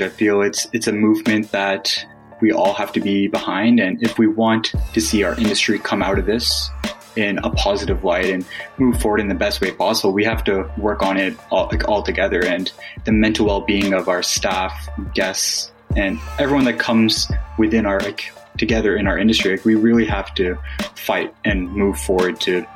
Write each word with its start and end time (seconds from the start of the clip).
I 0.00 0.08
feel 0.08 0.42
it's 0.42 0.66
it's 0.72 0.86
a 0.86 0.92
movement 0.92 1.52
that 1.52 2.06
we 2.40 2.52
all 2.52 2.74
have 2.74 2.92
to 2.92 3.00
be 3.00 3.28
behind, 3.28 3.80
and 3.80 4.02
if 4.02 4.18
we 4.18 4.26
want 4.26 4.72
to 4.92 5.00
see 5.00 5.22
our 5.22 5.34
industry 5.38 5.78
come 5.78 6.02
out 6.02 6.18
of 6.18 6.26
this 6.26 6.70
in 7.16 7.38
a 7.38 7.50
positive 7.50 8.04
light 8.04 8.26
and 8.26 8.44
move 8.76 9.00
forward 9.00 9.20
in 9.20 9.28
the 9.28 9.34
best 9.34 9.62
way 9.62 9.70
possible, 9.70 10.12
we 10.12 10.22
have 10.24 10.44
to 10.44 10.70
work 10.76 11.02
on 11.02 11.16
it 11.16 11.34
all, 11.50 11.66
like 11.68 11.88
all 11.88 12.02
together. 12.02 12.44
And 12.44 12.70
the 13.04 13.12
mental 13.12 13.46
well-being 13.46 13.94
of 13.94 14.08
our 14.08 14.22
staff, 14.22 14.88
guests, 15.14 15.72
and 15.96 16.18
everyone 16.38 16.66
that 16.66 16.78
comes 16.78 17.30
within 17.56 17.86
our 17.86 18.00
like 18.00 18.32
together 18.58 18.96
in 18.96 19.06
our 19.06 19.18
industry, 19.18 19.52
like, 19.52 19.64
we 19.64 19.74
really 19.74 20.04
have 20.04 20.34
to 20.34 20.58
fight 20.94 21.34
and 21.44 21.70
move 21.72 21.98
forward 21.98 22.38
to 22.42 22.66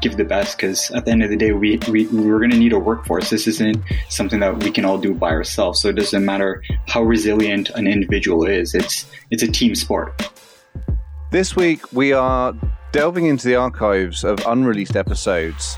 give 0.00 0.16
the 0.16 0.24
best 0.24 0.56
because 0.56 0.90
at 0.92 1.04
the 1.04 1.10
end 1.10 1.22
of 1.22 1.30
the 1.30 1.36
day 1.36 1.52
we, 1.52 1.78
we 1.88 2.06
we're 2.06 2.38
going 2.38 2.50
to 2.50 2.58
need 2.58 2.72
a 2.72 2.78
workforce. 2.78 3.30
This 3.30 3.46
isn't 3.46 3.82
something 4.08 4.40
that 4.40 4.62
we 4.62 4.70
can 4.70 4.84
all 4.84 4.98
do 4.98 5.14
by 5.14 5.30
ourselves 5.30 5.80
so 5.80 5.88
it 5.88 5.96
doesn't 5.96 6.24
matter 6.24 6.62
how 6.86 7.02
resilient 7.02 7.70
an 7.70 7.86
individual 7.86 8.44
is 8.44 8.74
it's 8.74 9.10
it's 9.30 9.42
a 9.42 9.50
team 9.50 9.74
sport. 9.74 10.30
This 11.30 11.54
week 11.54 11.92
we 11.92 12.12
are 12.12 12.54
delving 12.92 13.26
into 13.26 13.46
the 13.46 13.56
archives 13.56 14.24
of 14.24 14.40
unreleased 14.46 14.96
episodes. 14.96 15.76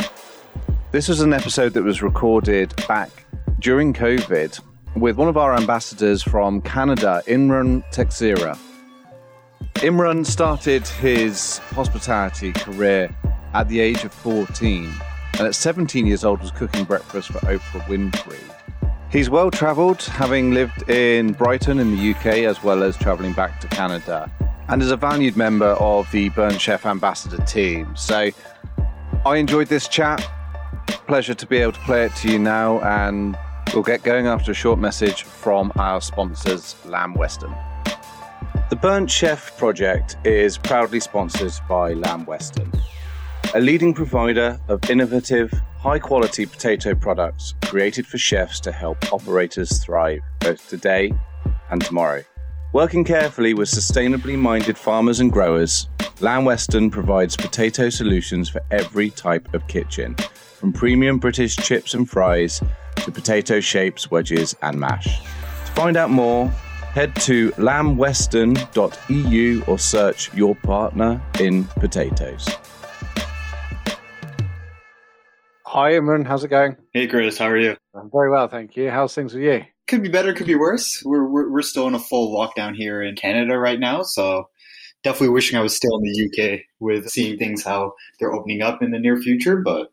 This 0.93 1.09
was 1.09 1.21
an 1.21 1.33
episode 1.33 1.75
that 1.75 1.83
was 1.83 2.02
recorded 2.02 2.75
back 2.87 3.11
during 3.63 3.93
covid 3.93 4.59
with 4.97 5.16
one 5.16 5.29
of 5.29 5.37
our 5.37 5.57
ambassadors 5.57 6.21
from 6.21 6.61
canada 6.63 7.23
Imrun 7.29 7.85
Texeira 7.93 8.59
imran 9.75 10.27
started 10.27 10.85
his 10.89 11.59
hospitality 11.59 12.52
career 12.52 13.09
at 13.55 13.69
the 13.69 13.80
age 13.80 14.05
of 14.05 14.12
14, 14.12 14.92
and 15.34 15.47
at 15.47 15.55
17 15.55 16.06
years 16.06 16.24
old 16.24 16.41
was 16.41 16.51
cooking 16.51 16.84
breakfast 16.84 17.29
for 17.29 17.38
Oprah 17.41 17.83
Winfrey. 17.87 18.41
He's 19.10 19.29
well 19.29 19.51
travelled, 19.51 20.02
having 20.02 20.52
lived 20.52 20.88
in 20.88 21.32
Brighton 21.35 21.79
in 21.79 21.95
the 21.95 22.10
UK 22.12 22.27
as 22.45 22.62
well 22.62 22.82
as 22.82 22.96
travelling 22.96 23.35
back 23.35 23.60
to 23.60 23.68
Canada, 23.68 24.30
and 24.68 24.80
is 24.80 24.90
a 24.90 24.96
valued 24.96 25.37
member 25.37 25.73
of 25.73 26.10
the 26.12 26.30
Burnt 26.30 26.60
Chef 26.60 26.87
Ambassador 26.87 27.43
team. 27.45 27.95
So 27.95 28.30
I 29.27 29.37
enjoyed 29.37 29.68
this 29.68 29.87
chat. 29.87 30.27
Pleasure 31.07 31.34
to 31.34 31.46
be 31.46 31.59
able 31.59 31.73
to 31.73 31.80
play 31.80 32.07
it 32.07 32.15
to 32.16 32.32
you 32.32 32.38
now, 32.38 32.80
and 32.80 33.37
we'll 33.74 33.82
get 33.82 34.02
going 34.02 34.29
after 34.29 34.52
a 34.52 34.55
short 34.55 34.79
message 34.79 35.24
from 35.24 35.73
our 35.77 36.01
sponsors, 36.01 36.74
Lamb 36.87 37.12
Weston. 37.12 37.55
The 38.71 38.77
Burnt 38.77 39.10
Chef 39.10 39.59
project 39.59 40.16
is 40.24 40.57
proudly 40.57 41.01
sponsored 41.01 41.52
by 41.68 41.93
Lamb 41.93 42.24
Weston 42.24 42.73
a 43.55 43.61
leading 43.61 43.93
provider 43.93 44.59
of 44.69 44.89
innovative, 44.89 45.53
high 45.77 45.99
quality 45.99 46.47
potato 46.47 46.95
products 46.95 47.53
created 47.65 48.07
for 48.07 48.17
chefs 48.17 48.59
to 48.61 48.73
help 48.73 49.13
operators 49.13 49.85
thrive 49.85 50.21
both 50.41 50.67
today 50.71 51.13
and 51.71 51.85
tomorrow. 51.85 52.23
Working 52.73 53.05
carefully 53.05 53.53
with 53.53 53.69
sustainably 53.69 54.39
minded 54.39 54.79
farmers 54.79 55.21
and 55.21 55.30
growers, 55.30 55.91
Lamb 56.21 56.47
Weston 56.47 56.91
provides 56.91 57.37
potato 57.37 57.91
solutions 57.91 58.49
for 58.49 58.63
every 58.71 59.11
type 59.11 59.53
of 59.53 59.69
kitchen, 59.69 60.17
from 60.59 60.73
premium 60.73 61.19
British 61.19 61.55
chips 61.57 61.93
and 61.93 62.09
fries 62.09 62.63
to 62.97 63.13
potato 63.13 63.61
shapes, 63.61 64.11
wedges, 64.11 64.56
and 64.62 64.81
mash. 64.81 65.21
To 65.21 65.73
find 65.73 65.99
out 65.99 66.09
more, 66.09 66.49
head 66.49 67.15
to 67.17 67.50
lambweston.eu 67.53 69.62
or 69.67 69.78
search 69.78 70.33
your 70.33 70.55
partner 70.55 71.21
in 71.39 71.65
potatoes. 71.65 72.49
Hi, 75.72 75.92
Imrun. 75.92 76.26
How's 76.26 76.44
it 76.44 76.48
going? 76.48 76.76
Hey, 76.92 77.06
Chris. 77.06 77.38
How 77.38 77.47
are 77.47 77.56
you? 77.56 77.78
I'm 77.94 78.10
very 78.12 78.31
well, 78.31 78.47
thank 78.47 78.76
you. 78.76 78.91
How's 78.91 79.15
things 79.15 79.32
with 79.32 79.42
you? 79.42 79.65
Could 79.88 80.03
be 80.03 80.10
better, 80.10 80.34
could 80.34 80.47
be 80.47 80.54
worse. 80.54 81.03
We're, 81.03 81.26
we're, 81.26 81.50
we're 81.50 81.62
still 81.62 81.88
in 81.88 81.94
a 81.94 81.98
full 81.98 82.37
lockdown 82.37 82.77
here 82.77 83.03
in 83.03 83.16
Canada 83.16 83.59
right 83.59 83.81
now, 83.81 84.03
so 84.03 84.50
definitely 85.03 85.31
wishing 85.31 85.59
I 85.59 85.62
was 85.62 85.75
still 85.75 85.97
in 85.97 86.03
the 86.03 86.27
UK 86.27 86.61
with 86.78 87.09
seeing 87.09 87.38
things 87.38 87.65
how 87.65 87.94
they're 88.21 88.34
opening 88.34 88.61
up 88.61 88.82
in 88.82 88.91
the 88.91 88.99
near 88.99 89.16
future. 89.16 89.62
But 89.65 89.91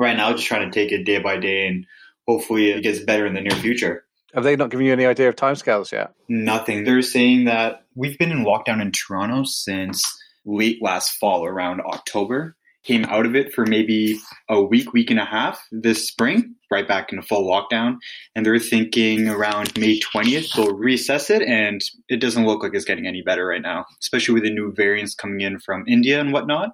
right 0.00 0.16
now, 0.16 0.32
just 0.32 0.48
trying 0.48 0.68
to 0.68 0.74
take 0.74 0.90
it 0.90 1.04
day 1.04 1.20
by 1.20 1.36
day, 1.36 1.68
and 1.68 1.86
hopefully 2.26 2.72
it 2.72 2.82
gets 2.82 2.98
better 2.98 3.24
in 3.24 3.34
the 3.34 3.40
near 3.40 3.56
future. 3.56 4.06
Have 4.34 4.42
they 4.42 4.56
not 4.56 4.70
given 4.70 4.84
you 4.84 4.92
any 4.92 5.06
idea 5.06 5.28
of 5.28 5.36
timescales 5.36 5.92
yet? 5.92 6.12
Nothing. 6.28 6.82
They're 6.82 7.02
saying 7.02 7.44
that 7.44 7.84
we've 7.94 8.18
been 8.18 8.32
in 8.32 8.44
lockdown 8.44 8.82
in 8.82 8.90
Toronto 8.90 9.44
since 9.44 10.02
late 10.44 10.82
last 10.82 11.18
fall, 11.18 11.46
around 11.46 11.82
October 11.82 12.56
came 12.84 13.04
out 13.06 13.26
of 13.26 13.34
it 13.34 13.52
for 13.52 13.66
maybe 13.66 14.18
a 14.48 14.62
week, 14.62 14.92
week 14.92 15.10
and 15.10 15.18
a 15.18 15.24
half 15.24 15.66
this 15.72 16.06
spring, 16.06 16.54
right 16.70 16.86
back 16.86 17.10
in 17.10 17.18
into 17.18 17.26
full 17.26 17.48
lockdown. 17.48 17.96
And 18.34 18.44
they're 18.44 18.58
thinking 18.58 19.28
around 19.28 19.76
May 19.76 19.98
20th, 20.00 20.54
they'll 20.54 20.76
reassess 20.76 21.30
it. 21.30 21.42
And 21.42 21.82
it 22.08 22.20
doesn't 22.20 22.46
look 22.46 22.62
like 22.62 22.74
it's 22.74 22.84
getting 22.84 23.06
any 23.06 23.22
better 23.22 23.46
right 23.46 23.62
now, 23.62 23.86
especially 24.00 24.34
with 24.34 24.44
the 24.44 24.50
new 24.50 24.72
variants 24.72 25.14
coming 25.14 25.40
in 25.40 25.58
from 25.58 25.84
India 25.88 26.20
and 26.20 26.32
whatnot. 26.32 26.70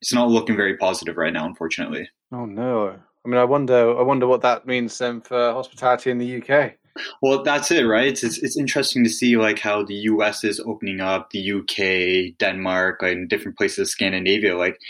It's 0.00 0.14
not 0.14 0.28
looking 0.28 0.56
very 0.56 0.76
positive 0.76 1.16
right 1.16 1.32
now, 1.32 1.44
unfortunately. 1.44 2.08
Oh, 2.32 2.46
no. 2.46 2.88
I 3.24 3.28
mean, 3.28 3.38
I 3.38 3.44
wonder, 3.44 3.98
I 3.98 4.02
wonder 4.02 4.26
what 4.26 4.42
that 4.42 4.66
means 4.66 4.96
then 4.96 5.20
for 5.20 5.52
hospitality 5.52 6.10
in 6.10 6.18
the 6.18 6.42
UK. 6.42 6.74
Well, 7.22 7.42
that's 7.42 7.70
it, 7.70 7.84
right? 7.84 8.08
It's, 8.08 8.24
it's, 8.24 8.38
it's 8.38 8.56
interesting 8.56 9.04
to 9.04 9.10
see 9.10 9.36
like 9.36 9.58
how 9.58 9.84
the 9.84 9.94
U.S. 9.94 10.44
is 10.44 10.60
opening 10.60 11.00
up, 11.00 11.30
the 11.30 11.38
U.K., 11.38 12.34
Denmark, 12.38 13.02
in 13.02 13.28
different 13.28 13.56
places, 13.56 13.90
Scandinavia. 13.90 14.56
Like 14.56 14.80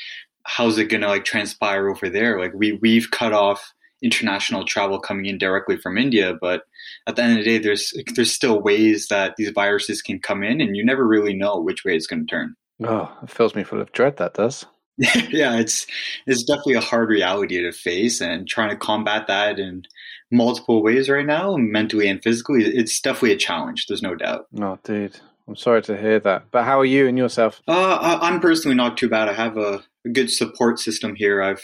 how's 0.49 0.79
it 0.79 0.87
going 0.87 1.03
to 1.03 1.09
like 1.09 1.25
transpire 1.25 1.89
over 1.89 2.09
there? 2.09 2.41
Like 2.41 2.53
we 2.55 2.73
we've 2.73 3.11
cut 3.11 3.33
off 3.33 3.73
international 4.03 4.65
travel 4.65 4.99
coming 4.99 5.27
in 5.27 5.39
directly 5.39 5.77
from 5.77 5.99
India, 5.99 6.35
but 6.41 6.63
at 7.07 7.17
the 7.17 7.23
end 7.23 7.39
of 7.39 7.45
the 7.45 7.51
day, 7.51 7.59
there's 7.59 7.93
there's 8.15 8.33
still 8.33 8.61
ways 8.61 9.09
that 9.09 9.37
these 9.37 9.51
viruses 9.51 10.03
can 10.03 10.19
come 10.19 10.43
in, 10.43 10.61
and 10.61 10.77
you 10.77 10.85
never 10.85 11.07
really 11.07 11.35
know 11.35 11.61
which 11.61 11.85
way 11.85 11.95
it's 11.95 12.07
going 12.07 12.27
to 12.27 12.31
turn. 12.31 12.57
Oh, 12.83 13.13
it 13.23 13.31
fills 13.31 13.55
me 13.55 13.63
full 13.63 13.81
of 13.81 13.93
dread. 13.93 14.17
That 14.17 14.35
does. 14.35 14.65
yeah, 14.97 15.59
it's 15.59 15.87
it's 16.27 16.45
definitely 16.45 16.75
a 16.75 16.81
hard 16.81 17.11
reality 17.11 17.61
to 17.61 17.73
face, 17.73 18.21
and 18.21 18.49
trying 18.49 18.71
to 18.71 18.77
combat 18.77 19.27
that 19.27 19.59
in 19.59 19.85
multiple 20.31 20.83
ways 20.83 21.09
right 21.09 21.27
now, 21.27 21.57
mentally 21.57 22.09
and 22.09 22.23
physically, 22.23 22.65
it's 22.65 23.01
definitely 23.01 23.33
a 23.33 23.37
challenge. 23.37 23.87
There's 23.87 24.03
no 24.03 24.15
doubt. 24.15 24.47
Oh, 24.61 24.79
dude. 24.83 25.21
I'm 25.47 25.57
sorry 25.57 25.81
to 25.83 25.97
hear 25.97 26.21
that. 26.21 26.51
But 26.51 26.65
how 26.65 26.79
are 26.79 26.85
you 26.85 27.09
and 27.09 27.17
yourself? 27.17 27.63
Uh, 27.67 28.19
I'm 28.21 28.39
personally 28.39 28.77
not 28.77 28.99
too 28.99 29.09
bad. 29.09 29.31
I 29.31 29.33
have 29.33 29.57
a 29.57 29.83
good 30.13 30.31
support 30.31 30.79
system 30.79 31.15
here. 31.15 31.43
I've 31.43 31.63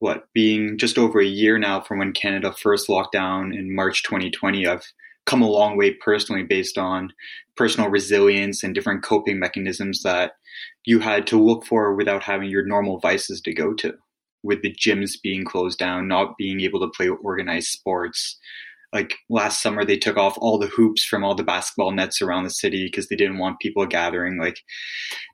what 0.00 0.28
being 0.34 0.76
just 0.78 0.98
over 0.98 1.20
a 1.20 1.26
year 1.26 1.58
now 1.58 1.80
from 1.80 1.98
when 1.98 2.12
Canada 2.12 2.52
first 2.52 2.88
locked 2.88 3.12
down 3.12 3.54
in 3.54 3.74
March 3.74 4.02
2020. 4.02 4.66
I've 4.66 4.92
come 5.24 5.42
a 5.42 5.50
long 5.50 5.76
way 5.76 5.92
personally 5.92 6.42
based 6.42 6.78
on 6.78 7.12
personal 7.56 7.88
resilience 7.88 8.62
and 8.62 8.74
different 8.74 9.02
coping 9.02 9.38
mechanisms 9.38 10.02
that 10.02 10.32
you 10.84 11.00
had 11.00 11.26
to 11.28 11.42
look 11.42 11.64
for 11.66 11.94
without 11.94 12.22
having 12.22 12.50
your 12.50 12.64
normal 12.64 13.00
vices 13.00 13.40
to 13.42 13.54
go 13.54 13.74
to. 13.74 13.94
With 14.42 14.62
the 14.62 14.74
gyms 14.74 15.12
being 15.20 15.44
closed 15.44 15.78
down, 15.78 16.06
not 16.06 16.36
being 16.38 16.60
able 16.60 16.80
to 16.80 16.92
play 16.96 17.08
organized 17.08 17.68
sports, 17.68 18.38
like 18.96 19.18
last 19.28 19.62
summer 19.62 19.84
they 19.84 19.98
took 19.98 20.16
off 20.16 20.38
all 20.38 20.58
the 20.58 20.68
hoops 20.68 21.04
from 21.04 21.22
all 21.22 21.34
the 21.34 21.44
basketball 21.44 21.92
nets 21.92 22.22
around 22.22 22.44
the 22.44 22.50
city 22.50 22.86
because 22.86 23.08
they 23.08 23.16
didn't 23.16 23.36
want 23.36 23.60
people 23.60 23.84
gathering 23.84 24.38
like 24.38 24.58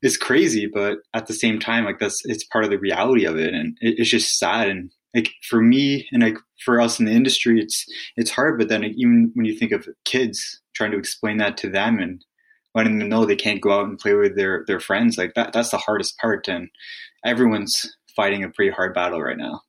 it's 0.03 0.17
crazy 0.17 0.67
but 0.67 0.99
at 1.15 1.29
the 1.29 1.33
same 1.33 1.61
time 1.61 1.85
like 1.85 2.01
that's 2.01 2.21
it's 2.25 2.43
part 2.43 2.65
of 2.65 2.71
the 2.71 2.79
reality 2.79 3.25
of 3.25 3.37
it 3.37 3.55
and 3.55 3.79
it, 3.81 3.95
it's 3.99 4.11
just 4.11 4.37
sad 4.37 4.69
and 4.69 4.91
like 5.15 5.31
for 5.49 5.61
me 5.63 6.09
and 6.11 6.25
like 6.25 6.37
for 6.65 6.81
us 6.81 6.99
in 6.99 7.07
the 7.07 7.13
industry 7.13 7.61
it's 7.61 7.87
it's 8.17 8.33
hard 8.33 8.59
but 8.59 8.69
then 8.69 8.83
even 8.85 9.31
when 9.35 9.47
you 9.47 9.57
think 9.57 9.71
of 9.71 9.89
kids 10.05 10.61
trying 10.75 10.91
to 10.91 10.99
explain 10.99 11.37
that 11.37 11.57
to 11.57 11.71
them 11.71 12.01
and 12.01 12.25
letting 12.75 12.99
them 12.99 13.09
know 13.09 13.25
they 13.25 13.37
can't 13.37 13.61
go 13.61 13.79
out 13.79 13.87
and 13.87 13.99
play 13.99 14.15
with 14.15 14.35
their 14.35 14.65
their 14.67 14.81
friends 14.81 15.17
like 15.17 15.35
that 15.35 15.53
that's 15.53 15.71
the 15.71 15.79
hardest 15.79 16.19
part 16.19 16.49
and 16.49 16.69
everyone's 17.25 17.97
fighting 18.17 18.43
a 18.43 18.49
pretty 18.49 18.73
hard 18.73 18.93
battle 18.93 19.23
right 19.23 19.39
now 19.39 19.61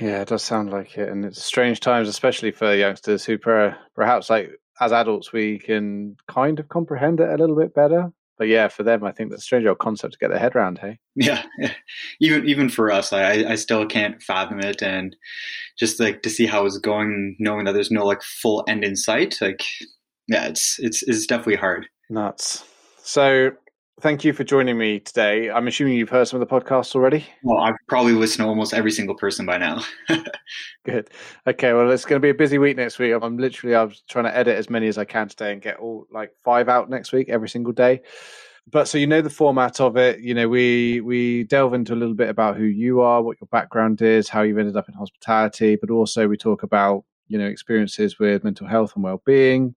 yeah, 0.00 0.22
it 0.22 0.28
does 0.28 0.42
sound 0.42 0.70
like 0.70 0.96
it, 0.98 1.08
and 1.08 1.24
it's 1.24 1.42
strange 1.42 1.80
times, 1.80 2.08
especially 2.08 2.50
for 2.50 2.74
youngsters 2.74 3.24
who 3.24 3.38
perhaps, 3.38 4.30
like 4.30 4.50
as 4.80 4.92
adults, 4.92 5.32
we 5.32 5.58
can 5.58 6.16
kind 6.28 6.58
of 6.58 6.68
comprehend 6.68 7.20
it 7.20 7.28
a 7.28 7.36
little 7.36 7.56
bit 7.56 7.74
better. 7.74 8.12
But 8.38 8.48
yeah, 8.48 8.68
for 8.68 8.82
them, 8.82 9.04
I 9.04 9.12
think 9.12 9.30
that's 9.30 9.42
a 9.42 9.44
strange 9.44 9.66
old 9.66 9.78
concept 9.78 10.14
to 10.14 10.18
get 10.18 10.30
their 10.30 10.38
head 10.38 10.56
around. 10.56 10.78
Hey, 10.78 10.98
yeah, 11.14 11.42
even 12.20 12.48
even 12.48 12.68
for 12.68 12.90
us, 12.90 13.12
I 13.12 13.44
I 13.44 13.54
still 13.54 13.86
can't 13.86 14.22
fathom 14.22 14.60
it, 14.60 14.82
and 14.82 15.14
just 15.78 16.00
like 16.00 16.22
to 16.22 16.30
see 16.30 16.46
how 16.46 16.66
it's 16.66 16.78
going, 16.78 17.36
knowing 17.38 17.64
that 17.66 17.72
there's 17.72 17.90
no 17.90 18.04
like 18.04 18.22
full 18.22 18.64
end 18.66 18.84
in 18.84 18.96
sight, 18.96 19.38
like 19.40 19.62
yeah, 20.28 20.46
it's 20.46 20.78
it's 20.78 21.02
it's 21.04 21.26
definitely 21.26 21.56
hard. 21.56 21.86
Nuts. 22.10 22.64
So 23.04 23.52
thank 24.00 24.24
you 24.24 24.32
for 24.32 24.44
joining 24.44 24.78
me 24.78 25.00
today. 25.00 25.50
I'm 25.50 25.68
assuming 25.68 25.94
you've 25.94 26.08
heard 26.08 26.26
some 26.26 26.40
of 26.40 26.48
the 26.48 26.60
podcasts 26.60 26.94
already. 26.94 27.26
Well, 27.42 27.58
I've 27.58 27.74
probably 27.88 28.12
listened 28.12 28.44
to 28.44 28.48
almost 28.48 28.74
every 28.74 28.90
single 28.90 29.14
person 29.14 29.46
by 29.46 29.58
now. 29.58 29.82
Good. 30.84 31.10
Okay. 31.46 31.72
Well, 31.72 31.90
it's 31.90 32.04
going 32.04 32.20
to 32.20 32.24
be 32.24 32.30
a 32.30 32.34
busy 32.34 32.58
week 32.58 32.76
next 32.76 32.98
week. 32.98 33.14
I'm 33.20 33.36
literally 33.36 33.74
I 33.74 33.84
was 33.84 34.02
trying 34.08 34.24
to 34.24 34.36
edit 34.36 34.56
as 34.56 34.70
many 34.70 34.88
as 34.88 34.98
I 34.98 35.04
can 35.04 35.28
today 35.28 35.52
and 35.52 35.62
get 35.62 35.78
all 35.78 36.06
like 36.10 36.32
five 36.42 36.68
out 36.68 36.90
next 36.90 37.12
week 37.12 37.28
every 37.28 37.48
single 37.48 37.72
day. 37.72 38.00
But 38.70 38.86
so 38.86 38.96
you 38.96 39.06
know 39.06 39.22
the 39.22 39.30
format 39.30 39.80
of 39.80 39.96
it. 39.96 40.20
You 40.20 40.34
know 40.34 40.48
we 40.48 41.00
we 41.00 41.44
delve 41.44 41.74
into 41.74 41.94
a 41.94 41.96
little 41.96 42.14
bit 42.14 42.28
about 42.28 42.56
who 42.56 42.64
you 42.64 43.00
are, 43.00 43.22
what 43.22 43.40
your 43.40 43.48
background 43.50 44.02
is, 44.02 44.28
how 44.28 44.42
you've 44.42 44.58
ended 44.58 44.76
up 44.76 44.88
in 44.88 44.94
hospitality, 44.94 45.76
but 45.76 45.90
also 45.90 46.28
we 46.28 46.36
talk 46.36 46.62
about 46.62 47.04
you 47.28 47.38
know 47.38 47.46
experiences 47.46 48.18
with 48.18 48.44
mental 48.44 48.66
health 48.66 48.92
and 48.94 49.02
well 49.02 49.20
being 49.26 49.74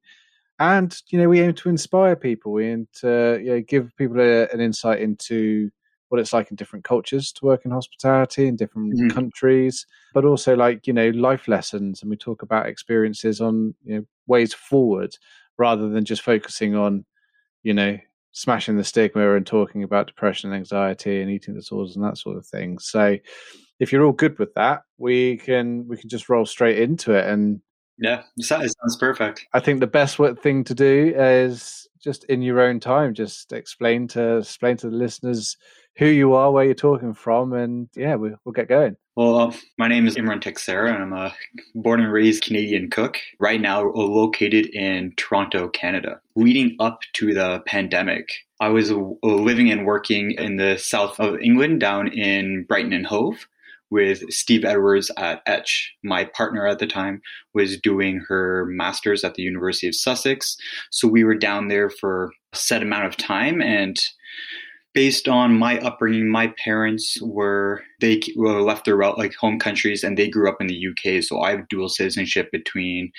and 0.60 0.96
you 1.10 1.19
know 1.19 1.30
we 1.30 1.42
aim 1.42 1.54
to 1.54 1.69
inspire 1.69 2.16
people. 2.16 2.52
We 2.52 2.68
aim 2.68 2.88
to 3.02 3.40
you 3.44 3.52
know, 3.52 3.62
give 3.62 3.96
people 3.98 4.19
a, 4.19 4.48
an 4.48 4.62
insight 4.62 5.02
into 5.02 5.69
what 6.10 6.22
it's 6.22 6.34
like 6.34 6.50
in 6.50 6.56
different 6.56 6.86
cultures 6.86 7.31
to 7.34 7.46
work 7.46 7.66
in 7.66 7.72
hospitality 7.72 8.48
in 8.48 8.56
different 8.56 8.94
mm-hmm. 8.94 9.10
countries 9.10 9.88
but 10.13 10.24
also 10.24 10.56
like 10.56 10.88
you 10.88 10.94
know 10.94 11.10
life 11.10 11.48
lessons. 11.48 12.02
And 12.02 12.10
we 12.10 12.18
talk 12.18 12.42
about 12.42 12.68
experiences 12.68 13.42
on 13.42 13.75
you 13.84 13.96
know 13.96 14.06
ways 14.28 14.54
forward 14.54 15.16
rather 15.57 15.90
than 15.90 16.06
just 16.06 16.22
focusing 16.22 16.75
on 16.75 17.06
you 17.63 17.74
know 17.74 17.98
smashing 18.31 18.78
the 18.78 18.84
stigma 18.84 19.36
and 19.36 19.48
talking 19.48 19.84
about 19.84 20.07
depression 20.07 20.52
and 20.52 20.57
anxiety 20.57 21.22
and 21.22 21.31
eating 21.31 21.54
disorders 21.54 21.96
and 21.96 22.04
that 22.04 22.18
sort 22.18 22.38
of 22.38 22.46
thing. 22.46 22.80
So 22.80 23.18
if 23.80 23.92
you're 23.92 24.06
all 24.06 24.12
good 24.12 24.40
with 24.40 24.54
that 24.56 24.81
we 24.98 25.38
can 25.38 25.88
we 25.88 25.98
can 25.98 26.10
just 26.10 26.30
roll 26.30 26.46
straight 26.46 26.80
into 26.80 27.13
it 27.13 27.28
and 27.28 27.62
yeah, 27.97 28.24
it 28.38 28.45
sounds 28.45 28.97
perfect. 29.00 29.45
I 29.53 29.59
think 29.59 29.80
the 29.80 29.88
best 29.88 30.19
thing 30.42 30.63
to 30.65 30.75
do 30.75 31.13
is 31.15 31.88
just 32.03 32.24
in 32.25 32.42
your 32.42 32.62
own 32.62 32.80
time, 32.80 33.13
just 33.13 33.53
explain 33.53 34.07
to 34.09 34.38
explain 34.38 34.77
to 34.77 34.89
the 34.89 34.95
listeners 34.95 35.57
who 35.97 36.07
you 36.07 36.33
are, 36.33 36.51
where 36.51 36.65
you're 36.65 36.74
talking 36.74 37.13
from, 37.13 37.53
and 37.53 37.89
yeah, 37.95 38.15
we, 38.15 38.31
will 38.44 38.51
get 38.51 38.68
going. 38.68 38.97
Well, 39.15 39.38
uh, 39.38 39.53
my 39.77 39.88
name 39.88 40.07
is 40.07 40.15
Imrun 40.15 40.42
Texeira, 40.42 40.94
and 40.94 41.03
I'm 41.03 41.13
a 41.13 41.33
born 41.74 42.01
and 42.01 42.12
raised 42.12 42.44
Canadian 42.44 42.89
cook. 42.89 43.18
Right 43.39 43.62
now, 43.62 43.89
located 43.94 44.65
in 44.68 45.13
Toronto, 45.15 45.69
Canada. 45.69 46.19
Leading 46.36 46.75
up 46.81 47.00
to 47.13 47.33
the 47.33 47.63
pandemic, 47.65 48.30
I 48.59 48.68
was 48.69 48.92
living 49.24 49.71
and 49.71 49.86
working 49.86 50.31
in 50.31 50.57
the 50.57 50.77
south 50.77 51.18
of 51.19 51.39
England, 51.39 51.80
down 51.80 52.09
in 52.09 52.65
Brighton 52.65 52.92
and 52.92 53.07
Hove 53.07 53.47
with 53.92 54.30
Steve 54.32 54.66
Edwards 54.66 55.12
at 55.18 55.42
Etch. 55.46 55.94
My 56.04 56.26
partner 56.26 56.68
at 56.68 56.80
the 56.80 56.88
time 56.88 57.22
was 57.54 57.80
doing 57.80 58.24
her 58.28 58.66
master's 58.68 59.24
at 59.24 59.36
the 59.36 59.44
University 59.44 59.88
of 59.88 59.96
Sussex. 59.96 60.58
So 60.92 61.08
we 61.08 61.24
were 61.24 61.36
down 61.36 61.68
there 61.68 61.90
for 61.90 62.32
a 62.54 62.58
set 62.58 62.82
amount 62.82 63.06
of 63.06 63.18
time. 63.18 63.62
And 63.62 64.00
based 64.94 65.28
on 65.28 65.60
my 65.60 65.78
upbringing, 65.80 66.30
my 66.30 66.54
parents 66.64 67.22
were, 67.22 67.84
they 68.02 68.22
left 68.36 68.86
their 68.86 68.98
like 68.98 69.36
home 69.36 69.60
countries 69.60 70.04
and 70.04 70.18
they 70.18 70.30
grew 70.30 70.50
up 70.50 70.62
in 70.62 70.68
the 70.68 70.88
UK. 70.88 71.22
So 71.22 71.42
I 71.42 71.52
have 71.52 71.68
dual 71.68 71.90
citizenship 71.90 72.50
between 72.52 73.12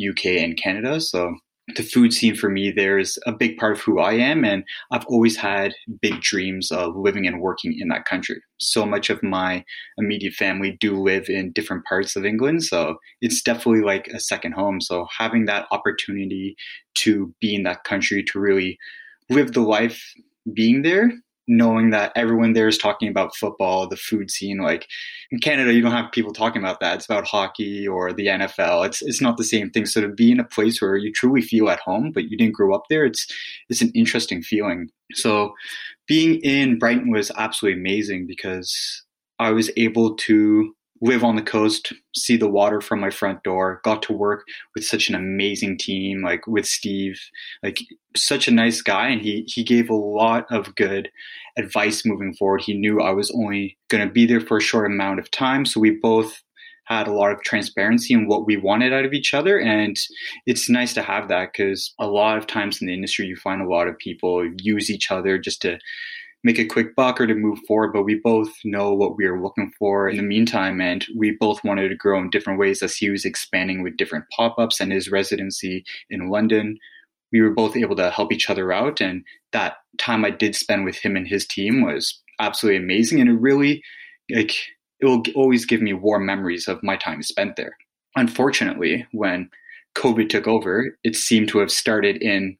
UK 0.00 0.26
and 0.26 0.56
Canada. 0.56 1.00
So 1.00 1.34
the 1.76 1.82
food 1.82 2.12
scene 2.12 2.34
for 2.34 2.48
me 2.48 2.70
there 2.70 2.98
is 2.98 3.18
a 3.26 3.32
big 3.32 3.56
part 3.56 3.72
of 3.72 3.80
who 3.80 4.00
I 4.00 4.12
am, 4.14 4.44
and 4.44 4.64
I've 4.90 5.06
always 5.06 5.36
had 5.36 5.74
big 6.00 6.20
dreams 6.20 6.70
of 6.70 6.96
living 6.96 7.26
and 7.26 7.40
working 7.40 7.76
in 7.78 7.88
that 7.88 8.04
country. 8.04 8.40
So 8.58 8.86
much 8.86 9.10
of 9.10 9.22
my 9.22 9.64
immediate 9.98 10.34
family 10.34 10.76
do 10.80 11.00
live 11.00 11.28
in 11.28 11.52
different 11.52 11.84
parts 11.84 12.16
of 12.16 12.24
England, 12.24 12.64
so 12.64 12.96
it's 13.20 13.42
definitely 13.42 13.82
like 13.82 14.08
a 14.08 14.20
second 14.20 14.52
home. 14.52 14.80
So 14.80 15.06
having 15.16 15.46
that 15.46 15.66
opportunity 15.70 16.56
to 16.96 17.34
be 17.40 17.54
in 17.54 17.62
that 17.64 17.84
country 17.84 18.22
to 18.24 18.40
really 18.40 18.78
live 19.28 19.52
the 19.52 19.60
life 19.60 20.02
being 20.52 20.82
there 20.82 21.12
knowing 21.50 21.90
that 21.90 22.12
everyone 22.14 22.52
there 22.52 22.68
is 22.68 22.78
talking 22.78 23.08
about 23.08 23.34
football, 23.34 23.88
the 23.88 23.96
food 23.96 24.30
scene. 24.30 24.58
Like 24.58 24.86
in 25.32 25.40
Canada, 25.40 25.74
you 25.74 25.82
don't 25.82 25.90
have 25.90 26.12
people 26.12 26.32
talking 26.32 26.62
about 26.62 26.78
that. 26.80 26.94
It's 26.94 27.04
about 27.04 27.26
hockey 27.26 27.86
or 27.86 28.12
the 28.12 28.28
NFL. 28.28 28.86
It's 28.86 29.02
it's 29.02 29.20
not 29.20 29.36
the 29.36 29.44
same 29.44 29.68
thing. 29.68 29.84
So 29.84 30.00
to 30.00 30.08
be 30.08 30.30
in 30.30 30.38
a 30.38 30.44
place 30.44 30.80
where 30.80 30.96
you 30.96 31.12
truly 31.12 31.42
feel 31.42 31.68
at 31.68 31.80
home, 31.80 32.12
but 32.12 32.30
you 32.30 32.38
didn't 32.38 32.54
grow 32.54 32.74
up 32.74 32.84
there, 32.88 33.04
it's 33.04 33.26
it's 33.68 33.82
an 33.82 33.90
interesting 33.94 34.42
feeling. 34.42 34.88
So 35.14 35.52
being 36.06 36.40
in 36.40 36.78
Brighton 36.78 37.10
was 37.10 37.32
absolutely 37.36 37.80
amazing 37.80 38.26
because 38.28 39.02
I 39.40 39.50
was 39.50 39.70
able 39.76 40.14
to 40.16 40.74
live 41.00 41.24
on 41.24 41.36
the 41.36 41.42
coast, 41.42 41.92
see 42.14 42.36
the 42.36 42.48
water 42.48 42.80
from 42.80 43.00
my 43.00 43.10
front 43.10 43.42
door, 43.42 43.80
got 43.84 44.02
to 44.02 44.12
work 44.12 44.46
with 44.74 44.84
such 44.84 45.08
an 45.08 45.14
amazing 45.14 45.78
team, 45.78 46.22
like 46.22 46.46
with 46.46 46.66
Steve, 46.66 47.18
like 47.62 47.78
such 48.14 48.48
a 48.48 48.52
nice 48.52 48.82
guy. 48.82 49.08
And 49.08 49.22
he, 49.22 49.44
he 49.46 49.64
gave 49.64 49.88
a 49.88 49.94
lot 49.94 50.46
of 50.50 50.74
good 50.74 51.10
advice 51.56 52.04
moving 52.04 52.34
forward. 52.34 52.62
He 52.62 52.74
knew 52.74 53.00
I 53.00 53.10
was 53.10 53.30
only 53.30 53.78
going 53.88 54.06
to 54.06 54.12
be 54.12 54.26
there 54.26 54.40
for 54.40 54.58
a 54.58 54.62
short 54.62 54.86
amount 54.86 55.20
of 55.20 55.30
time. 55.30 55.64
So 55.64 55.80
we 55.80 55.98
both 56.02 56.42
had 56.84 57.06
a 57.06 57.12
lot 57.12 57.30
of 57.30 57.40
transparency 57.42 58.12
in 58.12 58.26
what 58.26 58.46
we 58.46 58.56
wanted 58.56 58.92
out 58.92 59.04
of 59.04 59.12
each 59.12 59.32
other. 59.32 59.60
And 59.60 59.96
it's 60.44 60.68
nice 60.68 60.92
to 60.94 61.02
have 61.02 61.28
that 61.28 61.52
because 61.52 61.94
a 62.00 62.06
lot 62.08 62.36
of 62.36 62.48
times 62.48 62.80
in 62.80 62.88
the 62.88 62.94
industry, 62.94 63.26
you 63.26 63.36
find 63.36 63.62
a 63.62 63.68
lot 63.68 63.86
of 63.86 63.96
people 63.96 64.44
use 64.58 64.90
each 64.90 65.10
other 65.10 65.38
just 65.38 65.62
to 65.62 65.78
make 66.42 66.58
a 66.58 66.64
quick 66.64 66.96
buck 66.96 67.20
or 67.20 67.26
to 67.26 67.34
move 67.34 67.58
forward, 67.66 67.92
but 67.92 68.04
we 68.04 68.20
both 68.22 68.50
know 68.64 68.94
what 68.94 69.16
we 69.16 69.26
are 69.26 69.40
looking 69.40 69.70
for 69.78 70.08
in 70.08 70.16
the 70.16 70.22
meantime. 70.22 70.80
And 70.80 71.04
we 71.16 71.36
both 71.38 71.62
wanted 71.64 71.88
to 71.90 71.96
grow 71.96 72.18
in 72.18 72.30
different 72.30 72.58
ways 72.58 72.82
as 72.82 72.96
he 72.96 73.10
was 73.10 73.24
expanding 73.24 73.82
with 73.82 73.96
different 73.96 74.24
pop 74.34 74.58
ups 74.58 74.80
and 74.80 74.90
his 74.90 75.10
residency 75.10 75.84
in 76.08 76.30
London. 76.30 76.78
We 77.32 77.42
were 77.42 77.50
both 77.50 77.76
able 77.76 77.96
to 77.96 78.10
help 78.10 78.32
each 78.32 78.48
other 78.48 78.72
out. 78.72 79.00
And 79.00 79.22
that 79.52 79.74
time 79.98 80.24
I 80.24 80.30
did 80.30 80.56
spend 80.56 80.84
with 80.84 80.96
him 80.96 81.14
and 81.14 81.28
his 81.28 81.46
team 81.46 81.84
was 81.84 82.20
absolutely 82.38 82.82
amazing. 82.82 83.20
And 83.20 83.28
it 83.28 83.40
really, 83.40 83.82
like, 84.30 84.54
it 85.00 85.06
will 85.06 85.22
always 85.34 85.66
give 85.66 85.82
me 85.82 85.92
warm 85.92 86.26
memories 86.26 86.68
of 86.68 86.82
my 86.82 86.96
time 86.96 87.22
spent 87.22 87.56
there. 87.56 87.76
Unfortunately, 88.16 89.06
when 89.12 89.50
COVID 89.94 90.28
took 90.28 90.48
over, 90.48 90.96
it 91.04 91.16
seemed 91.16 91.48
to 91.48 91.58
have 91.58 91.70
started 91.70 92.22
in 92.22 92.56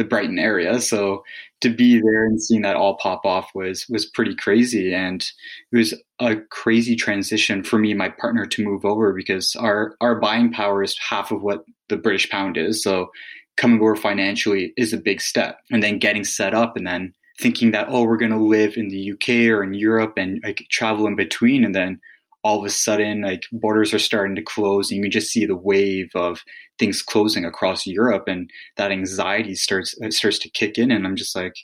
the 0.00 0.04
Brighton 0.04 0.38
area. 0.38 0.80
So 0.80 1.22
to 1.60 1.68
be 1.68 2.00
there 2.00 2.24
and 2.24 2.42
seeing 2.42 2.62
that 2.62 2.74
all 2.74 2.96
pop 2.96 3.26
off 3.26 3.50
was 3.54 3.86
was 3.90 4.06
pretty 4.06 4.34
crazy, 4.34 4.94
and 4.94 5.22
it 5.70 5.76
was 5.76 5.94
a 6.18 6.36
crazy 6.50 6.96
transition 6.96 7.62
for 7.62 7.78
me, 7.78 7.90
and 7.90 7.98
my 7.98 8.08
partner, 8.08 8.46
to 8.46 8.64
move 8.64 8.84
over 8.84 9.12
because 9.12 9.54
our 9.56 9.94
our 10.00 10.18
buying 10.18 10.50
power 10.50 10.82
is 10.82 10.96
half 10.98 11.30
of 11.30 11.42
what 11.42 11.64
the 11.90 11.98
British 11.98 12.30
pound 12.30 12.56
is. 12.56 12.82
So 12.82 13.10
coming 13.58 13.80
over 13.80 13.94
financially 13.94 14.72
is 14.78 14.94
a 14.94 14.96
big 14.96 15.20
step, 15.20 15.58
and 15.70 15.82
then 15.82 15.98
getting 15.98 16.24
set 16.24 16.54
up, 16.54 16.76
and 16.78 16.86
then 16.86 17.12
thinking 17.38 17.72
that 17.72 17.88
oh 17.90 18.04
we're 18.04 18.16
going 18.16 18.32
to 18.32 18.38
live 18.38 18.76
in 18.76 18.88
the 18.88 19.12
UK 19.12 19.50
or 19.50 19.62
in 19.62 19.74
Europe 19.74 20.14
and 20.16 20.40
like 20.42 20.66
travel 20.70 21.06
in 21.06 21.14
between, 21.14 21.62
and 21.62 21.74
then 21.74 22.00
all 22.42 22.58
of 22.58 22.64
a 22.64 22.70
sudden 22.70 23.22
like 23.22 23.42
borders 23.52 23.92
are 23.92 23.98
starting 23.98 24.34
to 24.36 24.42
close 24.42 24.90
and 24.90 24.96
you 24.96 25.02
can 25.02 25.10
just 25.10 25.30
see 25.30 25.44
the 25.44 25.56
wave 25.56 26.10
of 26.14 26.42
things 26.78 27.02
closing 27.02 27.44
across 27.44 27.86
Europe 27.86 28.24
and 28.26 28.50
that 28.76 28.90
anxiety 28.90 29.54
starts 29.54 29.94
uh, 30.02 30.10
starts 30.10 30.38
to 30.38 30.50
kick 30.50 30.78
in 30.78 30.90
and 30.90 31.06
I'm 31.06 31.16
just 31.16 31.36
like 31.36 31.54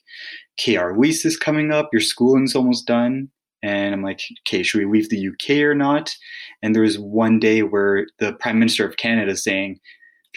okay 0.61 0.76
our 0.76 0.96
lease 0.96 1.25
is 1.25 1.37
coming 1.37 1.73
up 1.73 1.88
your 1.93 2.00
schooling's 2.00 2.55
almost 2.55 2.87
done 2.87 3.28
and 3.62 3.94
I'm 3.94 4.02
like 4.02 4.20
okay 4.46 4.62
should 4.62 4.78
we 4.78 4.87
leave 4.87 5.08
the 5.08 5.28
UK 5.28 5.62
or 5.62 5.75
not 5.75 6.14
and 6.62 6.75
there 6.75 6.82
was 6.82 6.99
one 6.99 7.38
day 7.38 7.62
where 7.62 8.06
the 8.18 8.35
prime 8.35 8.59
minister 8.59 8.87
of 8.87 8.97
Canada 8.97 9.33
is 9.33 9.45
saying 9.45 9.80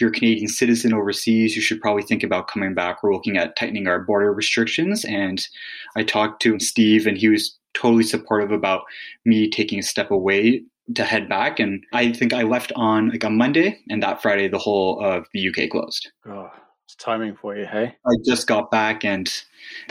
you're 0.00 0.10
a 0.10 0.14
Canadian 0.14 0.48
citizen 0.48 0.94
overseas, 0.94 1.54
you 1.54 1.60
should 1.60 1.78
probably 1.78 2.02
think 2.02 2.22
about 2.22 2.48
coming 2.48 2.72
back. 2.72 3.02
We're 3.02 3.12
looking 3.12 3.36
at 3.36 3.54
tightening 3.56 3.86
our 3.86 4.02
border 4.02 4.32
restrictions. 4.32 5.04
And 5.04 5.46
I 5.94 6.04
talked 6.04 6.40
to 6.40 6.58
Steve, 6.58 7.06
and 7.06 7.18
he 7.18 7.28
was 7.28 7.59
totally 7.74 8.04
supportive 8.04 8.52
about 8.52 8.82
me 9.24 9.48
taking 9.48 9.78
a 9.78 9.82
step 9.82 10.10
away 10.10 10.62
to 10.94 11.04
head 11.04 11.28
back. 11.28 11.60
And 11.60 11.84
I 11.92 12.12
think 12.12 12.32
I 12.32 12.42
left 12.42 12.72
on 12.76 13.10
like 13.10 13.24
a 13.24 13.30
Monday, 13.30 13.78
and 13.88 14.02
that 14.02 14.22
Friday, 14.22 14.48
the 14.48 14.58
whole 14.58 15.04
of 15.04 15.26
the 15.32 15.48
UK 15.48 15.70
closed. 15.70 16.10
Oh, 16.26 16.50
it's 16.84 16.96
timing 16.96 17.36
for 17.36 17.56
you, 17.56 17.66
hey? 17.66 17.96
I 18.06 18.12
just 18.26 18.46
got 18.46 18.70
back, 18.70 19.04
and 19.04 19.32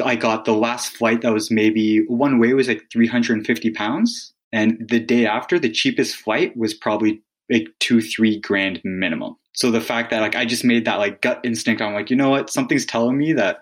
I 0.03 0.15
got 0.15 0.45
the 0.45 0.53
last 0.53 0.95
flight 0.95 1.21
that 1.21 1.33
was 1.33 1.51
maybe 1.51 2.05
one 2.07 2.39
way 2.39 2.53
was 2.53 2.67
like 2.67 2.89
350 2.91 3.71
pounds. 3.71 4.33
And 4.51 4.83
the 4.89 4.99
day 4.99 5.25
after, 5.25 5.59
the 5.59 5.69
cheapest 5.69 6.15
flight 6.15 6.57
was 6.57 6.73
probably 6.73 7.21
like 7.49 7.67
two, 7.79 8.01
three 8.01 8.39
grand 8.39 8.81
minimum. 8.83 9.35
So 9.53 9.71
the 9.71 9.81
fact 9.81 10.11
that 10.11 10.21
like 10.21 10.35
I 10.35 10.45
just 10.45 10.63
made 10.63 10.85
that 10.85 10.99
like 10.99 11.21
gut 11.21 11.41
instinct, 11.43 11.81
I'm 11.81 11.93
like, 11.93 12.09
you 12.09 12.15
know 12.15 12.29
what? 12.29 12.49
Something's 12.49 12.85
telling 12.85 13.17
me 13.17 13.33
that 13.33 13.59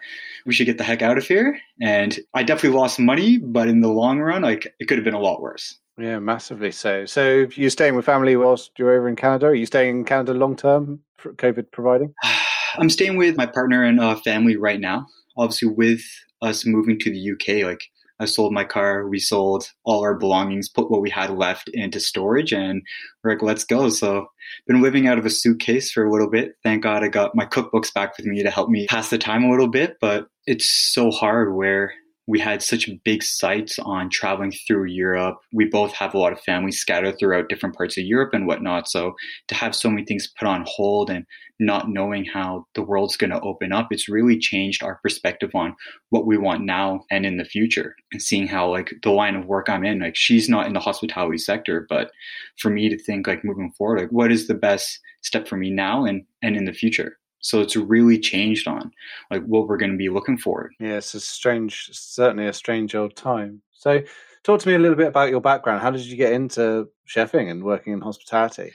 we 0.48 0.54
should 0.54 0.66
get 0.66 0.77
the 0.77 0.84
heck 0.84 1.01
out 1.01 1.18
of 1.18 1.27
here. 1.27 1.60
And 1.82 2.18
I 2.34 2.42
definitely 2.42 2.80
lost 2.80 2.98
money, 2.98 3.38
but 3.38 3.68
in 3.68 3.82
the 3.82 3.89
long 3.89 4.20
run, 4.20 4.42
like 4.42 4.74
it 4.80 4.86
could 4.88 4.98
have 4.98 5.06
been 5.06 5.13
a 5.13 5.20
lot 5.20 5.42
worse. 5.42 5.77
Yeah, 6.00 6.20
massively 6.20 6.72
so. 6.72 7.06
So 7.06 7.48
you're 7.56 7.70
staying 7.70 7.96
with 7.96 8.06
family 8.06 8.36
whilst 8.38 8.72
you're 8.77 8.96
over 8.96 9.10
in 9.10 9.16
Canada? 9.16 9.48
Are 9.48 9.54
you 9.54 9.66
staying 9.66 10.00
in 10.00 10.06
Canada 10.06 10.34
long 10.34 10.56
term, 10.56 11.01
COVID 11.20 11.72
providing? 11.72 12.13
I'm 12.75 12.89
staying 12.89 13.18
with 13.18 13.36
my 13.36 13.46
partner 13.46 13.84
and 13.84 14.00
uh, 14.00 14.16
family 14.16 14.56
right 14.56 14.80
now. 14.80 15.08
Obviously, 15.38 15.70
with 15.70 16.01
us 16.42 16.66
moving 16.66 16.98
to 17.00 17.12
the 17.12 17.32
UK, 17.32 17.66
like 17.66 17.84
I 18.19 18.25
sold 18.25 18.53
my 18.53 18.63
car, 18.63 19.07
we 19.07 19.19
sold 19.19 19.71
all 19.83 20.01
our 20.01 20.15
belongings, 20.15 20.69
put 20.69 20.89
what 20.89 21.01
we 21.01 21.09
had 21.09 21.31
left 21.31 21.69
into 21.74 22.00
storage, 22.00 22.51
and 22.51 22.81
we're 23.24 23.31
like, 23.31 23.41
let's 23.41 23.63
go. 23.63 23.89
So, 23.89 24.27
been 24.65 24.81
living 24.81 25.07
out 25.07 25.17
of 25.17 25.25
a 25.25 25.29
suitcase 25.29 25.91
for 25.91 26.05
a 26.05 26.12
little 26.12 26.29
bit. 26.29 26.53
Thank 26.63 26.83
God 26.83 27.03
I 27.03 27.09
got 27.09 27.36
my 27.36 27.45
cookbooks 27.45 27.93
back 27.93 28.17
with 28.17 28.25
me 28.25 28.43
to 28.43 28.51
help 28.51 28.69
me 28.69 28.88
pass 28.88 29.09
the 29.09 29.17
time 29.17 29.43
a 29.43 29.51
little 29.51 29.67
bit, 29.67 29.97
but 30.01 30.27
it's 30.45 30.69
so 30.69 31.12
hard 31.12 31.53
where 31.53 31.93
we 32.27 32.39
had 32.39 32.62
such 32.62 32.89
big 33.05 33.24
sights 33.24 33.79
on 33.79 34.10
traveling 34.10 34.51
through 34.67 34.86
Europe. 34.86 35.38
We 35.53 35.65
both 35.65 35.93
have 35.93 36.13
a 36.13 36.17
lot 36.17 36.34
of 36.34 36.41
family 36.41 36.74
scattered 36.74 37.17
throughout 37.17 37.48
different 37.48 37.75
parts 37.75 37.98
of 37.98 38.03
Europe 38.03 38.34
and 38.34 38.46
whatnot. 38.46 38.89
So 38.89 39.15
to 39.48 39.55
have 39.55 39.74
so 39.74 39.89
many 39.89 40.05
things 40.05 40.31
put 40.38 40.48
on 40.48 40.65
hold 40.67 41.10
and 41.10 41.25
not 41.60 41.89
knowing 41.89 42.25
how 42.25 42.65
the 42.75 42.84
world's 42.84 43.15
going 43.15 43.29
to 43.31 43.39
open 43.39 43.72
up, 43.72 43.88
it's 43.91 44.10
really 44.10 44.38
changed 44.38 44.84
our 44.84 45.00
perspective 45.01 45.51
on 45.55 45.74
what 46.10 46.27
we 46.27 46.38
want 46.38 46.65
now 46.65 47.05
and 47.10 47.25
in 47.25 47.38
the 47.38 47.46
future. 47.46 47.96
And 48.12 48.22
seeing 48.22 48.46
how 48.46 48.69
like 48.69 48.91
the 49.03 49.12
line 49.12 49.36
of 49.36 49.46
work 49.46 49.69
I'm 49.69 49.86
in, 49.86 50.00
like 50.00 50.17
she's 50.17 50.50
not 50.50 50.67
in 50.67 50.74
the 50.74 50.81
hospitality 50.81 51.38
sector, 51.38 51.86
but 51.89 52.12
for 52.60 52.69
me 52.69 52.89
to 52.89 52.98
think 52.98 53.25
like 53.25 53.46
moving 53.46 53.72
forward, 53.72 54.01
like 54.01 54.12
what 54.12 54.34
is 54.34 54.48
the 54.48 54.53
best 54.53 55.00
step 55.22 55.48
for 55.48 55.55
me 55.55 55.69
now 55.69 56.03
and 56.03 56.25
and 56.41 56.57
in 56.57 56.65
the 56.65 56.74
future. 56.74 57.17
So 57.48 57.62
it's 57.62 57.77
really 57.77 58.20
changed 58.20 58.68
on 58.68 58.92
like 59.32 59.42
what 59.46 59.70
we're 59.70 59.77
going 59.77 59.94
to 59.94 59.98
be 59.98 60.10
looking 60.10 60.38
for. 60.38 60.70
Yeah, 60.82 60.98
it's 60.98 61.13
a 61.13 61.22
strange, 61.22 61.89
certainly 61.94 62.46
a 62.46 62.51
strange 62.51 62.94
old 62.94 63.16
time. 63.16 63.62
So 63.72 64.01
talk 64.44 64.60
to 64.60 64.68
me 64.68 64.75
a 64.75 64.80
little 64.80 64.98
bit 64.98 65.08
about 65.08 65.30
your 65.30 65.39
background. 65.39 65.82
How 65.82 65.89
did 65.89 66.01
you 66.01 66.18
get 66.18 66.34
into 66.34 66.89
chefing 67.08 67.50
and 67.50 67.63
working 67.63 67.94
in 67.94 68.01
hospitality? 68.01 68.74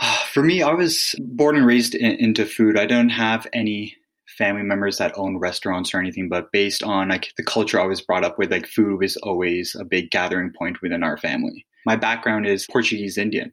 For 0.30 0.44
me, 0.44 0.62
I 0.62 0.72
was 0.72 1.16
born 1.18 1.56
and 1.56 1.66
raised 1.66 1.96
in, 1.96 2.12
into 2.12 2.46
food. 2.46 2.78
I 2.78 2.86
don't 2.86 3.08
have 3.08 3.44
any 3.52 3.96
family 4.38 4.62
members 4.62 4.98
that 4.98 5.18
own 5.18 5.38
restaurants 5.38 5.92
or 5.92 5.98
anything, 5.98 6.28
but 6.28 6.52
based 6.52 6.84
on 6.84 7.08
like 7.08 7.32
the 7.36 7.42
culture 7.42 7.80
I 7.80 7.86
was 7.86 8.00
brought 8.00 8.24
up 8.24 8.38
with, 8.38 8.52
like 8.52 8.68
food 8.68 9.00
was 9.00 9.16
always 9.16 9.74
a 9.74 9.84
big 9.84 10.12
gathering 10.12 10.52
point 10.56 10.80
within 10.80 11.02
our 11.02 11.18
family. 11.18 11.66
My 11.84 11.96
background 11.96 12.46
is 12.46 12.68
Portuguese 12.70 13.18
Indian. 13.18 13.52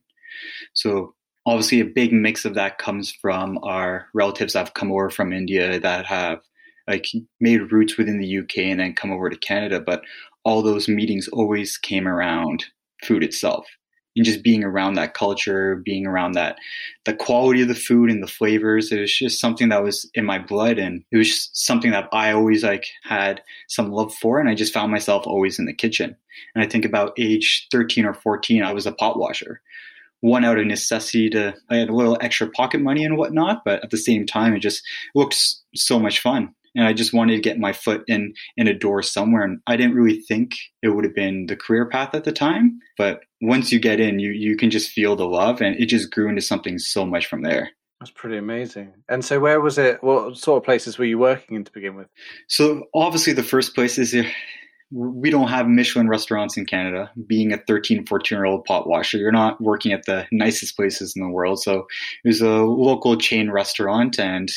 So 0.74 1.16
obviously 1.46 1.80
a 1.80 1.86
big 1.86 2.14
mix 2.14 2.46
of 2.46 2.56
that 2.56 2.78
comes 2.78 3.12
from 3.12 3.60
our 3.64 4.08
relatives 4.14 4.54
that 4.54 4.60
have 4.60 4.74
come 4.74 4.92
over 4.92 5.10
from 5.10 5.34
India 5.34 5.80
that 5.80 6.06
have 6.06 6.40
like 6.88 7.06
made 7.40 7.72
roots 7.72 7.98
within 7.98 8.20
the 8.20 8.40
UK 8.40 8.58
and 8.60 8.80
then 8.80 8.94
come 8.94 9.12
over 9.12 9.30
to 9.30 9.38
Canada. 9.38 9.80
But 9.80 10.04
all 10.44 10.62
those 10.62 10.88
meetings 10.88 11.28
always 11.30 11.78
came 11.78 12.08
around 12.08 12.66
food 13.02 13.24
itself 13.24 13.66
and 14.16 14.26
just 14.26 14.44
being 14.44 14.64
around 14.64 14.94
that 14.94 15.14
culture, 15.14 15.82
being 15.84 16.06
around 16.06 16.34
that, 16.34 16.58
the 17.06 17.14
quality 17.14 17.62
of 17.62 17.68
the 17.68 17.76
food 17.76 18.12
and 18.12 18.22
the 18.22 18.28
flavors. 18.28 18.92
It 18.92 19.00
was 19.00 19.16
just 19.16 19.40
something 19.40 19.70
that 19.70 19.84
was 19.84 20.10
in 20.14 20.26
my 20.26 20.40
blood, 20.40 20.78
and 20.78 21.04
it 21.12 21.18
was 21.18 21.50
something 21.54 21.92
that 21.92 22.10
I 22.12 22.32
always 22.32 22.64
like 22.64 22.86
had 23.04 23.42
some 23.68 23.92
love 23.92 24.14
for, 24.14 24.40
and 24.40 24.50
I 24.50 24.56
just 24.56 24.74
found 24.74 24.92
myself 24.92 25.26
always 25.26 25.60
in 25.60 25.66
the 25.66 25.74
kitchen. 25.74 26.16
And 26.54 26.64
I 26.64 26.68
think 26.68 26.86
about 26.86 27.14
age 27.18 27.68
13 27.72 28.06
or 28.06 28.14
14, 28.14 28.64
I 28.64 28.74
was 28.74 28.86
a 28.86 28.92
pot 28.92 29.18
washer. 29.18 29.62
One 30.24 30.46
out 30.46 30.58
of 30.58 30.66
necessity 30.66 31.30
to, 31.32 31.54
I 31.70 31.76
had 31.76 31.90
a 31.90 31.96
little 31.96 32.18
extra 32.22 32.50
pocket 32.50 32.80
money 32.80 33.04
and 33.04 33.18
whatnot, 33.18 33.64
but 33.66 33.84
at 33.84 33.90
the 33.90 33.98
same 33.98 34.26
time, 34.26 34.56
it 34.56 34.60
just 34.60 34.82
looked 35.14 35.36
so 35.76 36.00
much 36.00 36.22
fun 36.22 36.56
and 36.76 36.88
I 36.88 36.94
just 36.94 37.14
wanted 37.14 37.36
to 37.36 37.42
get 37.42 37.60
my 37.60 37.74
foot 37.74 38.04
in 38.08 38.34
in 38.58 38.68
a 38.68 38.74
door 38.74 39.02
somewhere. 39.04 39.44
And 39.44 39.60
I 39.68 39.76
didn't 39.76 39.96
really 39.96 40.22
think 40.22 40.56
it 40.82 40.90
would 40.90 41.04
have 41.04 41.16
been 41.16 41.48
the 41.48 41.56
career 41.56 41.86
path 41.86 42.16
at 42.16 42.24
the 42.24 42.32
time, 42.32 42.80
but 42.98 43.22
once 43.42 43.72
you 43.72 43.80
get 43.80 44.00
in, 44.00 44.20
you 44.20 44.32
you 44.32 44.56
can 44.56 44.70
just 44.70 44.92
feel 44.92 45.16
the 45.16 45.28
love, 45.28 45.62
and 45.62 45.76
it 45.76 45.88
just 45.88 46.12
grew 46.12 46.30
into 46.30 46.42
something 46.42 46.80
so 46.80 47.06
much 47.06 47.28
from 47.28 47.44
there. 47.44 47.72
That's 48.00 48.12
pretty 48.12 48.38
amazing. 48.38 48.94
And 49.08 49.24
so, 49.24 49.40
where 49.40 49.62
was 49.62 49.78
it? 49.78 50.04
What 50.04 50.38
sort 50.38 50.58
of 50.58 50.66
places 50.66 50.98
were 50.98 51.06
you 51.06 51.18
working 51.18 51.56
in 51.56 51.64
to 51.64 51.72
begin 51.72 51.96
with? 51.96 52.08
So, 52.48 52.86
obviously, 52.94 53.34
the 53.34 53.44
first 53.44 53.76
places 53.76 54.14
we 54.94 55.32
don't 55.32 55.48
have 55.48 55.68
Michelin 55.68 56.08
restaurants 56.08 56.56
in 56.56 56.66
Canada. 56.66 57.12
Being 57.26 57.52
a 57.52 57.58
13, 57.58 58.06
14 58.06 58.36
year 58.36 58.46
old 58.46 58.64
pot 58.66 58.88
washer, 58.88 59.18
you're 59.18 59.32
not 59.32 59.60
working 59.60 59.92
at 59.92 60.06
the 60.06 60.28
nicest 60.32 60.76
places 60.76 61.14
in 61.16 61.24
the 61.24 61.30
world. 61.30 61.62
So 61.62 61.88
it 62.24 62.28
was 62.28 62.42
a 62.42 62.62
local 62.64 63.18
chain 63.18 63.50
restaurant, 63.50 64.20
and 64.20 64.52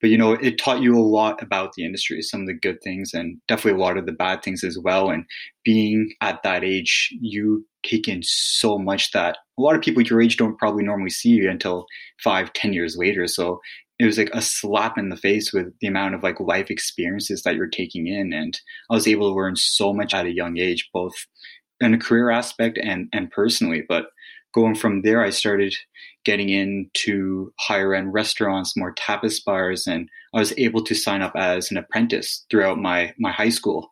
but 0.00 0.10
you 0.10 0.18
know 0.18 0.32
it 0.32 0.58
taught 0.58 0.80
you 0.80 0.96
a 0.96 1.00
lot 1.00 1.42
about 1.42 1.72
the 1.72 1.84
industry, 1.84 2.22
some 2.22 2.42
of 2.42 2.46
the 2.46 2.54
good 2.54 2.80
things, 2.82 3.12
and 3.12 3.40
definitely 3.48 3.80
a 3.80 3.84
lot 3.84 3.98
of 3.98 4.06
the 4.06 4.12
bad 4.12 4.42
things 4.42 4.62
as 4.62 4.78
well. 4.78 5.10
And 5.10 5.24
being 5.64 6.12
at 6.20 6.42
that 6.44 6.62
age, 6.62 7.10
you 7.20 7.66
take 7.82 8.06
in 8.06 8.22
so 8.22 8.78
much 8.78 9.10
that 9.12 9.38
a 9.58 9.62
lot 9.62 9.74
of 9.74 9.82
people 9.82 10.02
your 10.02 10.22
age 10.22 10.36
don't 10.36 10.58
probably 10.58 10.84
normally 10.84 11.10
see 11.10 11.30
you 11.30 11.50
until 11.50 11.86
five, 12.22 12.52
ten 12.52 12.72
years 12.72 12.96
later. 12.96 13.26
So 13.26 13.60
it 13.98 14.06
was 14.06 14.18
like 14.18 14.30
a 14.32 14.42
slap 14.42 14.98
in 14.98 15.08
the 15.08 15.16
face 15.16 15.52
with 15.52 15.66
the 15.80 15.86
amount 15.86 16.14
of 16.14 16.22
like 16.22 16.40
life 16.40 16.70
experiences 16.70 17.42
that 17.42 17.54
you're 17.54 17.68
taking 17.68 18.06
in 18.06 18.32
and 18.32 18.60
i 18.90 18.94
was 18.94 19.06
able 19.06 19.30
to 19.30 19.36
learn 19.36 19.56
so 19.56 19.92
much 19.92 20.14
at 20.14 20.26
a 20.26 20.34
young 20.34 20.58
age 20.58 20.88
both 20.92 21.14
in 21.80 21.94
a 21.94 21.98
career 21.98 22.30
aspect 22.30 22.78
and 22.82 23.08
and 23.12 23.30
personally 23.30 23.82
but 23.88 24.06
going 24.54 24.74
from 24.74 25.02
there 25.02 25.22
i 25.22 25.30
started 25.30 25.74
getting 26.24 26.48
into 26.48 27.52
higher 27.60 27.94
end 27.94 28.12
restaurants 28.12 28.76
more 28.76 28.94
tapas 28.94 29.42
bars 29.44 29.86
and 29.86 30.08
i 30.34 30.38
was 30.38 30.54
able 30.58 30.82
to 30.82 30.94
sign 30.94 31.22
up 31.22 31.32
as 31.36 31.70
an 31.70 31.76
apprentice 31.76 32.44
throughout 32.50 32.78
my 32.78 33.12
my 33.18 33.30
high 33.30 33.48
school. 33.48 33.90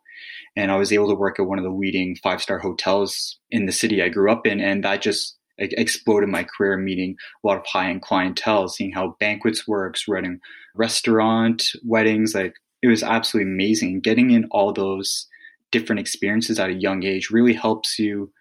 And 0.55 0.71
i 0.71 0.75
was 0.75 0.91
able 0.91 1.09
to 1.09 1.15
work 1.15 1.39
at 1.39 1.47
one 1.47 1.57
of 1.57 1.63
the 1.63 1.71
leading 1.71 2.15
five 2.21 2.41
star 2.41 2.59
hotels 2.59 3.39
in 3.49 3.65
the 3.65 3.71
city 3.71 4.03
i 4.03 4.09
grew 4.09 4.31
up 4.31 4.45
in 4.45 4.59
and 4.59 4.83
that 4.83 5.01
just 5.01 5.35
exploded 5.57 6.29
my 6.29 6.43
career, 6.43 6.77
meeting 6.77 7.15
a 7.43 7.47
lot 7.47 7.57
of 7.57 7.65
high 7.65 7.89
end 7.89 8.01
clientele, 8.01 8.67
seeing 8.67 8.91
how 8.91 9.15
banquets 9.19 9.67
works, 9.67 10.07
running 10.07 10.39
restaurant, 10.75 11.63
weddings. 11.83 12.33
Like 12.33 12.55
it 12.81 12.87
was 12.87 13.03
absolutely 13.03 13.51
amazing. 13.51 14.01
Getting 14.01 14.31
in 14.31 14.45
all 14.51 14.73
those 14.73 15.27
different 15.71 15.99
experiences 15.99 16.59
at 16.59 16.69
a 16.69 16.73
young 16.73 17.03
age 17.03 17.29
really 17.29 17.53
helps 17.53 17.97
you 17.97 18.31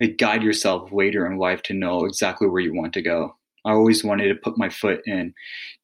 like, 0.00 0.18
guide 0.18 0.42
yourself 0.42 0.90
later 0.92 1.26
in 1.26 1.38
life 1.38 1.62
to 1.62 1.74
know 1.74 2.04
exactly 2.04 2.48
where 2.48 2.62
you 2.62 2.74
want 2.74 2.92
to 2.94 3.02
go. 3.02 3.36
I 3.64 3.70
always 3.70 4.02
wanted 4.02 4.28
to 4.28 4.34
put 4.34 4.58
my 4.58 4.68
foot 4.68 5.00
in 5.06 5.34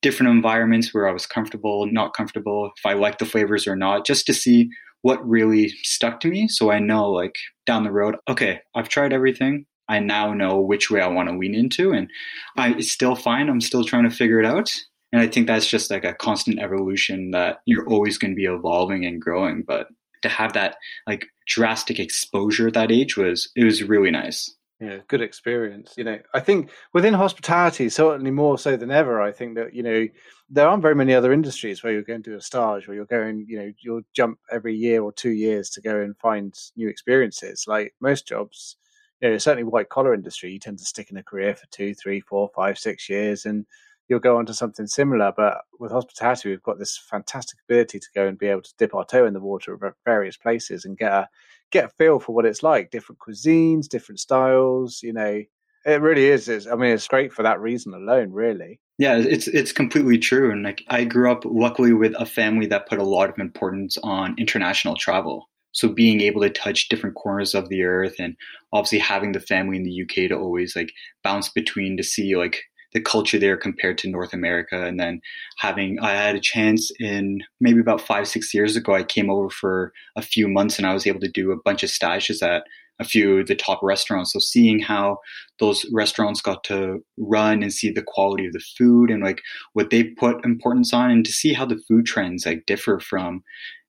different 0.02 0.32
environments 0.32 0.92
where 0.92 1.08
I 1.08 1.12
was 1.12 1.26
comfortable, 1.26 1.86
not 1.86 2.16
comfortable, 2.16 2.72
if 2.76 2.84
I 2.84 2.94
liked 2.94 3.20
the 3.20 3.26
flavors 3.26 3.68
or 3.68 3.76
not, 3.76 4.04
just 4.04 4.26
to 4.26 4.34
see 4.34 4.68
what 5.02 5.24
really 5.28 5.68
stuck 5.84 6.18
to 6.20 6.28
me. 6.28 6.48
So 6.48 6.72
I 6.72 6.80
know, 6.80 7.08
like, 7.08 7.36
down 7.66 7.84
the 7.84 7.92
road, 7.92 8.16
okay, 8.28 8.60
I've 8.74 8.88
tried 8.88 9.12
everything. 9.12 9.66
I 9.88 10.00
now 10.00 10.34
know 10.34 10.60
which 10.60 10.90
way 10.90 11.00
I 11.00 11.08
want 11.08 11.28
to 11.28 11.36
lean 11.36 11.54
into. 11.54 11.92
And 11.92 12.10
I 12.56 12.78
still 12.80 13.14
find 13.14 13.48
I'm 13.48 13.60
still 13.60 13.84
trying 13.84 14.08
to 14.08 14.14
figure 14.14 14.40
it 14.40 14.46
out. 14.46 14.72
And 15.12 15.22
I 15.22 15.26
think 15.26 15.46
that's 15.46 15.66
just 15.66 15.90
like 15.90 16.04
a 16.04 16.14
constant 16.14 16.60
evolution 16.60 17.30
that 17.30 17.60
you're 17.64 17.88
always 17.88 18.18
going 18.18 18.32
to 18.32 18.36
be 18.36 18.44
evolving 18.44 19.06
and 19.06 19.20
growing. 19.20 19.62
But 19.66 19.88
to 20.22 20.28
have 20.28 20.52
that 20.52 20.76
like 21.06 21.26
drastic 21.46 21.98
exposure 21.98 22.68
at 22.68 22.74
that 22.74 22.92
age 22.92 23.16
was, 23.16 23.50
it 23.56 23.64
was 23.64 23.82
really 23.82 24.10
nice. 24.10 24.54
Yeah, 24.80 24.98
good 25.08 25.22
experience. 25.22 25.94
You 25.96 26.04
know, 26.04 26.18
I 26.34 26.40
think 26.40 26.70
within 26.92 27.14
hospitality, 27.14 27.88
certainly 27.88 28.30
more 28.30 28.58
so 28.58 28.76
than 28.76 28.92
ever, 28.92 29.20
I 29.20 29.32
think 29.32 29.56
that, 29.56 29.74
you 29.74 29.82
know, 29.82 30.06
there 30.50 30.68
aren't 30.68 30.82
very 30.82 30.94
many 30.94 31.14
other 31.14 31.32
industries 31.32 31.82
where 31.82 31.92
you're 31.92 32.02
going 32.02 32.22
to 32.24 32.36
a 32.36 32.40
stage 32.40 32.86
where 32.86 32.94
you're 32.94 33.04
going, 33.04 33.44
you 33.48 33.58
know, 33.58 33.72
you'll 33.80 34.02
jump 34.14 34.38
every 34.52 34.76
year 34.76 35.02
or 35.02 35.12
two 35.12 35.30
years 35.30 35.68
to 35.70 35.80
go 35.80 36.00
and 36.00 36.16
find 36.18 36.54
new 36.76 36.88
experiences. 36.88 37.64
Like 37.66 37.94
most 38.00 38.28
jobs, 38.28 38.76
you 39.20 39.30
know, 39.30 39.38
certainly 39.38 39.64
white 39.64 39.88
collar 39.88 40.14
industry, 40.14 40.52
you 40.52 40.58
tend 40.58 40.78
to 40.78 40.84
stick 40.84 41.10
in 41.10 41.16
a 41.16 41.22
career 41.22 41.54
for 41.54 41.66
two, 41.70 41.94
three, 41.94 42.20
four, 42.20 42.50
five, 42.54 42.78
six 42.78 43.08
years, 43.08 43.46
and 43.46 43.66
you'll 44.08 44.20
go 44.20 44.38
on 44.38 44.46
to 44.46 44.54
something 44.54 44.86
similar. 44.86 45.32
But 45.36 45.58
with 45.78 45.92
hospitality, 45.92 46.50
we've 46.50 46.62
got 46.62 46.78
this 46.78 46.98
fantastic 47.10 47.58
ability 47.68 47.98
to 47.98 48.08
go 48.14 48.26
and 48.26 48.38
be 48.38 48.46
able 48.46 48.62
to 48.62 48.74
dip 48.78 48.94
our 48.94 49.04
toe 49.04 49.26
in 49.26 49.34
the 49.34 49.40
water 49.40 49.78
at 49.86 49.94
various 50.04 50.36
places 50.36 50.84
and 50.84 50.96
get 50.96 51.12
a 51.12 51.28
get 51.70 51.84
a 51.84 51.88
feel 51.88 52.18
for 52.18 52.34
what 52.34 52.46
it's 52.46 52.62
like, 52.62 52.90
different 52.90 53.18
cuisines, 53.18 53.88
different 53.88 54.20
styles. 54.20 55.02
You 55.02 55.12
know, 55.12 55.42
it 55.84 56.00
really 56.00 56.26
is. 56.26 56.48
It's, 56.48 56.66
I 56.66 56.74
mean, 56.74 56.92
it's 56.92 57.08
great 57.08 57.32
for 57.32 57.42
that 57.42 57.60
reason 57.60 57.94
alone, 57.94 58.32
really. 58.32 58.80
Yeah, 58.98 59.16
it's 59.16 59.46
it's 59.48 59.72
completely 59.72 60.18
true. 60.18 60.50
And 60.50 60.62
like 60.64 60.84
I 60.88 61.04
grew 61.04 61.30
up 61.30 61.44
luckily 61.44 61.92
with 61.92 62.14
a 62.18 62.26
family 62.26 62.66
that 62.66 62.88
put 62.88 62.98
a 62.98 63.04
lot 63.04 63.30
of 63.30 63.38
importance 63.38 63.96
on 64.02 64.34
international 64.38 64.96
travel. 64.96 65.48
So 65.78 65.88
being 65.88 66.20
able 66.20 66.40
to 66.40 66.50
touch 66.50 66.88
different 66.88 67.14
corners 67.14 67.54
of 67.54 67.68
the 67.68 67.84
earth 67.84 68.16
and 68.18 68.36
obviously 68.72 68.98
having 68.98 69.30
the 69.30 69.38
family 69.38 69.76
in 69.76 69.84
the 69.84 70.02
UK 70.02 70.28
to 70.28 70.34
always 70.34 70.74
like 70.74 70.92
bounce 71.22 71.50
between 71.50 71.96
to 71.96 72.02
see 72.02 72.34
like 72.36 72.64
the 72.94 73.00
culture 73.00 73.38
there 73.38 73.56
compared 73.56 73.96
to 73.98 74.10
North 74.10 74.32
America. 74.32 74.84
And 74.84 74.98
then 74.98 75.20
having, 75.58 76.00
I 76.00 76.10
had 76.14 76.34
a 76.34 76.40
chance 76.40 76.90
in 76.98 77.44
maybe 77.60 77.78
about 77.78 78.00
five, 78.00 78.26
six 78.26 78.52
years 78.52 78.74
ago, 78.74 78.92
I 78.92 79.04
came 79.04 79.30
over 79.30 79.50
for 79.50 79.92
a 80.16 80.22
few 80.22 80.48
months 80.48 80.78
and 80.78 80.86
I 80.86 80.94
was 80.94 81.06
able 81.06 81.20
to 81.20 81.30
do 81.30 81.52
a 81.52 81.62
bunch 81.64 81.84
of 81.84 81.90
stages 81.90 82.42
at 82.42 82.64
a 82.98 83.04
few 83.04 83.38
of 83.38 83.46
the 83.46 83.54
top 83.54 83.78
restaurants. 83.80 84.32
So 84.32 84.40
seeing 84.40 84.80
how 84.80 85.18
those 85.60 85.86
restaurants 85.92 86.40
got 86.40 86.64
to 86.64 87.04
run 87.18 87.62
and 87.62 87.72
see 87.72 87.92
the 87.92 88.02
quality 88.02 88.46
of 88.46 88.52
the 88.52 88.64
food 88.76 89.12
and 89.12 89.22
like 89.22 89.42
what 89.74 89.90
they 89.90 90.02
put 90.02 90.44
importance 90.44 90.92
on 90.92 91.12
and 91.12 91.24
to 91.24 91.30
see 91.30 91.52
how 91.52 91.66
the 91.66 91.80
food 91.86 92.04
trends 92.04 92.44
like 92.44 92.66
differ 92.66 92.98
from 92.98 93.44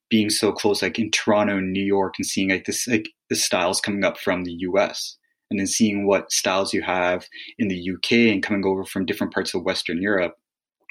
being 0.09 0.29
so 0.29 0.51
close, 0.51 0.81
like 0.81 0.99
in 0.99 1.11
Toronto 1.11 1.57
and 1.57 1.71
New 1.71 1.83
York, 1.83 2.15
and 2.17 2.25
seeing 2.25 2.49
like 2.49 2.65
this 2.65 2.87
like 2.87 3.09
the 3.29 3.35
styles 3.35 3.81
coming 3.81 4.03
up 4.03 4.17
from 4.17 4.43
the 4.43 4.53
U.S. 4.59 5.17
and 5.49 5.59
then 5.59 5.67
seeing 5.67 6.07
what 6.07 6.31
styles 6.31 6.73
you 6.73 6.81
have 6.81 7.27
in 7.57 7.67
the 7.67 7.77
U.K. 7.77 8.31
and 8.31 8.43
coming 8.43 8.65
over 8.65 8.83
from 8.83 9.05
different 9.05 9.33
parts 9.33 9.53
of 9.53 9.63
Western 9.63 10.01
Europe, 10.01 10.35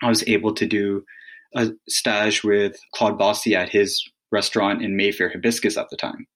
I 0.02 0.08
was 0.08 0.26
able 0.28 0.54
to 0.54 0.66
do 0.66 1.04
a 1.54 1.70
stage 1.88 2.44
with 2.44 2.78
Claude 2.94 3.18
Bosi 3.18 3.54
at 3.54 3.70
his 3.70 4.02
restaurant 4.30 4.82
in 4.82 4.96
Mayfair 4.96 5.30
Hibiscus 5.30 5.76
at 5.76 5.88
the 5.90 5.96
time. 5.96 6.26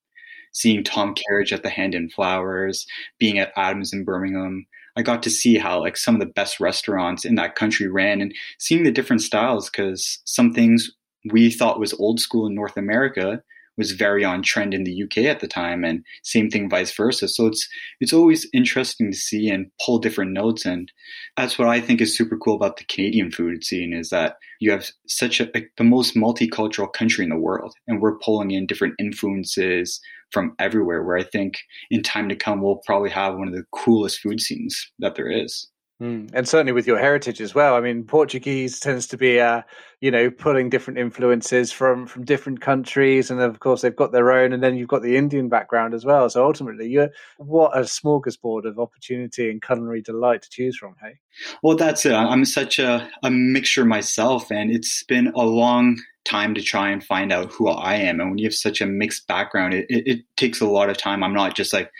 Seeing 0.53 0.85
Tom 0.85 1.15
Kerridge 1.15 1.53
at 1.53 1.63
the 1.63 1.71
Hand 1.71 1.95
and 1.95 2.13
Flowers, 2.13 2.87
being 3.19 3.39
at 3.39 3.53
Adam's 3.57 3.93
in 3.93 4.05
Birmingham, 4.05 4.67
I 4.97 5.03
got 5.03 5.23
to 5.23 5.31
see 5.31 5.57
how 5.57 5.81
like 5.81 5.97
some 5.97 6.15
of 6.15 6.21
the 6.21 6.27
best 6.27 6.61
restaurants 6.61 7.25
in 7.25 7.37
that 7.37 7.55
country 7.55 7.89
ran 7.89 8.21
and 8.21 8.35
seeing 8.59 8.83
the 8.83 8.91
different 8.91 9.23
styles 9.23 9.71
because 9.71 10.21
some 10.25 10.53
things 10.53 10.91
we 11.31 11.51
thought 11.51 11.81
was 11.81 11.95
old 11.95 12.21
school 12.21 12.47
in 12.47 12.55
North 12.55 12.77
America 12.77 13.43
was 13.77 13.93
very 13.93 14.25
on 14.25 14.43
trend 14.43 14.75
in 14.75 14.85
the 14.85 15.03
UK 15.03 15.19
at 15.19 15.41
the 15.41 15.49
time 15.49 15.85
and 15.85 16.05
same 16.23 16.51
thing 16.51 16.69
vice 16.69 16.95
versa. 16.95 17.29
So 17.29 17.47
it's 17.47 17.69
it's 18.01 18.13
always 18.13 18.47
interesting 18.53 19.11
to 19.11 19.17
see 19.17 19.49
and 19.49 19.71
pull 19.85 19.99
different 19.99 20.33
notes 20.33 20.67
and 20.67 20.91
that's 21.37 21.59
what 21.59 21.69
I 21.69 21.81
think 21.81 22.01
is 22.01 22.17
super 22.17 22.37
cool 22.37 22.55
about 22.55 22.77
the 22.77 22.85
Canadian 22.85 23.31
food 23.31 23.65
scene 23.65 23.93
is 23.93 24.11
that 24.11 24.37
you 24.61 24.71
have 24.71 24.91
such 25.07 25.41
a 25.41 25.51
the 25.79 25.85
most 25.85 26.15
multicultural 26.15 26.93
country 26.93 27.25
in 27.25 27.31
the 27.31 27.37
world 27.37 27.75
and 27.89 28.01
we're 28.01 28.19
pulling 28.19 28.51
in 28.51 28.67
different 28.67 28.95
influences 28.99 30.01
from 30.31 30.55
everywhere 30.59 31.03
where 31.03 31.17
I 31.17 31.25
think 31.25 31.59
in 31.91 32.03
time 32.03 32.29
to 32.29 32.37
come 32.37 32.61
we'll 32.61 32.83
probably 32.87 33.11
have 33.11 33.37
one 33.37 33.49
of 33.49 33.55
the 33.55 33.65
coolest 33.73 34.21
food 34.21 34.41
scenes 34.41 34.91
that 34.99 35.15
there 35.15 35.31
is. 35.31 35.72
Mm. 36.03 36.31
And 36.35 36.49
certainly 36.49 36.73
with 36.73 36.89
your 36.89 36.99
heritage 36.99 37.41
as 37.41 37.55
well. 37.55 37.77
I 37.77 37.81
mean, 37.81 38.03
Portuguese 38.03 38.81
tends 38.81 39.07
to 39.07 39.17
be, 39.17 39.39
uh, 39.39 39.63
you 40.01 40.11
know, 40.11 40.33
pulling 40.33 40.69
different 40.69 40.99
influences 40.99 41.71
from 41.71 42.09
from 42.09 42.25
different 42.25 42.61
countries, 42.61 43.31
and 43.31 43.41
of 43.41 43.61
course 43.61 43.83
they've 43.83 43.95
got 43.95 44.11
their 44.11 44.33
own. 44.33 44.53
And 44.53 44.65
then 44.65 44.75
you've 44.75 44.89
got 44.89 45.03
the 45.03 45.17
Indian 45.17 45.49
background 45.49 45.95
as 45.95 46.05
well. 46.05 46.29
So 46.29 46.45
ultimately, 46.45 46.89
you're 46.89 47.11
what 47.37 47.79
a 47.79 47.83
smorgasbord 47.83 48.65
of 48.65 48.81
opportunity 48.81 49.49
and 49.49 49.63
culinary 49.63 50.03
delight 50.03 50.43
to 50.43 50.51
choose 50.51 50.77
from. 50.77 50.97
Hey. 51.01 51.21
Well, 51.63 51.77
that's 51.77 52.05
it. 52.05 52.15
I'm 52.15 52.45
such 52.47 52.81
a, 52.81 53.09
a 53.23 53.31
mixture 53.31 53.85
myself, 53.85 54.51
and 54.51 54.73
it's 54.73 55.05
been 55.05 55.29
a 55.37 55.45
long 55.45 55.99
time 56.25 56.55
to 56.55 56.63
try 56.63 56.91
and 56.91 57.05
find 57.05 57.33
out 57.33 57.53
who 57.53 57.69
I 57.69 57.95
am. 57.95 58.19
And 58.19 58.31
when 58.31 58.39
you 58.39 58.47
have 58.47 58.55
such 58.55 58.81
a 58.81 58.87
mixed 58.87 59.29
background, 59.29 59.73
it, 59.73 59.87
it, 59.89 60.09
it 60.09 60.21
takes 60.37 60.61
a 60.61 60.67
lot 60.67 60.91
of 60.91 60.97
time. 60.97 61.23
I'm 61.23 61.35
not 61.35 61.55
just 61.55 61.73
like 61.73 61.93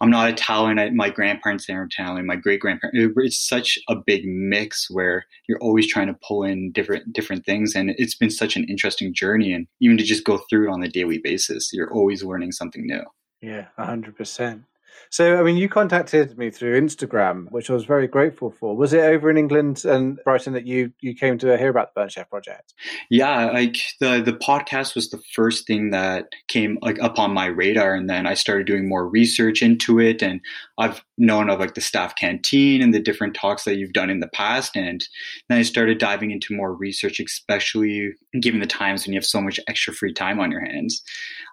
I'm 0.00 0.10
not 0.10 0.30
Italian. 0.30 0.96
My 0.96 1.10
grandparents 1.10 1.68
are 1.68 1.84
Italian. 1.84 2.26
My 2.26 2.36
great 2.36 2.60
grandparents. 2.60 2.98
It's 3.18 3.38
such 3.38 3.78
a 3.88 3.96
big 3.96 4.24
mix 4.24 4.90
where 4.90 5.26
you're 5.46 5.58
always 5.60 5.86
trying 5.86 6.06
to 6.06 6.18
pull 6.26 6.42
in 6.42 6.72
different 6.72 7.12
different 7.12 7.44
things, 7.44 7.74
and 7.74 7.90
it's 7.98 8.14
been 8.14 8.30
such 8.30 8.56
an 8.56 8.64
interesting 8.64 9.12
journey. 9.12 9.52
And 9.52 9.66
even 9.80 9.98
to 9.98 10.04
just 10.04 10.24
go 10.24 10.38
through 10.48 10.68
it 10.68 10.72
on 10.72 10.82
a 10.82 10.88
daily 10.88 11.18
basis, 11.18 11.70
you're 11.72 11.92
always 11.92 12.24
learning 12.24 12.52
something 12.52 12.86
new. 12.86 13.02
Yeah, 13.42 13.66
hundred 13.76 14.16
percent. 14.16 14.64
So, 15.08 15.38
I 15.38 15.42
mean, 15.42 15.56
you 15.56 15.68
contacted 15.68 16.36
me 16.36 16.50
through 16.50 16.80
Instagram, 16.80 17.50
which 17.50 17.70
I 17.70 17.72
was 17.72 17.84
very 17.84 18.06
grateful 18.06 18.50
for. 18.50 18.76
Was 18.76 18.92
it 18.92 19.00
over 19.00 19.30
in 19.30 19.36
England 19.36 19.84
and 19.84 20.20
Brighton 20.24 20.52
that 20.52 20.66
you 20.66 20.92
you 21.00 21.14
came 21.14 21.38
to 21.38 21.56
hear 21.56 21.70
about 21.70 21.94
the 21.94 22.00
Burnt 22.00 22.12
Chef 22.12 22.28
project? 22.28 22.74
Yeah, 23.08 23.50
like 23.50 23.76
the 24.00 24.20
the 24.20 24.32
podcast 24.32 24.94
was 24.94 25.10
the 25.10 25.22
first 25.34 25.66
thing 25.66 25.90
that 25.90 26.26
came 26.48 26.78
like 26.82 27.00
up 27.00 27.18
on 27.18 27.32
my 27.32 27.46
radar, 27.46 27.94
and 27.94 28.08
then 28.08 28.26
I 28.26 28.34
started 28.34 28.66
doing 28.66 28.88
more 28.88 29.08
research 29.08 29.62
into 29.62 29.98
it, 29.98 30.22
and 30.22 30.40
I've 30.78 31.02
known 31.18 31.50
of 31.50 31.60
like 31.60 31.74
the 31.74 31.80
staff 31.80 32.14
canteen 32.16 32.82
and 32.82 32.94
the 32.94 33.00
different 33.00 33.34
talks 33.34 33.64
that 33.64 33.76
you've 33.76 33.92
done 33.92 34.10
in 34.10 34.20
the 34.20 34.28
past. 34.28 34.74
And 34.74 35.04
then 35.48 35.58
I 35.58 35.62
started 35.62 35.98
diving 35.98 36.30
into 36.30 36.56
more 36.56 36.74
research, 36.74 37.20
especially 37.20 38.12
given 38.40 38.60
the 38.60 38.66
times 38.66 39.04
when 39.04 39.12
you 39.12 39.18
have 39.18 39.26
so 39.26 39.40
much 39.40 39.60
extra 39.68 39.92
free 39.92 40.14
time 40.14 40.40
on 40.40 40.50
your 40.50 40.64
hands. 40.64 41.02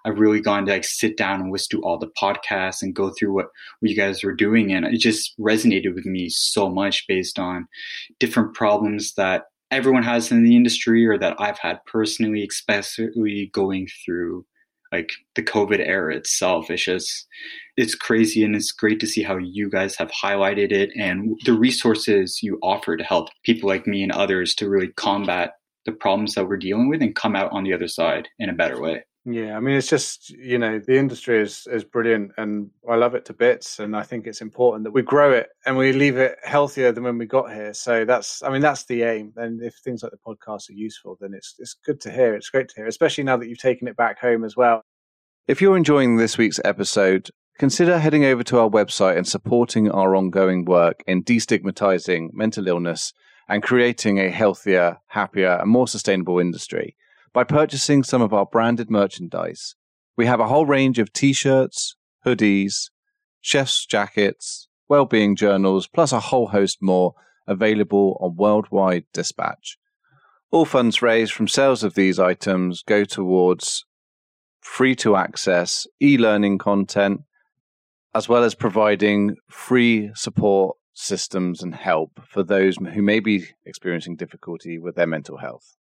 I've 0.04 0.18
really 0.18 0.40
gone 0.40 0.64
to 0.66 0.72
like 0.72 0.84
sit 0.84 1.16
down 1.16 1.40
and 1.40 1.52
listen 1.52 1.78
to 1.78 1.82
all 1.82 1.98
the 1.98 2.10
podcasts 2.20 2.82
and 2.82 2.94
go 2.94 3.10
through 3.10 3.37
what, 3.38 3.46
what 3.80 3.90
you 3.90 3.96
guys 3.96 4.22
were 4.22 4.34
doing. 4.34 4.72
And 4.72 4.84
it 4.84 4.98
just 4.98 5.38
resonated 5.38 5.94
with 5.94 6.04
me 6.04 6.28
so 6.28 6.68
much 6.68 7.06
based 7.06 7.38
on 7.38 7.66
different 8.18 8.54
problems 8.54 9.14
that 9.14 9.44
everyone 9.70 10.02
has 10.02 10.32
in 10.32 10.44
the 10.44 10.56
industry 10.56 11.06
or 11.06 11.18
that 11.18 11.36
I've 11.38 11.58
had 11.58 11.78
personally, 11.86 12.46
especially 12.48 13.50
going 13.52 13.88
through 14.04 14.44
like 14.90 15.10
the 15.34 15.42
COVID 15.42 15.80
era 15.80 16.16
itself. 16.16 16.70
It's 16.70 16.84
just, 16.84 17.26
it's 17.76 17.94
crazy 17.94 18.42
and 18.42 18.56
it's 18.56 18.72
great 18.72 19.00
to 19.00 19.06
see 19.06 19.22
how 19.22 19.36
you 19.36 19.70
guys 19.70 19.96
have 19.96 20.10
highlighted 20.10 20.72
it 20.72 20.90
and 20.96 21.38
the 21.44 21.52
resources 21.52 22.40
you 22.42 22.58
offer 22.62 22.96
to 22.96 23.04
help 23.04 23.28
people 23.44 23.68
like 23.68 23.86
me 23.86 24.02
and 24.02 24.12
others 24.12 24.54
to 24.56 24.68
really 24.68 24.88
combat 24.96 25.52
the 25.84 25.92
problems 25.92 26.34
that 26.34 26.48
we're 26.48 26.56
dealing 26.56 26.88
with 26.88 27.02
and 27.02 27.14
come 27.14 27.36
out 27.36 27.52
on 27.52 27.64
the 27.64 27.74
other 27.74 27.88
side 27.88 28.28
in 28.38 28.48
a 28.48 28.54
better 28.54 28.80
way. 28.80 29.04
Yeah, 29.24 29.56
I 29.56 29.60
mean, 29.60 29.76
it's 29.76 29.88
just 29.88 30.30
you 30.30 30.58
know 30.58 30.78
the 30.78 30.96
industry 30.96 31.40
is 31.40 31.66
is 31.70 31.84
brilliant, 31.84 32.32
and 32.38 32.70
I 32.88 32.94
love 32.94 33.14
it 33.14 33.24
to 33.26 33.34
bits, 33.34 33.78
and 33.78 33.96
I 33.96 34.02
think 34.02 34.26
it's 34.26 34.40
important 34.40 34.84
that 34.84 34.92
we 34.92 35.02
grow 35.02 35.32
it 35.32 35.48
and 35.66 35.76
we 35.76 35.92
leave 35.92 36.16
it 36.16 36.38
healthier 36.44 36.92
than 36.92 37.04
when 37.04 37.18
we 37.18 37.26
got 37.26 37.52
here. 37.52 37.74
So 37.74 38.04
that's, 38.04 38.42
I 38.42 38.50
mean, 38.50 38.62
that's 38.62 38.84
the 38.86 39.02
aim. 39.02 39.32
And 39.36 39.62
if 39.62 39.74
things 39.84 40.02
like 40.02 40.12
the 40.12 40.18
podcast 40.26 40.70
are 40.70 40.74
useful, 40.74 41.18
then 41.20 41.34
it's 41.34 41.56
it's 41.58 41.74
good 41.84 42.00
to 42.02 42.10
hear. 42.10 42.34
It's 42.34 42.48
great 42.48 42.68
to 42.68 42.74
hear, 42.76 42.86
especially 42.86 43.24
now 43.24 43.36
that 43.36 43.48
you've 43.48 43.58
taken 43.58 43.88
it 43.88 43.96
back 43.96 44.18
home 44.18 44.44
as 44.44 44.56
well. 44.56 44.82
If 45.46 45.60
you're 45.60 45.76
enjoying 45.76 46.16
this 46.16 46.38
week's 46.38 46.60
episode, 46.64 47.30
consider 47.58 47.98
heading 47.98 48.24
over 48.24 48.44
to 48.44 48.58
our 48.60 48.70
website 48.70 49.16
and 49.16 49.26
supporting 49.26 49.90
our 49.90 50.14
ongoing 50.14 50.64
work 50.64 51.02
in 51.06 51.22
destigmatizing 51.22 52.30
mental 52.32 52.68
illness 52.68 53.12
and 53.48 53.62
creating 53.62 54.18
a 54.18 54.30
healthier, 54.30 54.98
happier, 55.08 55.58
and 55.60 55.70
more 55.70 55.88
sustainable 55.88 56.38
industry 56.38 56.96
by 57.32 57.44
purchasing 57.44 58.02
some 58.02 58.22
of 58.22 58.32
our 58.32 58.46
branded 58.46 58.90
merchandise. 58.90 59.74
We 60.16 60.26
have 60.26 60.40
a 60.40 60.48
whole 60.48 60.66
range 60.66 60.98
of 60.98 61.12
t 61.12 61.32
shirts, 61.32 61.96
hoodies, 62.26 62.90
chef's 63.40 63.86
jackets, 63.86 64.68
well-being 64.88 65.36
journals, 65.36 65.86
plus 65.86 66.12
a 66.12 66.20
whole 66.20 66.48
host 66.48 66.78
more 66.80 67.14
available 67.46 68.18
on 68.20 68.36
Worldwide 68.36 69.04
Dispatch. 69.12 69.78
All 70.50 70.64
funds 70.64 71.02
raised 71.02 71.32
from 71.32 71.48
sales 71.48 71.84
of 71.84 71.94
these 71.94 72.18
items 72.18 72.82
go 72.82 73.04
towards 73.04 73.84
free 74.60 74.94
to 74.96 75.16
access 75.16 75.86
e 76.00 76.18
learning 76.18 76.58
content, 76.58 77.20
as 78.14 78.28
well 78.28 78.44
as 78.44 78.54
providing 78.54 79.36
free 79.48 80.10
support 80.14 80.76
systems 80.94 81.62
and 81.62 81.74
help 81.74 82.20
for 82.28 82.42
those 82.42 82.76
who 82.76 83.02
may 83.02 83.20
be 83.20 83.46
experiencing 83.64 84.16
difficulty 84.16 84.78
with 84.78 84.96
their 84.96 85.06
mental 85.06 85.38
health 85.38 85.77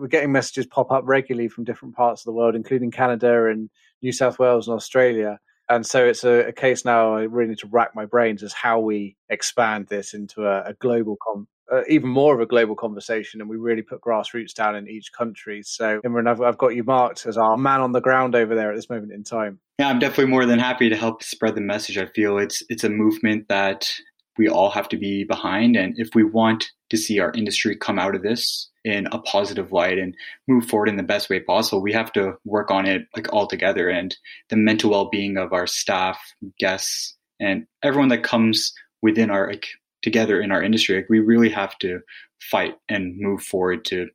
we're 0.00 0.08
getting 0.08 0.32
messages 0.32 0.66
pop 0.66 0.90
up 0.90 1.04
regularly 1.06 1.48
from 1.48 1.64
different 1.64 1.94
parts 1.94 2.22
of 2.22 2.24
the 2.24 2.32
world, 2.32 2.56
including 2.56 2.90
Canada 2.90 3.46
and 3.46 3.68
New 4.02 4.12
South 4.12 4.38
Wales 4.38 4.66
and 4.66 4.74
Australia. 4.74 5.38
And 5.68 5.86
so 5.86 6.04
it's 6.04 6.24
a, 6.24 6.48
a 6.48 6.52
case 6.52 6.84
now 6.84 7.14
I 7.14 7.22
really 7.22 7.50
need 7.50 7.58
to 7.58 7.68
rack 7.68 7.94
my 7.94 8.04
brains 8.04 8.42
as 8.42 8.52
how 8.52 8.80
we 8.80 9.16
expand 9.28 9.86
this 9.86 10.14
into 10.14 10.46
a, 10.46 10.70
a 10.70 10.74
global, 10.74 11.16
com- 11.22 11.46
uh, 11.70 11.82
even 11.88 12.08
more 12.08 12.34
of 12.34 12.40
a 12.40 12.46
global 12.46 12.74
conversation, 12.74 13.40
and 13.40 13.48
we 13.48 13.56
really 13.56 13.82
put 13.82 14.00
grassroots 14.00 14.52
down 14.52 14.74
in 14.74 14.88
each 14.88 15.12
country. 15.12 15.62
So, 15.62 16.00
Imrun, 16.04 16.28
I've, 16.28 16.40
I've 16.40 16.58
got 16.58 16.74
you 16.74 16.82
marked 16.82 17.26
as 17.26 17.36
our 17.36 17.56
man 17.56 17.80
on 17.80 17.92
the 17.92 18.00
ground 18.00 18.34
over 18.34 18.56
there 18.56 18.72
at 18.72 18.74
this 18.74 18.90
moment 18.90 19.12
in 19.12 19.22
time. 19.22 19.60
Yeah, 19.78 19.88
I'm 19.88 20.00
definitely 20.00 20.32
more 20.32 20.46
than 20.46 20.58
happy 20.58 20.88
to 20.88 20.96
help 20.96 21.22
spread 21.22 21.54
the 21.54 21.60
message. 21.60 21.96
I 21.96 22.06
feel 22.06 22.38
it's 22.38 22.64
it's 22.68 22.82
a 22.82 22.90
movement 22.90 23.46
that 23.48 23.88
we 24.38 24.48
all 24.48 24.70
have 24.70 24.88
to 24.90 24.96
be 24.96 25.24
behind, 25.24 25.76
and 25.76 25.94
if 25.98 26.14
we 26.14 26.24
want 26.24 26.70
to 26.90 26.96
see 26.96 27.20
our 27.20 27.32
industry 27.32 27.76
come 27.76 27.98
out 27.98 28.14
of 28.14 28.22
this 28.22 28.68
in 28.84 29.06
a 29.12 29.18
positive 29.18 29.72
light 29.72 29.98
and 29.98 30.14
move 30.48 30.66
forward 30.66 30.88
in 30.88 30.96
the 30.96 31.02
best 31.02 31.28
way 31.28 31.40
possible. 31.40 31.82
We 31.82 31.92
have 31.92 32.12
to 32.12 32.34
work 32.44 32.70
on 32.70 32.86
it 32.86 33.06
like 33.14 33.32
all 33.32 33.46
together 33.46 33.88
and 33.88 34.16
the 34.48 34.56
mental 34.56 34.90
well-being 34.90 35.36
of 35.36 35.52
our 35.52 35.66
staff, 35.66 36.18
guests, 36.58 37.14
and 37.38 37.66
everyone 37.82 38.08
that 38.08 38.22
comes 38.22 38.72
within 39.02 39.30
our 39.30 39.48
like 39.48 39.66
together 40.02 40.40
in 40.40 40.50
our 40.50 40.62
industry. 40.62 40.96
Like 40.96 41.10
we 41.10 41.20
really 41.20 41.50
have 41.50 41.78
to 41.78 42.00
fight 42.40 42.74
and 42.88 43.18
move 43.18 43.42
forward 43.42 43.84
to 43.86 44.08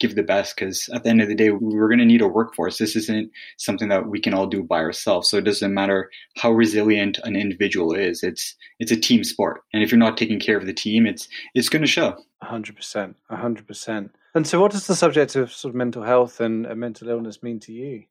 give 0.00 0.14
the 0.14 0.22
best 0.22 0.56
because 0.56 0.88
at 0.94 1.02
the 1.02 1.10
end 1.10 1.20
of 1.20 1.28
the 1.28 1.34
day 1.34 1.50
we're 1.50 1.88
going 1.88 1.98
to 1.98 2.04
need 2.04 2.22
a 2.22 2.28
workforce. 2.28 2.78
This 2.78 2.96
isn't 2.96 3.30
something 3.56 3.88
that 3.88 4.08
we 4.08 4.20
can 4.20 4.34
all 4.34 4.46
do 4.46 4.62
by 4.62 4.78
ourselves. 4.78 5.28
So 5.28 5.38
it 5.38 5.44
doesn't 5.44 5.74
matter 5.74 6.10
how 6.36 6.52
resilient 6.52 7.18
an 7.24 7.36
individual 7.36 7.94
is. 7.94 8.22
It's 8.22 8.54
it's 8.78 8.92
a 8.92 8.96
team 8.96 9.24
sport. 9.24 9.62
And 9.72 9.82
if 9.82 9.90
you're 9.90 9.98
not 9.98 10.16
taking 10.16 10.40
care 10.40 10.56
of 10.56 10.66
the 10.66 10.72
team 10.72 11.06
it's 11.06 11.28
it's 11.54 11.68
going 11.68 11.82
to 11.82 11.88
show 11.88 12.16
100% 12.42 13.14
100% 13.30 14.10
and 14.34 14.46
so 14.46 14.60
what 14.60 14.72
does 14.72 14.86
the 14.86 14.94
subject 14.94 15.34
of 15.36 15.52
sort 15.52 15.70
of 15.70 15.76
mental 15.76 16.02
health 16.02 16.40
and, 16.40 16.66
and 16.66 16.78
mental 16.78 17.08
illness 17.08 17.42
mean 17.42 17.60
to 17.60 17.72
you? 17.72 18.04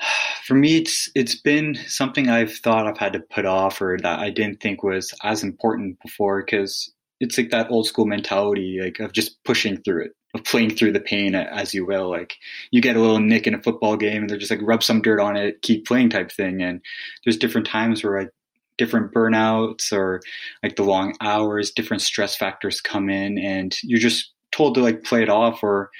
For 0.44 0.54
me 0.54 0.78
it's 0.78 1.10
it's 1.14 1.34
been 1.34 1.74
something 1.86 2.30
i've 2.30 2.54
thought 2.54 2.86
i've 2.86 2.96
had 2.96 3.12
to 3.12 3.20
put 3.20 3.44
off 3.44 3.82
or 3.82 3.98
that 4.02 4.18
i 4.18 4.30
didn't 4.30 4.62
think 4.62 4.82
was 4.82 5.12
as 5.22 5.42
important 5.42 5.98
before 6.00 6.42
because 6.42 6.90
it's 7.20 7.38
like 7.38 7.50
that 7.50 7.70
old 7.70 7.86
school 7.86 8.06
mentality 8.06 8.80
like 8.82 9.00
of 9.00 9.12
just 9.12 9.42
pushing 9.44 9.76
through 9.82 10.04
it 10.04 10.12
of 10.34 10.44
playing 10.44 10.70
through 10.70 10.92
the 10.92 11.00
pain 11.00 11.34
as 11.34 11.72
you 11.74 11.86
will. 11.86 12.10
Like 12.10 12.36
you 12.70 12.80
get 12.80 12.96
a 12.96 13.00
little 13.00 13.20
nick 13.20 13.46
in 13.46 13.54
a 13.54 13.62
football 13.62 13.96
game 13.96 14.22
and 14.22 14.30
they're 14.30 14.38
just 14.38 14.50
like 14.50 14.60
rub 14.62 14.82
some 14.82 15.02
dirt 15.02 15.20
on 15.20 15.36
it, 15.36 15.62
keep 15.62 15.86
playing 15.86 16.10
type 16.10 16.30
thing. 16.30 16.62
And 16.62 16.80
there's 17.24 17.38
different 17.38 17.66
times 17.66 18.04
where 18.04 18.20
like 18.20 18.30
different 18.76 19.12
burnouts 19.12 19.92
or 19.92 20.20
like 20.62 20.76
the 20.76 20.84
long 20.84 21.14
hours, 21.20 21.70
different 21.70 22.02
stress 22.02 22.36
factors 22.36 22.80
come 22.80 23.08
in 23.08 23.38
and 23.38 23.76
you're 23.82 23.98
just 23.98 24.32
told 24.52 24.74
to 24.74 24.82
like 24.82 25.02
play 25.02 25.22
it 25.22 25.30
off 25.30 25.62
or 25.62 25.90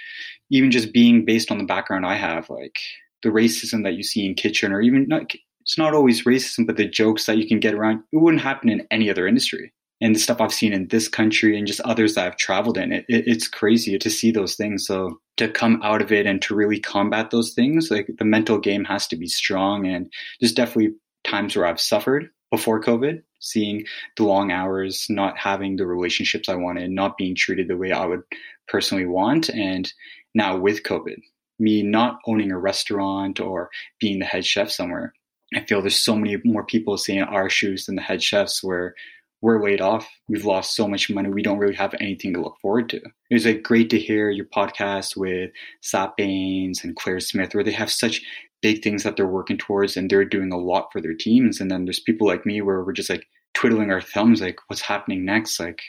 even 0.51 0.71
just 0.71 0.93
being 0.93 1.25
based 1.25 1.51
on 1.51 1.59
the 1.59 1.65
background 1.65 2.07
I 2.07 2.15
have, 2.15 2.51
like 2.51 2.79
the 3.23 3.31
racism 3.31 3.85
that 3.85 3.95
you 3.95 4.03
see 4.03 4.25
in 4.27 4.35
kitchen 4.35 4.73
or 4.73 4.81
even 4.81 5.09
not, 5.09 5.33
it's 5.61 5.79
not 5.79 5.95
always 5.95 6.25
racism, 6.25 6.67
but 6.67 6.77
the 6.77 6.89
jokes 6.89 7.27
that 7.27 7.37
you 7.39 7.47
can 7.47 7.61
get 7.61 7.75
around, 7.75 8.03
it 8.13 8.19
wouldn't 8.19 8.43
happen 8.43 8.69
in 8.69 8.87
any 8.91 9.11
other 9.11 9.27
industry 9.27 9.73
and 10.01 10.15
the 10.15 10.21
stuff 10.21 10.41
I've 10.41 10.55
seen 10.55 10.73
in 10.73 10.89
this 10.89 11.09
country 11.09 11.59
and 11.59 11.67
just 11.67 11.81
others 11.81 12.15
that 12.15 12.27
I've 12.27 12.37
traveled 12.37 12.79
in, 12.79 12.93
it, 12.93 13.05
it, 13.09 13.25
it's 13.27 13.49
crazy 13.49 13.99
to 13.99 14.11
see 14.11 14.31
those 14.31 14.55
things. 14.55 14.87
So 14.87 15.21
to 15.39 15.49
come 15.49 15.81
out 15.83 16.03
of 16.03 16.13
it 16.13 16.27
and 16.27 16.41
to 16.43 16.55
really 16.55 16.79
combat 16.79 17.31
those 17.31 17.53
things, 17.53 17.91
like 17.91 18.09
the 18.19 18.25
mental 18.25 18.59
game 18.59 18.85
has 18.85 19.07
to 19.09 19.17
be 19.17 19.27
strong. 19.27 19.87
And 19.87 20.13
there's 20.41 20.53
definitely 20.53 20.95
times 21.25 21.57
where 21.57 21.67
I've 21.67 21.81
suffered 21.81 22.31
before 22.51 22.81
COVID, 22.81 23.23
seeing 23.41 23.85
the 24.17 24.25
long 24.25 24.51
hours, 24.53 25.07
not 25.11 25.37
having 25.37 25.77
the 25.77 25.87
relationships 25.87 26.49
I 26.49 26.55
wanted, 26.55 26.91
not 26.91 27.17
being 27.17 27.35
treated 27.35 27.69
the 27.69 27.77
way 27.77 27.93
I 27.93 28.07
would 28.07 28.23
personally 28.69 29.07
want. 29.07 29.51
And 29.51 29.93
now 30.35 30.57
with 30.57 30.83
COVID, 30.85 31.17
me 31.59 31.83
not 31.83 32.19
owning 32.27 32.53
a 32.53 32.59
restaurant 32.59 33.41
or 33.41 33.69
being 34.01 34.21
the 34.21 34.25
head 34.25 34.47
chef 34.47 34.71
somewhere, 34.71 35.13
I 35.55 35.65
feel 35.65 35.81
there's 35.81 36.01
so 36.01 36.15
many 36.15 36.37
more 36.45 36.65
people 36.65 36.97
seeing 36.99 37.23
our 37.23 37.49
shoes 37.49 37.87
than 37.87 37.97
the 37.97 38.03
head 38.03 38.23
chefs 38.23 38.63
where 38.63 38.95
we're 39.41 39.63
laid 39.63 39.81
off. 39.81 40.09
We've 40.29 40.45
lost 40.45 40.75
so 40.75 40.89
much 40.89 41.11
money. 41.11 41.29
We 41.29 41.43
don't 41.43 41.59
really 41.59 41.75
have 41.75 41.95
anything 42.01 42.35
to 42.35 42.41
look 42.41 42.57
forward 42.61 42.89
to. 42.91 42.97
It 42.97 43.35
was 43.35 43.47
like 43.47 43.63
great 43.63 43.91
to 43.91 43.99
hear 43.99 44.31
your 44.31 44.47
podcast 44.47 45.17
with 45.17 45.51
Sat 45.81 46.17
Bains 46.17 46.83
and 46.85 46.97
Clare 46.97 47.21
Smyth, 47.21 47.55
where 47.55 47.65
they 47.65 47.73
have 47.73 47.91
such 47.91 48.23
big 48.61 48.83
things 48.83 49.05
that 49.05 49.17
they're 49.17 49.27
working 49.27 49.59
towards 49.59 49.97
and 49.97 50.11
they're 50.11 50.25
doing 50.25 50.53
a 50.53 50.59
lot 50.59 50.89
for 50.93 51.01
their 51.01 51.15
teams. 51.15 51.61
And 51.61 51.71
then 51.71 51.85
there's 51.85 52.01
people 52.01 52.27
like 52.27 52.45
me 52.45 52.61
where 52.61 52.83
we're 52.83 52.93
just 52.93 53.11
like 53.11 53.27
twiddling 53.55 53.93
our 53.93 54.01
thumbs, 54.01 54.41
like 54.41 54.59
what's 54.67 54.83
happening 54.83 55.25
next? 55.25 55.61
Like 55.61 55.81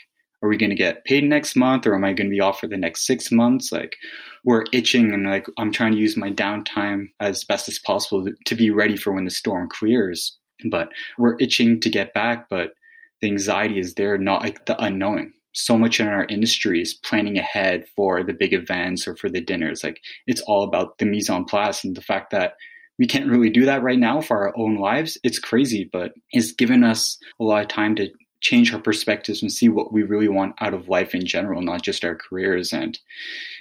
are 0.42 0.48
we 0.48 0.56
going 0.56 0.70
to 0.70 0.76
get 0.76 1.04
paid 1.04 1.24
next 1.24 1.54
month 1.54 1.86
or 1.86 1.94
am 1.94 2.04
I 2.04 2.12
going 2.12 2.28
to 2.28 2.34
be 2.34 2.40
off 2.40 2.60
for 2.60 2.66
the 2.66 2.76
next 2.76 3.06
six 3.06 3.30
months? 3.30 3.72
Like, 3.72 3.96
we're 4.44 4.64
itching 4.72 5.12
and 5.12 5.26
like 5.26 5.46
I'm 5.58 5.70
trying 5.70 5.92
to 5.92 5.98
use 5.98 6.16
my 6.16 6.30
downtime 6.30 7.08
as 7.20 7.44
best 7.44 7.68
as 7.68 7.78
possible 7.78 8.26
to 8.46 8.54
be 8.54 8.70
ready 8.70 8.96
for 8.96 9.12
when 9.12 9.24
the 9.24 9.30
storm 9.30 9.68
clears. 9.68 10.38
But 10.70 10.90
we're 11.18 11.36
itching 11.38 11.80
to 11.80 11.90
get 11.90 12.14
back, 12.14 12.48
but 12.48 12.72
the 13.20 13.28
anxiety 13.28 13.78
is 13.78 13.94
there, 13.94 14.18
not 14.18 14.42
like 14.42 14.66
the 14.66 14.80
unknowing. 14.82 15.32
So 15.52 15.76
much 15.76 15.98
in 15.98 16.06
our 16.06 16.26
industry 16.26 16.80
is 16.80 16.94
planning 16.94 17.36
ahead 17.36 17.84
for 17.96 18.22
the 18.22 18.32
big 18.32 18.52
events 18.52 19.08
or 19.08 19.16
for 19.16 19.28
the 19.28 19.40
dinners. 19.40 19.82
Like 19.82 20.00
it's 20.26 20.40
all 20.42 20.62
about 20.62 20.98
the 20.98 21.06
mise 21.06 21.28
en 21.28 21.44
place 21.44 21.82
and 21.84 21.96
the 21.96 22.02
fact 22.02 22.30
that 22.30 22.54
we 22.98 23.06
can't 23.06 23.30
really 23.30 23.50
do 23.50 23.64
that 23.64 23.82
right 23.82 23.98
now 23.98 24.20
for 24.20 24.36
our 24.36 24.56
own 24.56 24.76
lives. 24.76 25.18
It's 25.24 25.38
crazy, 25.38 25.88
but 25.90 26.12
it's 26.32 26.52
given 26.52 26.84
us 26.84 27.18
a 27.40 27.44
lot 27.44 27.62
of 27.62 27.68
time 27.68 27.96
to 27.96 28.10
change 28.40 28.72
our 28.72 28.80
perspectives 28.80 29.42
and 29.42 29.52
see 29.52 29.68
what 29.68 29.92
we 29.92 30.02
really 30.02 30.28
want 30.28 30.54
out 30.60 30.74
of 30.74 30.88
life 30.88 31.14
in 31.14 31.26
general, 31.26 31.62
not 31.62 31.82
just 31.82 32.04
our 32.04 32.14
careers. 32.14 32.72
And 32.72 32.98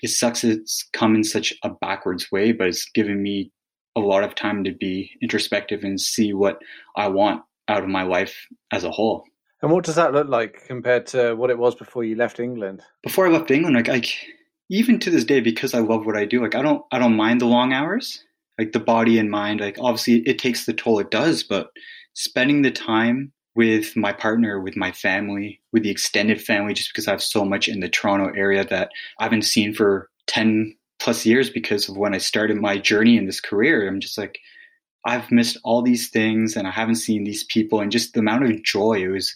it 0.01 0.09
sucks 0.09 0.43
it's 0.43 0.87
come 0.93 1.15
in 1.15 1.23
such 1.23 1.53
a 1.63 1.69
backwards 1.69 2.31
way, 2.31 2.51
but 2.51 2.67
it's 2.67 2.89
given 2.89 3.21
me 3.21 3.51
a 3.95 3.99
lot 3.99 4.23
of 4.23 4.35
time 4.35 4.63
to 4.63 4.71
be 4.71 5.11
introspective 5.21 5.83
and 5.83 5.99
see 5.99 6.33
what 6.33 6.61
I 6.95 7.07
want 7.07 7.41
out 7.67 7.83
of 7.83 7.89
my 7.89 8.03
life 8.03 8.47
as 8.71 8.83
a 8.83 8.91
whole. 8.91 9.25
And 9.61 9.71
what 9.71 9.83
does 9.83 9.95
that 9.95 10.13
look 10.13 10.29
like 10.29 10.65
compared 10.67 11.05
to 11.07 11.35
what 11.35 11.49
it 11.49 11.57
was 11.57 11.75
before 11.75 12.03
you 12.03 12.15
left 12.15 12.39
England? 12.39 12.81
Before 13.03 13.27
I 13.27 13.31
left 13.31 13.51
England, 13.51 13.75
like, 13.75 13.89
I, 13.89 14.01
even 14.69 14.99
to 14.99 15.09
this 15.09 15.25
day, 15.25 15.41
because 15.41 15.73
I 15.73 15.79
love 15.79 16.05
what 16.05 16.15
I 16.15 16.25
do, 16.25 16.41
like 16.41 16.55
I 16.55 16.61
don't, 16.61 16.83
I 16.91 16.99
don't 16.99 17.15
mind 17.15 17.41
the 17.41 17.45
long 17.45 17.73
hours. 17.73 18.23
Like 18.57 18.73
the 18.73 18.79
body 18.79 19.17
and 19.17 19.31
mind, 19.31 19.61
like 19.61 19.77
obviously 19.79 20.15
it 20.27 20.37
takes 20.37 20.65
the 20.65 20.73
toll 20.73 20.99
it 20.99 21.11
does, 21.11 21.43
but 21.43 21.71
spending 22.13 22.61
the 22.61 22.71
time 22.71 23.31
with 23.55 23.95
my 23.95 24.11
partner, 24.11 24.59
with 24.59 24.75
my 24.75 24.91
family, 24.91 25.61
with 25.71 25.83
the 25.83 25.89
extended 25.89 26.41
family, 26.41 26.73
just 26.73 26.91
because 26.91 27.07
I 27.07 27.11
have 27.11 27.23
so 27.23 27.45
much 27.45 27.69
in 27.69 27.79
the 27.79 27.87
Toronto 27.87 28.33
area 28.37 28.65
that 28.65 28.91
I 29.17 29.23
haven't 29.23 29.43
seen 29.43 29.73
for 29.73 30.09
10 30.27 30.75
plus 30.99 31.25
years 31.25 31.49
because 31.49 31.87
of 31.87 31.95
when 31.95 32.13
I 32.13 32.17
started 32.17 32.57
my 32.57 32.77
journey 32.77 33.15
in 33.15 33.25
this 33.25 33.39
career. 33.39 33.87
I'm 33.87 34.01
just 34.01 34.17
like, 34.17 34.39
I've 35.05 35.31
missed 35.31 35.57
all 35.63 35.81
these 35.81 36.09
things 36.09 36.55
and 36.55 36.67
I 36.67 36.71
haven't 36.71 36.95
seen 36.95 37.23
these 37.23 37.43
people 37.45 37.79
and 37.79 37.91
just 37.91 38.13
the 38.13 38.19
amount 38.19 38.45
of 38.45 38.63
joy 38.63 39.03
it 39.03 39.07
was 39.07 39.35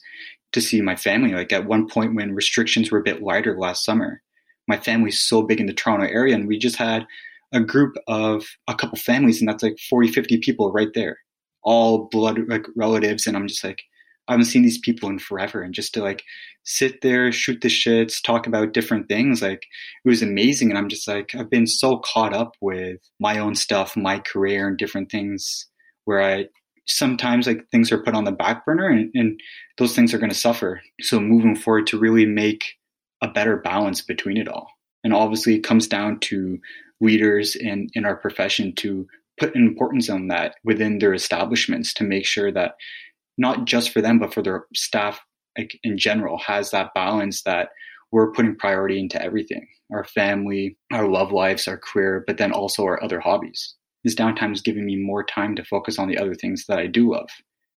to 0.51 0.61
see 0.61 0.81
my 0.81 0.95
family. 0.95 1.33
Like 1.33 1.53
at 1.53 1.65
one 1.65 1.87
point 1.87 2.15
when 2.15 2.35
restrictions 2.35 2.91
were 2.91 2.99
a 2.99 3.03
bit 3.03 3.23
lighter 3.23 3.57
last 3.57 3.83
summer, 3.83 4.21
my 4.67 4.77
family's 4.77 5.19
so 5.19 5.41
big 5.41 5.59
in 5.59 5.65
the 5.65 5.73
Toronto 5.73 6.05
area 6.05 6.35
and 6.35 6.47
we 6.47 6.57
just 6.57 6.75
had 6.75 7.05
a 7.53 7.59
group 7.59 7.95
of 8.07 8.45
a 8.67 8.75
couple 8.75 8.97
families 8.97 9.39
and 9.39 9.47
that's 9.47 9.63
like 9.63 9.77
40, 9.89 10.09
50 10.09 10.37
people 10.39 10.71
right 10.71 10.93
there, 10.93 11.17
all 11.63 12.07
blood 12.11 12.39
like 12.47 12.65
relatives. 12.75 13.27
And 13.27 13.37
I'm 13.37 13.47
just 13.47 13.63
like, 13.63 13.83
I 14.27 14.33
haven't 14.33 14.45
seen 14.45 14.61
these 14.61 14.77
people 14.77 15.09
in 15.09 15.19
forever. 15.19 15.61
And 15.61 15.73
just 15.73 15.93
to 15.95 16.01
like 16.01 16.23
sit 16.63 17.01
there, 17.01 17.31
shoot 17.31 17.61
the 17.61 17.67
shits, 17.67 18.21
talk 18.21 18.47
about 18.47 18.73
different 18.73 19.09
things, 19.09 19.41
like 19.41 19.65
it 20.05 20.09
was 20.09 20.21
amazing. 20.21 20.69
And 20.69 20.77
I'm 20.77 20.89
just 20.89 21.07
like, 21.07 21.35
I've 21.35 21.49
been 21.49 21.67
so 21.67 21.99
caught 21.99 22.33
up 22.33 22.55
with 22.61 22.99
my 23.19 23.37
own 23.37 23.55
stuff, 23.55 23.97
my 23.97 24.19
career, 24.19 24.67
and 24.67 24.77
different 24.77 25.11
things 25.11 25.67
where 26.05 26.21
I 26.21 26.45
sometimes 26.85 27.47
like 27.47 27.65
things 27.69 27.91
are 27.91 28.03
put 28.03 28.15
on 28.15 28.25
the 28.25 28.31
back 28.31 28.65
burner 28.65 28.87
and, 28.87 29.09
and 29.13 29.39
those 29.77 29.95
things 29.95 30.13
are 30.13 30.17
going 30.17 30.31
to 30.31 30.35
suffer. 30.35 30.81
So 31.01 31.19
moving 31.19 31.55
forward 31.55 31.87
to 31.87 31.99
really 31.99 32.25
make 32.25 32.75
a 33.21 33.27
better 33.27 33.57
balance 33.57 34.01
between 34.01 34.37
it 34.37 34.47
all. 34.47 34.67
And 35.03 35.13
obviously, 35.13 35.55
it 35.55 35.63
comes 35.63 35.87
down 35.87 36.19
to 36.21 36.59
leaders 37.01 37.55
in, 37.55 37.89
in 37.93 38.05
our 38.05 38.15
profession 38.15 38.73
to 38.75 39.07
put 39.39 39.55
an 39.55 39.65
importance 39.65 40.09
on 40.09 40.27
that 40.27 40.55
within 40.63 40.99
their 40.99 41.13
establishments 41.13 41.93
to 41.95 42.03
make 42.03 42.25
sure 42.25 42.51
that 42.51 42.75
not 43.37 43.65
just 43.65 43.91
for 43.91 44.01
them, 44.01 44.19
but 44.19 44.33
for 44.33 44.41
their 44.41 44.65
staff 44.75 45.21
like 45.57 45.79
in 45.83 45.97
general, 45.97 46.37
has 46.39 46.71
that 46.71 46.93
balance 46.93 47.43
that 47.43 47.69
we're 48.11 48.31
putting 48.31 48.55
priority 48.55 48.99
into 48.99 49.21
everything 49.21 49.67
our 49.91 50.03
family, 50.03 50.75
our 50.91 51.07
love 51.07 51.31
lives, 51.31 51.67
our 51.67 51.77
career, 51.77 52.23
but 52.25 52.37
then 52.37 52.51
also 52.51 52.83
our 52.83 53.03
other 53.03 53.19
hobbies. 53.19 53.75
This 54.03 54.15
downtime 54.15 54.51
is 54.51 54.61
giving 54.61 54.85
me 54.85 54.95
more 54.95 55.23
time 55.23 55.55
to 55.55 55.63
focus 55.63 55.99
on 55.99 56.07
the 56.07 56.17
other 56.17 56.33
things 56.33 56.65
that 56.67 56.79
I 56.79 56.87
do 56.87 57.11
love. 57.11 57.29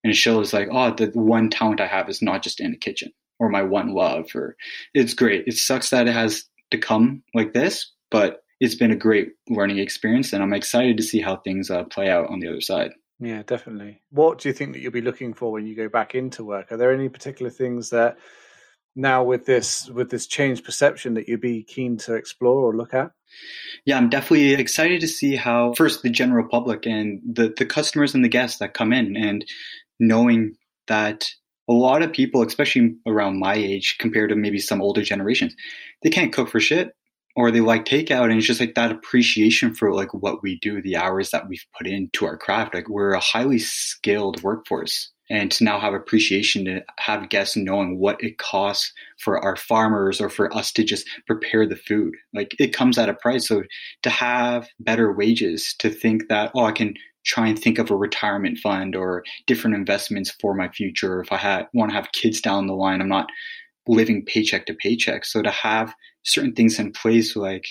And 0.03 0.11
it 0.11 0.15
shows 0.15 0.53
like, 0.53 0.69
oh, 0.71 0.93
the 0.93 1.07
one 1.13 1.49
talent 1.49 1.81
I 1.81 1.87
have 1.87 2.07
is 2.07 2.21
not 2.21 2.41
just 2.41 2.61
in 2.61 2.71
the 2.71 2.77
kitchen 2.77 3.11
or 3.37 3.49
my 3.49 3.63
one 3.63 3.93
love 3.93 4.29
or 4.33 4.55
it's 4.93 5.13
great. 5.13 5.45
It 5.45 5.57
sucks 5.57 5.89
that 5.89 6.07
it 6.07 6.13
has 6.13 6.45
to 6.71 6.77
come 6.77 7.21
like 7.33 7.53
this, 7.53 7.91
but 8.11 8.43
it's 8.61 8.75
been 8.75 8.91
a 8.91 8.95
great 8.95 9.33
learning 9.49 9.79
experience 9.79 10.31
and 10.31 10.41
I'm 10.41 10.53
excited 10.53 10.95
to 10.97 11.03
see 11.03 11.19
how 11.19 11.37
things 11.37 11.69
uh, 11.69 11.83
play 11.83 12.09
out 12.09 12.29
on 12.29 12.39
the 12.39 12.47
other 12.47 12.61
side. 12.61 12.91
Yeah, 13.19 13.43
definitely. 13.43 14.01
What 14.09 14.39
do 14.39 14.49
you 14.49 14.53
think 14.53 14.73
that 14.73 14.81
you'll 14.81 14.91
be 14.91 15.01
looking 15.01 15.33
for 15.33 15.51
when 15.51 15.65
you 15.65 15.75
go 15.75 15.87
back 15.87 16.15
into 16.15 16.43
work? 16.43 16.71
Are 16.71 16.77
there 16.77 16.93
any 16.93 17.09
particular 17.09 17.49
things 17.49 17.89
that 17.91 18.17
now 18.95 19.23
with 19.23 19.45
this 19.45 19.89
with 19.89 20.09
this 20.09 20.27
changed 20.27 20.63
perception 20.63 21.13
that 21.13 21.27
you'd 21.27 21.41
be 21.41 21.63
keen 21.63 21.97
to 21.97 22.15
explore 22.15 22.59
or 22.59 22.75
look 22.75 22.93
at? 22.93 23.11
Yeah, 23.85 23.97
I'm 23.97 24.09
definitely 24.09 24.53
excited 24.53 25.01
to 25.01 25.07
see 25.07 25.35
how 25.35 25.73
first 25.73 26.01
the 26.01 26.09
general 26.09 26.47
public 26.47 26.85
and 26.85 27.21
the 27.25 27.53
the 27.55 27.65
customers 27.65 28.13
and 28.13 28.23
the 28.23 28.29
guests 28.29 28.59
that 28.59 28.73
come 28.73 28.91
in 28.91 29.15
and 29.15 29.45
knowing 29.99 30.55
that 30.87 31.29
a 31.67 31.73
lot 31.73 32.03
of 32.03 32.13
people, 32.13 32.43
especially 32.43 32.95
around 33.07 33.39
my 33.39 33.55
age 33.55 33.97
compared 33.97 34.29
to 34.29 34.35
maybe 34.35 34.59
some 34.59 34.81
older 34.81 35.01
generations, 35.01 35.55
they 36.03 36.09
can't 36.09 36.33
cook 36.33 36.49
for 36.49 36.59
shit 36.59 36.95
or 37.35 37.51
they 37.51 37.61
like 37.61 37.85
takeout 37.85 38.25
and 38.25 38.33
it's 38.33 38.47
just 38.47 38.59
like 38.59 38.75
that 38.75 38.91
appreciation 38.91 39.73
for 39.73 39.93
like 39.93 40.13
what 40.13 40.41
we 40.41 40.57
do 40.59 40.81
the 40.81 40.95
hours 40.95 41.31
that 41.31 41.47
we've 41.47 41.65
put 41.77 41.87
into 41.87 42.25
our 42.25 42.37
craft. 42.37 42.73
Like 42.73 42.89
we're 42.89 43.11
a 43.11 43.19
highly 43.19 43.59
skilled 43.59 44.41
workforce 44.41 45.11
and 45.29 45.51
to 45.51 45.63
now 45.63 45.79
have 45.79 45.93
appreciation 45.93 46.65
to 46.65 46.83
have 46.99 47.29
guests 47.29 47.57
knowing 47.57 47.99
what 47.99 48.23
it 48.23 48.37
costs 48.37 48.93
for 49.19 49.39
our 49.43 49.55
farmers 49.55 50.21
or 50.21 50.29
for 50.29 50.55
us 50.55 50.71
to 50.71 50.83
just 50.83 51.07
prepare 51.25 51.67
the 51.67 51.75
food 51.75 52.13
like 52.33 52.55
it 52.59 52.73
comes 52.73 52.97
at 52.97 53.09
a 53.09 53.13
price. 53.13 53.47
So 53.47 53.63
to 54.03 54.09
have 54.09 54.67
better 54.79 55.11
wages 55.11 55.73
to 55.79 55.89
think 55.89 56.27
that 56.29 56.51
oh 56.55 56.65
i 56.65 56.71
can 56.71 56.93
try 57.25 57.47
and 57.47 57.57
think 57.57 57.79
of 57.79 57.89
a 57.89 57.95
retirement 57.95 58.59
fund 58.59 58.95
or 58.95 59.23
different 59.47 59.75
investments 59.75 60.31
for 60.39 60.53
my 60.53 60.69
future. 60.69 61.21
If 61.21 61.31
i 61.31 61.37
had, 61.37 61.67
want 61.73 61.89
to 61.91 61.95
have 61.95 62.11
kids 62.11 62.39
down 62.39 62.67
the 62.67 62.73
line 62.73 63.01
i'm 63.01 63.09
not 63.09 63.27
living 63.87 64.23
paycheck 64.25 64.65
to 64.65 64.73
paycheck 64.73 65.25
so 65.25 65.41
to 65.41 65.51
have 65.51 65.93
certain 66.23 66.53
things 66.53 66.79
in 66.79 66.91
place 66.91 67.35
like 67.35 67.65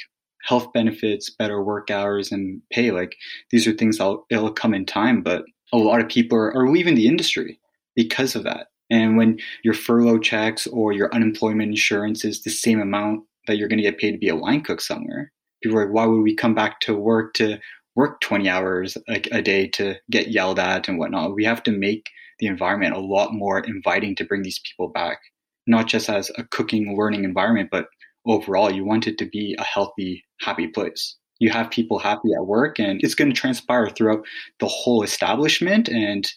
health 0.44 0.72
benefits, 0.72 1.30
better 1.30 1.62
work 1.62 1.90
hours, 1.90 2.30
and 2.30 2.60
pay. 2.70 2.90
Like 2.90 3.16
these 3.50 3.66
are 3.66 3.72
things 3.72 3.98
that'll 3.98 4.26
it'll 4.30 4.52
come 4.52 4.74
in 4.74 4.86
time, 4.86 5.22
but 5.22 5.44
a 5.72 5.78
lot 5.78 6.00
of 6.00 6.08
people 6.08 6.38
are, 6.38 6.54
are 6.56 6.70
leaving 6.70 6.94
the 6.94 7.08
industry 7.08 7.58
because 7.96 8.34
of 8.36 8.44
that. 8.44 8.68
And 8.90 9.16
when 9.16 9.38
your 9.64 9.74
furlough 9.74 10.18
checks 10.18 10.66
or 10.66 10.92
your 10.92 11.12
unemployment 11.14 11.70
insurance 11.70 12.24
is 12.24 12.42
the 12.42 12.50
same 12.50 12.80
amount 12.80 13.24
that 13.46 13.56
you're 13.56 13.68
going 13.68 13.78
to 13.78 13.82
get 13.82 13.98
paid 13.98 14.12
to 14.12 14.18
be 14.18 14.28
a 14.28 14.36
line 14.36 14.62
cook 14.62 14.80
somewhere, 14.80 15.32
people 15.62 15.78
are 15.78 15.86
like, 15.86 15.94
why 15.94 16.06
would 16.06 16.20
we 16.20 16.34
come 16.34 16.54
back 16.54 16.80
to 16.80 16.94
work 16.94 17.34
to 17.34 17.58
work 17.96 18.20
20 18.20 18.48
hours 18.48 18.96
like 19.08 19.28
a 19.32 19.40
day 19.40 19.68
to 19.68 19.96
get 20.10 20.28
yelled 20.28 20.58
at 20.58 20.86
and 20.86 20.98
whatnot? 20.98 21.34
We 21.34 21.44
have 21.44 21.62
to 21.64 21.72
make 21.72 22.10
the 22.38 22.46
environment 22.46 22.94
a 22.94 23.00
lot 23.00 23.32
more 23.32 23.60
inviting 23.60 24.14
to 24.16 24.24
bring 24.24 24.42
these 24.42 24.60
people 24.60 24.88
back, 24.88 25.18
not 25.66 25.86
just 25.86 26.08
as 26.08 26.30
a 26.36 26.44
cooking 26.44 26.96
learning 26.96 27.24
environment, 27.24 27.68
but 27.70 27.86
overall, 28.26 28.70
you 28.70 28.84
want 28.84 29.06
it 29.06 29.18
to 29.18 29.26
be 29.26 29.54
a 29.58 29.64
healthy, 29.64 30.24
happy 30.40 30.68
place. 30.68 31.16
You 31.38 31.50
have 31.50 31.70
people 31.70 31.98
happy 31.98 32.30
at 32.36 32.46
work, 32.46 32.78
and 32.78 33.00
it's 33.02 33.14
going 33.14 33.32
to 33.32 33.38
transpire 33.38 33.90
throughout 33.90 34.24
the 34.60 34.68
whole 34.68 35.02
establishment. 35.02 35.88
And 35.88 36.30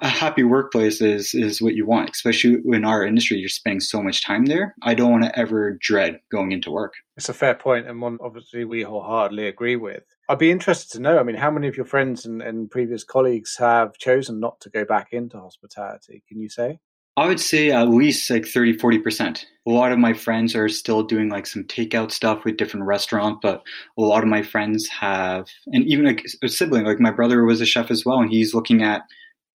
a 0.00 0.08
happy 0.08 0.42
workplace 0.42 1.00
is 1.00 1.32
is 1.32 1.62
what 1.62 1.74
you 1.74 1.86
want, 1.86 2.10
especially 2.10 2.60
in 2.64 2.84
our 2.84 3.06
industry. 3.06 3.38
You're 3.38 3.48
spending 3.48 3.80
so 3.80 4.02
much 4.02 4.24
time 4.24 4.46
there. 4.46 4.74
I 4.82 4.94
don't 4.94 5.12
want 5.12 5.24
to 5.24 5.38
ever 5.38 5.78
dread 5.80 6.18
going 6.30 6.50
into 6.50 6.72
work. 6.72 6.94
It's 7.16 7.28
a 7.28 7.34
fair 7.34 7.54
point, 7.54 7.86
and 7.86 8.00
one 8.00 8.18
obviously 8.20 8.64
we 8.64 8.82
wholeheartedly 8.82 9.46
agree 9.46 9.76
with. 9.76 10.02
I'd 10.28 10.38
be 10.38 10.50
interested 10.50 10.96
to 10.96 11.02
know. 11.02 11.18
I 11.18 11.22
mean, 11.22 11.36
how 11.36 11.50
many 11.50 11.68
of 11.68 11.76
your 11.76 11.86
friends 11.86 12.26
and, 12.26 12.42
and 12.42 12.70
previous 12.70 13.04
colleagues 13.04 13.56
have 13.58 13.96
chosen 13.98 14.40
not 14.40 14.60
to 14.60 14.70
go 14.70 14.84
back 14.84 15.12
into 15.12 15.38
hospitality? 15.38 16.24
Can 16.28 16.40
you 16.40 16.48
say? 16.48 16.80
I 17.16 17.26
would 17.26 17.40
say 17.40 17.70
at 17.70 17.88
least 17.88 18.30
like 18.30 18.46
30, 18.46 18.78
40%. 18.78 19.44
A 19.66 19.70
lot 19.70 19.92
of 19.92 19.98
my 19.98 20.14
friends 20.14 20.56
are 20.56 20.68
still 20.68 21.02
doing 21.02 21.28
like 21.28 21.46
some 21.46 21.64
takeout 21.64 22.10
stuff 22.10 22.44
with 22.44 22.56
different 22.56 22.86
restaurants, 22.86 23.40
but 23.42 23.62
a 23.98 24.02
lot 24.02 24.22
of 24.22 24.28
my 24.28 24.42
friends 24.42 24.88
have, 24.88 25.48
and 25.66 25.84
even 25.84 26.06
like 26.06 26.24
a 26.42 26.48
sibling, 26.48 26.84
like 26.84 27.00
my 27.00 27.10
brother 27.10 27.44
was 27.44 27.60
a 27.60 27.66
chef 27.66 27.90
as 27.90 28.04
well, 28.04 28.18
and 28.18 28.30
he's 28.30 28.54
looking 28.54 28.82
at 28.82 29.02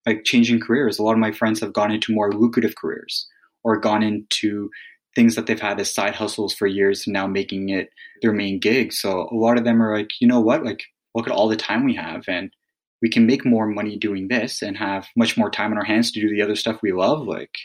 like 0.05 0.23
changing 0.23 0.59
careers. 0.59 0.99
A 0.99 1.03
lot 1.03 1.13
of 1.13 1.19
my 1.19 1.31
friends 1.31 1.59
have 1.59 1.73
gone 1.73 1.91
into 1.91 2.13
more 2.13 2.31
lucrative 2.31 2.75
careers 2.75 3.27
or 3.63 3.79
gone 3.79 4.03
into 4.03 4.69
things 5.15 5.35
that 5.35 5.47
they've 5.47 5.59
had 5.59 5.79
as 5.79 5.91
side 5.91 6.15
hustles 6.15 6.53
for 6.53 6.67
years 6.67 7.07
and 7.07 7.13
now 7.13 7.25
making 7.25 7.69
it 7.69 7.89
their 8.21 8.31
main 8.31 8.59
gig. 8.59 8.93
So 8.93 9.27
a 9.31 9.35
lot 9.35 9.57
of 9.57 9.63
them 9.63 9.81
are 9.81 9.97
like, 9.97 10.11
you 10.21 10.27
know 10.27 10.39
what, 10.39 10.63
like 10.63 10.83
look 11.15 11.27
at 11.27 11.33
all 11.33 11.49
the 11.49 11.55
time 11.55 11.83
we 11.83 11.95
have 11.95 12.23
and 12.27 12.51
we 13.01 13.09
can 13.09 13.25
make 13.25 13.45
more 13.45 13.67
money 13.67 13.97
doing 13.97 14.27
this 14.27 14.61
and 14.61 14.77
have 14.77 15.07
much 15.15 15.37
more 15.37 15.49
time 15.49 15.71
on 15.71 15.77
our 15.77 15.85
hands 15.85 16.11
to 16.11 16.21
do 16.21 16.29
the 16.29 16.41
other 16.41 16.55
stuff 16.55 16.81
we 16.81 16.91
love. 16.91 17.27
Like, 17.27 17.55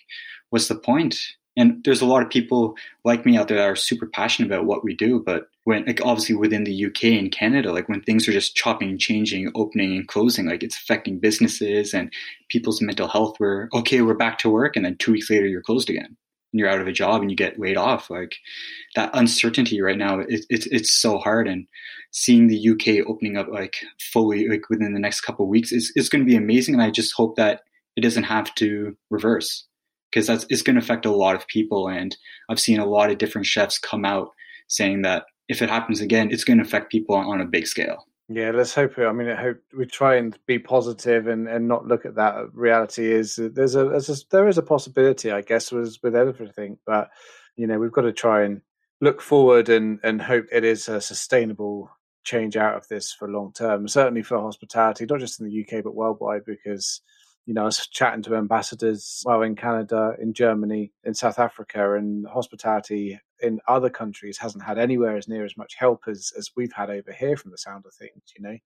what's 0.50 0.68
the 0.68 0.74
point? 0.74 1.18
And 1.56 1.84
there's 1.84 2.00
a 2.00 2.06
lot 2.06 2.22
of 2.22 2.30
people 2.30 2.76
like 3.04 3.26
me 3.26 3.36
out 3.36 3.48
there 3.48 3.58
that 3.58 3.68
are 3.68 3.76
super 3.76 4.06
passionate 4.06 4.50
about 4.50 4.64
what 4.64 4.84
we 4.84 4.94
do. 4.94 5.22
But 5.24 5.48
when, 5.64 5.84
like, 5.84 6.00
obviously 6.02 6.34
within 6.34 6.64
the 6.64 6.86
UK 6.86 7.04
and 7.04 7.30
Canada, 7.30 7.72
like 7.72 7.88
when 7.88 8.00
things 8.00 8.26
are 8.26 8.32
just 8.32 8.56
chopping 8.56 8.88
and 8.88 9.00
changing, 9.00 9.52
opening 9.54 9.94
and 9.94 10.08
closing, 10.08 10.46
like 10.46 10.62
it's 10.62 10.76
affecting 10.76 11.18
businesses 11.18 11.92
and 11.92 12.12
people's 12.48 12.80
mental 12.80 13.08
health. 13.08 13.36
We're 13.38 13.68
okay, 13.74 14.00
we're 14.00 14.14
back 14.14 14.38
to 14.38 14.50
work. 14.50 14.76
And 14.76 14.84
then 14.84 14.96
two 14.96 15.12
weeks 15.12 15.28
later, 15.28 15.46
you're 15.46 15.62
closed 15.62 15.90
again. 15.90 16.16
You're 16.52 16.68
out 16.68 16.80
of 16.80 16.86
a 16.86 16.92
job 16.92 17.20
and 17.22 17.30
you 17.30 17.36
get 17.36 17.58
laid 17.58 17.76
off. 17.76 18.10
Like 18.10 18.36
that 18.94 19.10
uncertainty 19.14 19.80
right 19.80 19.98
now, 19.98 20.20
it, 20.20 20.44
it's 20.48 20.66
it's 20.66 20.92
so 20.92 21.18
hard. 21.18 21.48
And 21.48 21.66
seeing 22.10 22.46
the 22.46 22.68
UK 22.70 23.06
opening 23.06 23.36
up 23.36 23.48
like 23.48 23.76
fully 24.12 24.48
like 24.48 24.68
within 24.68 24.92
the 24.92 25.00
next 25.00 25.22
couple 25.22 25.46
of 25.46 25.50
weeks 25.50 25.72
is 25.72 25.92
is 25.96 26.08
going 26.08 26.24
to 26.24 26.30
be 26.30 26.36
amazing. 26.36 26.74
And 26.74 26.82
I 26.82 26.90
just 26.90 27.14
hope 27.14 27.36
that 27.36 27.62
it 27.96 28.02
doesn't 28.02 28.24
have 28.24 28.54
to 28.56 28.96
reverse 29.10 29.66
because 30.10 30.26
that's 30.26 30.46
it's 30.50 30.62
going 30.62 30.76
to 30.76 30.82
affect 30.82 31.06
a 31.06 31.10
lot 31.10 31.34
of 31.34 31.46
people. 31.46 31.88
And 31.88 32.16
I've 32.48 32.60
seen 32.60 32.78
a 32.78 32.86
lot 32.86 33.10
of 33.10 33.18
different 33.18 33.46
chefs 33.46 33.78
come 33.78 34.04
out 34.04 34.30
saying 34.68 35.02
that 35.02 35.24
if 35.48 35.62
it 35.62 35.70
happens 35.70 36.00
again, 36.00 36.30
it's 36.30 36.44
going 36.44 36.58
to 36.58 36.64
affect 36.64 36.92
people 36.92 37.14
on, 37.14 37.26
on 37.26 37.40
a 37.40 37.46
big 37.46 37.66
scale. 37.66 38.06
Yeah, 38.34 38.52
let's 38.52 38.74
hope. 38.74 38.98
I 38.98 39.12
mean, 39.12 39.28
I 39.28 39.34
hope 39.34 39.58
we 39.76 39.84
try 39.84 40.16
and 40.16 40.38
be 40.46 40.58
positive 40.58 41.26
and, 41.26 41.46
and 41.46 41.68
not 41.68 41.86
look 41.86 42.06
at 42.06 42.14
that. 42.14 42.34
Uh, 42.34 42.46
reality 42.54 43.12
is 43.12 43.38
uh, 43.38 43.50
there's 43.52 43.74
a, 43.74 43.84
there's 43.84 44.08
a 44.08 44.16
there 44.30 44.48
is 44.48 44.56
a 44.56 44.62
possibility, 44.62 45.30
I 45.30 45.42
guess, 45.42 45.70
was 45.70 46.02
with 46.02 46.16
everything, 46.16 46.78
but 46.86 47.10
you 47.56 47.66
know 47.66 47.78
we've 47.78 47.92
got 47.92 48.02
to 48.02 48.12
try 48.12 48.44
and 48.44 48.62
look 49.02 49.20
forward 49.20 49.68
and 49.68 49.98
and 50.02 50.22
hope 50.22 50.46
it 50.50 50.64
is 50.64 50.88
a 50.88 51.00
sustainable 51.00 51.90
change 52.24 52.56
out 52.56 52.76
of 52.76 52.88
this 52.88 53.12
for 53.12 53.28
long 53.28 53.52
term. 53.52 53.86
Certainly 53.86 54.22
for 54.22 54.38
hospitality, 54.38 55.04
not 55.04 55.20
just 55.20 55.38
in 55.40 55.46
the 55.46 55.60
UK 55.60 55.84
but 55.84 55.94
worldwide, 55.94 56.46
because 56.46 57.02
you 57.46 57.54
know, 57.54 57.62
I 57.62 57.66
was 57.66 57.86
chatting 57.88 58.22
to 58.24 58.36
ambassadors, 58.36 59.22
well, 59.24 59.42
in 59.42 59.56
Canada, 59.56 60.14
in 60.20 60.32
Germany, 60.32 60.92
in 61.04 61.14
South 61.14 61.38
Africa, 61.38 61.94
and 61.94 62.26
hospitality 62.26 63.18
in 63.40 63.58
other 63.66 63.90
countries 63.90 64.38
hasn't 64.38 64.64
had 64.64 64.78
anywhere 64.78 65.16
as 65.16 65.28
near 65.28 65.44
as 65.44 65.56
much 65.56 65.74
help 65.74 66.04
as, 66.06 66.32
as 66.38 66.50
we've 66.56 66.72
had 66.72 66.90
over 66.90 67.12
here 67.12 67.36
from 67.36 67.50
the 67.50 67.58
sound 67.58 67.84
of 67.84 67.92
things, 67.94 68.22
you 68.36 68.42
know, 68.44 68.56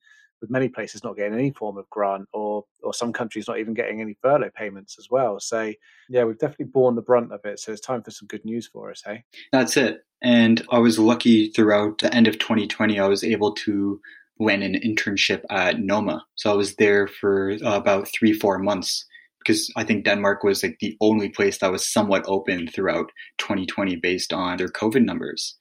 with 0.40 0.50
many 0.50 0.68
places 0.68 1.02
not 1.02 1.16
getting 1.16 1.32
any 1.32 1.50
form 1.50 1.78
of 1.78 1.88
grant 1.88 2.28
or, 2.34 2.64
or 2.82 2.92
some 2.92 3.12
countries 3.12 3.48
not 3.48 3.58
even 3.58 3.72
getting 3.72 4.02
any 4.02 4.16
furlough 4.20 4.50
payments 4.54 4.96
as 4.98 5.08
well. 5.10 5.40
So, 5.40 5.72
yeah, 6.10 6.24
we've 6.24 6.38
definitely 6.38 6.66
borne 6.66 6.94
the 6.94 7.02
brunt 7.02 7.32
of 7.32 7.40
it. 7.44 7.58
So 7.58 7.72
it's 7.72 7.80
time 7.80 8.02
for 8.02 8.10
some 8.10 8.28
good 8.28 8.44
news 8.44 8.66
for 8.66 8.90
us, 8.90 9.02
hey? 9.04 9.24
That's 9.52 9.78
it. 9.78 10.02
And 10.22 10.62
I 10.70 10.78
was 10.78 10.98
lucky 10.98 11.48
throughout 11.48 11.98
the 11.98 12.14
end 12.14 12.28
of 12.28 12.38
2020, 12.38 12.98
I 12.98 13.06
was 13.06 13.24
able 13.24 13.54
to 13.54 14.00
went 14.38 14.62
an 14.62 14.74
internship 14.74 15.42
at 15.50 15.80
Noma. 15.80 16.24
So 16.34 16.50
I 16.50 16.54
was 16.54 16.76
there 16.76 17.06
for 17.06 17.52
uh, 17.64 17.76
about 17.76 18.08
three, 18.08 18.32
four 18.32 18.58
months 18.58 19.04
because 19.38 19.70
I 19.76 19.84
think 19.84 20.04
Denmark 20.04 20.42
was 20.42 20.62
like 20.62 20.78
the 20.80 20.96
only 21.00 21.28
place 21.28 21.58
that 21.58 21.70
was 21.70 21.90
somewhat 21.90 22.24
open 22.26 22.66
throughout 22.66 23.12
2020 23.38 23.96
based 23.96 24.32
on 24.32 24.56
their 24.56 24.68
COVID 24.68 25.04
numbers. 25.04 25.56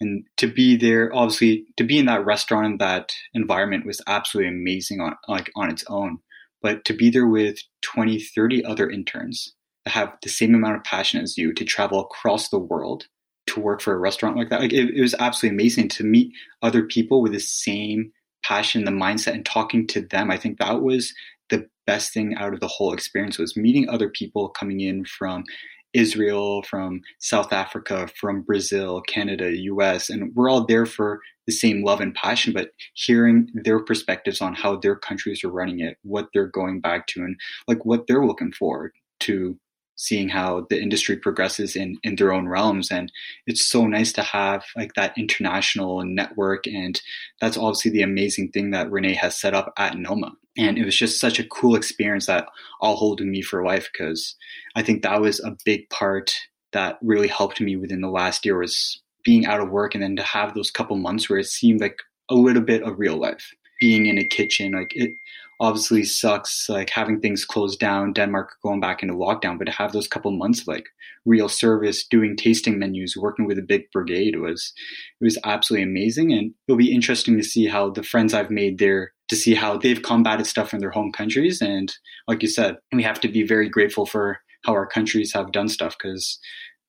And 0.00 0.24
to 0.36 0.46
be 0.46 0.76
there, 0.76 1.14
obviously, 1.14 1.66
to 1.76 1.84
be 1.84 1.98
in 1.98 2.06
that 2.06 2.24
restaurant, 2.24 2.78
that 2.78 3.12
environment 3.32 3.86
was 3.86 4.00
absolutely 4.06 4.50
amazing 4.50 5.00
on 5.00 5.16
like 5.28 5.50
on 5.56 5.70
its 5.70 5.84
own. 5.88 6.18
But 6.62 6.84
to 6.86 6.94
be 6.94 7.10
there 7.10 7.26
with 7.26 7.58
20, 7.82 8.20
30 8.20 8.64
other 8.64 8.88
interns 8.88 9.54
that 9.84 9.92
have 9.92 10.14
the 10.22 10.28
same 10.28 10.54
amount 10.54 10.76
of 10.76 10.84
passion 10.84 11.20
as 11.20 11.36
you 11.36 11.52
to 11.54 11.64
travel 11.64 12.00
across 12.00 12.48
the 12.48 12.58
world 12.58 13.06
to 13.46 13.60
work 13.60 13.80
for 13.80 13.92
a 13.92 13.98
restaurant 13.98 14.36
like 14.36 14.50
that. 14.50 14.60
Like 14.60 14.72
it, 14.72 14.90
it, 14.96 15.00
was 15.00 15.14
absolutely 15.18 15.56
amazing 15.56 15.88
to 15.90 16.04
meet 16.04 16.32
other 16.62 16.82
people 16.82 17.22
with 17.22 17.32
the 17.32 17.40
same 17.40 18.12
passion, 18.44 18.84
the 18.84 18.90
mindset, 18.90 19.34
and 19.34 19.44
talking 19.44 19.86
to 19.88 20.02
them. 20.02 20.30
I 20.30 20.36
think 20.36 20.58
that 20.58 20.82
was 20.82 21.12
the 21.50 21.68
best 21.86 22.12
thing 22.12 22.34
out 22.36 22.54
of 22.54 22.60
the 22.60 22.68
whole 22.68 22.92
experience 22.92 23.38
was 23.38 23.56
meeting 23.56 23.88
other 23.88 24.08
people 24.08 24.48
coming 24.48 24.80
in 24.80 25.04
from 25.04 25.44
Israel, 25.92 26.62
from 26.64 27.00
South 27.20 27.52
Africa, 27.52 28.08
from 28.18 28.42
Brazil, 28.42 29.00
Canada, 29.02 29.56
US, 29.56 30.10
and 30.10 30.34
we're 30.34 30.50
all 30.50 30.66
there 30.66 30.86
for 30.86 31.20
the 31.46 31.52
same 31.52 31.84
love 31.84 32.00
and 32.00 32.14
passion, 32.14 32.52
but 32.52 32.70
hearing 32.94 33.48
their 33.54 33.78
perspectives 33.78 34.40
on 34.40 34.54
how 34.54 34.76
their 34.76 34.96
countries 34.96 35.44
are 35.44 35.50
running 35.50 35.80
it, 35.80 35.98
what 36.02 36.28
they're 36.32 36.48
going 36.48 36.80
back 36.80 37.06
to, 37.08 37.20
and 37.20 37.38
like 37.68 37.84
what 37.84 38.06
they're 38.06 38.26
looking 38.26 38.52
forward 38.52 38.92
to 39.20 39.56
seeing 39.96 40.28
how 40.28 40.66
the 40.70 40.80
industry 40.80 41.16
progresses 41.16 41.76
in 41.76 41.98
in 42.02 42.16
their 42.16 42.32
own 42.32 42.48
realms. 42.48 42.90
And 42.90 43.10
it's 43.46 43.66
so 43.66 43.86
nice 43.86 44.12
to 44.14 44.22
have 44.22 44.64
like 44.76 44.94
that 44.94 45.16
international 45.16 46.04
network. 46.04 46.66
And 46.66 47.00
that's 47.40 47.56
obviously 47.56 47.90
the 47.92 48.02
amazing 48.02 48.50
thing 48.50 48.70
that 48.70 48.88
René 48.88 49.14
has 49.16 49.38
set 49.38 49.54
up 49.54 49.72
at 49.76 49.96
noma. 49.96 50.32
And 50.56 50.78
it 50.78 50.84
was 50.84 50.96
just 50.96 51.20
such 51.20 51.38
a 51.38 51.48
cool 51.48 51.74
experience 51.74 52.26
that 52.26 52.46
i'll 52.80 52.94
hold 52.94 53.18
with 53.18 53.28
me 53.28 53.42
for 53.42 53.64
life 53.64 53.88
because 53.92 54.36
i 54.76 54.82
think 54.82 55.02
that 55.02 55.20
was 55.20 55.40
a 55.40 55.56
big 55.64 55.88
part 55.90 56.32
that 56.72 56.98
really 57.02 57.26
helped 57.26 57.60
me 57.60 57.74
within 57.76 58.02
the 58.02 58.08
last 58.08 58.44
year 58.44 58.56
was 58.56 59.02
being 59.24 59.46
out 59.46 59.60
of 59.60 59.70
work 59.70 59.94
and 59.94 60.02
then 60.02 60.16
to 60.16 60.22
have 60.22 60.54
those 60.54 60.70
couple 60.70 60.96
months 60.96 61.28
where 61.28 61.38
it 61.38 61.46
seemed 61.46 61.80
like 61.80 61.98
a 62.30 62.34
little 62.34 62.62
bit 62.62 62.82
of 62.82 62.98
real 62.98 63.16
life. 63.16 63.52
Being 63.80 64.06
in 64.06 64.18
a 64.18 64.24
kitchen 64.24 64.72
like 64.72 64.92
it 64.94 65.10
obviously 65.60 66.04
sucks 66.04 66.68
like 66.68 66.90
having 66.90 67.20
things 67.20 67.44
closed 67.44 67.78
down 67.78 68.12
denmark 68.12 68.54
going 68.62 68.80
back 68.80 69.02
into 69.02 69.14
lockdown 69.14 69.58
but 69.58 69.64
to 69.64 69.70
have 69.70 69.92
those 69.92 70.08
couple 70.08 70.30
months 70.30 70.66
like 70.66 70.86
real 71.24 71.48
service 71.48 72.06
doing 72.06 72.36
tasting 72.36 72.78
menus 72.78 73.16
working 73.16 73.46
with 73.46 73.58
a 73.58 73.62
big 73.62 73.90
brigade 73.92 74.38
was 74.38 74.72
it 75.20 75.24
was 75.24 75.38
absolutely 75.44 75.88
amazing. 75.88 76.32
And 76.32 76.52
it'll 76.68 76.78
be 76.78 76.94
interesting 76.94 77.36
to 77.36 77.42
see 77.42 77.66
how 77.66 77.90
the 77.90 78.02
friends 78.02 78.34
i've 78.34 78.50
made 78.50 78.78
there 78.78 79.12
to 79.28 79.36
see 79.36 79.54
how 79.54 79.78
they've 79.78 80.02
combated 80.02 80.46
stuff 80.46 80.74
in 80.74 80.80
their 80.80 80.90
home 80.90 81.10
countries. 81.10 81.62
And 81.62 81.92
like 82.28 82.42
you 82.42 82.48
said 82.48 82.76
we 82.92 83.02
have 83.02 83.20
to 83.20 83.28
be 83.28 83.42
very 83.42 83.68
grateful 83.68 84.06
for 84.06 84.38
how 84.64 84.72
our 84.72 84.86
countries 84.86 85.32
have 85.32 85.52
done 85.52 85.68
stuff 85.68 85.96
because 85.98 86.38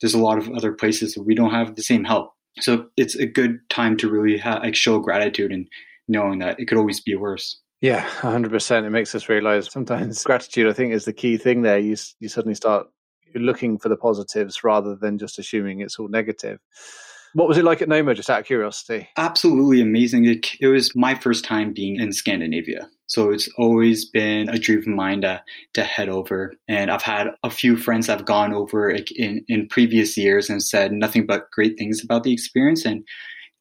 there's 0.01 0.13
a 0.13 0.19
lot 0.19 0.37
of 0.37 0.49
other 0.49 0.73
places 0.73 1.13
that 1.13 1.23
we 1.23 1.35
don't 1.35 1.51
have 1.51 1.75
the 1.75 1.83
same 1.83 2.03
help. 2.03 2.33
So 2.59 2.87
it's 2.97 3.15
a 3.15 3.25
good 3.25 3.59
time 3.69 3.97
to 3.97 4.09
really 4.09 4.37
ha- 4.37 4.59
like 4.63 4.75
show 4.75 4.99
gratitude 4.99 5.51
and 5.51 5.67
knowing 6.07 6.39
that 6.39 6.59
it 6.59 6.65
could 6.65 6.77
always 6.77 7.01
be 7.01 7.15
worse 7.15 7.59
yeah, 7.85 8.03
100%. 8.21 8.83
It 8.83 8.89
makes 8.89 9.13
us 9.13 9.29
realize 9.29 9.71
sometimes 9.71 10.23
gratitude, 10.25 10.67
I 10.67 10.73
think, 10.73 10.91
is 10.91 11.05
the 11.05 11.13
key 11.13 11.37
thing 11.37 11.61
there. 11.61 11.77
You, 11.77 11.95
you 12.19 12.29
suddenly 12.29 12.55
start 12.55 12.87
looking 13.35 13.77
for 13.77 13.89
the 13.89 13.95
positives 13.95 14.63
rather 14.63 14.95
than 14.95 15.19
just 15.19 15.37
assuming 15.37 15.81
it's 15.81 15.99
all 15.99 16.07
negative. 16.07 16.59
What 17.33 17.47
was 17.47 17.59
it 17.59 17.63
like 17.63 17.83
at 17.83 17.89
Noma, 17.89 18.15
just 18.15 18.29
out 18.29 18.39
of 18.39 18.47
curiosity? 18.47 19.09
Absolutely 19.17 19.81
amazing. 19.81 20.25
It, 20.25 20.47
it 20.59 20.67
was 20.67 20.95
my 20.95 21.13
first 21.13 21.45
time 21.45 21.73
being 21.73 21.99
in 21.99 22.11
Scandinavia. 22.11 22.89
So 23.05 23.29
it's 23.29 23.47
always 23.59 24.05
been 24.09 24.49
a 24.49 24.57
dream 24.57 24.79
of 24.79 24.87
mine 24.87 25.21
to, 25.21 25.43
to 25.75 25.83
head 25.83 26.09
over. 26.09 26.55
And 26.67 26.89
I've 26.89 27.03
had 27.03 27.27
a 27.43 27.51
few 27.51 27.77
friends 27.77 28.07
that 28.07 28.17
have 28.17 28.25
gone 28.25 28.51
over 28.51 28.89
in, 28.89 29.45
in 29.47 29.67
previous 29.67 30.17
years 30.17 30.49
and 30.49 30.63
said 30.63 30.91
nothing 30.91 31.27
but 31.27 31.51
great 31.51 31.77
things 31.77 32.03
about 32.03 32.23
the 32.23 32.33
experience. 32.33 32.83
And 32.83 33.05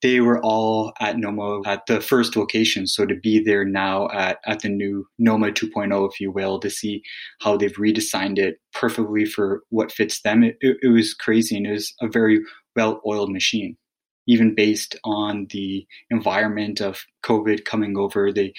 they 0.05 0.21
were 0.21 0.39
all 0.45 0.93
at 1.01 1.17
Noma 1.17 1.63
at 1.65 1.87
the 1.87 1.99
first 1.99 2.37
location. 2.37 2.87
So 2.87 3.07
to 3.07 3.15
be 3.15 3.43
there 3.43 3.65
now 3.65 4.11
at, 4.11 4.37
at 4.45 4.61
the 4.61 4.69
new 4.69 5.07
Noma 5.19 5.51
2.0, 5.51 6.11
if 6.13 6.21
you 6.21 6.31
will, 6.31 6.61
to 6.61 6.69
see 6.69 7.03
how 7.41 7.57
they've 7.57 7.73
redesigned 7.73 8.39
it 8.39 8.57
perfectly 8.75 9.25
for 9.25 9.63
what 9.71 9.91
fits 9.91 10.21
them, 10.21 10.45
it, 10.45 10.59
it, 10.61 10.77
it 10.83 10.89
was 10.89 11.15
crazy. 11.15 11.57
And 11.57 11.67
it 11.67 11.73
was 11.73 11.95
a 12.03 12.09
very 12.09 12.41
well 12.77 13.01
oiled 13.07 13.33
machine. 13.33 13.79
Even 14.27 14.55
based 14.55 14.95
on 15.05 15.47
the 15.49 15.87
environment 16.11 16.83
of 16.83 17.03
COVID 17.25 17.65
coming 17.65 17.97
over, 17.97 18.31
they 18.31 18.53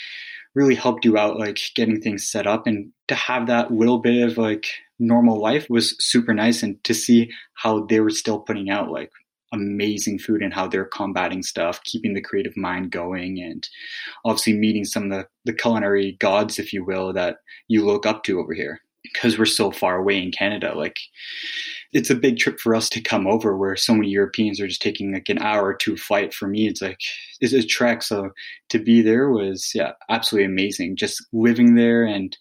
really 0.55 0.73
helped 0.73 1.05
you 1.05 1.15
out, 1.15 1.37
like 1.37 1.59
getting 1.75 2.01
things 2.01 2.27
set 2.27 2.47
up. 2.47 2.65
And 2.65 2.91
to 3.07 3.13
have 3.13 3.45
that 3.45 3.71
little 3.71 3.99
bit 3.99 4.27
of 4.27 4.39
like 4.39 4.65
normal 4.97 5.39
life 5.39 5.67
was 5.69 5.95
super 5.99 6.33
nice. 6.33 6.63
And 6.63 6.83
to 6.85 6.95
see 6.95 7.29
how 7.53 7.85
they 7.85 7.99
were 7.99 8.09
still 8.09 8.39
putting 8.39 8.71
out 8.71 8.89
like 8.89 9.11
amazing 9.55 10.19
food 10.19 10.41
and 10.41 10.53
how 10.53 10.67
they're 10.67 10.85
combating 10.85 11.43
stuff, 11.43 11.83
keeping 11.83 12.13
the 12.13 12.21
creative 12.21 12.55
mind 12.55 12.91
going, 12.91 13.41
and 13.41 13.67
obviously 14.23 14.53
meeting 14.53 14.85
some 14.85 15.11
of 15.11 15.17
the, 15.17 15.27
the 15.45 15.53
culinary 15.53 16.17
gods, 16.19 16.59
if 16.59 16.71
you 16.73 16.83
will, 16.83 17.13
that 17.13 17.37
you 17.67 17.85
look 17.85 18.05
up 18.05 18.23
to 18.23 18.39
over 18.39 18.53
here. 18.53 18.79
Because 19.03 19.37
we're 19.37 19.45
so 19.45 19.71
far 19.71 19.97
away 19.97 20.21
in 20.21 20.31
Canada, 20.31 20.73
like 20.75 20.97
it's 21.93 22.09
a 22.09 22.15
big 22.15 22.37
trip 22.37 22.59
for 22.59 22.75
us 22.75 22.89
to 22.89 23.01
come 23.01 23.27
over 23.27 23.55
where 23.55 23.75
so 23.75 23.93
many 23.93 24.09
Europeans 24.09 24.59
are 24.59 24.67
just 24.67 24.81
taking 24.81 25.13
like 25.13 25.29
an 25.29 25.37
hour 25.39 25.67
or 25.67 25.75
two 25.75 25.95
flight. 25.95 26.33
For 26.33 26.47
me, 26.47 26.67
it's 26.67 26.81
like 26.81 26.99
it's 27.39 27.53
a 27.53 27.63
trek. 27.63 28.01
So 28.01 28.31
to 28.69 28.79
be 28.79 29.01
there 29.01 29.29
was 29.29 29.71
yeah, 29.75 29.91
absolutely 30.09 30.51
amazing. 30.51 30.97
Just 30.97 31.23
living 31.31 31.75
there 31.75 32.03
and 32.03 32.35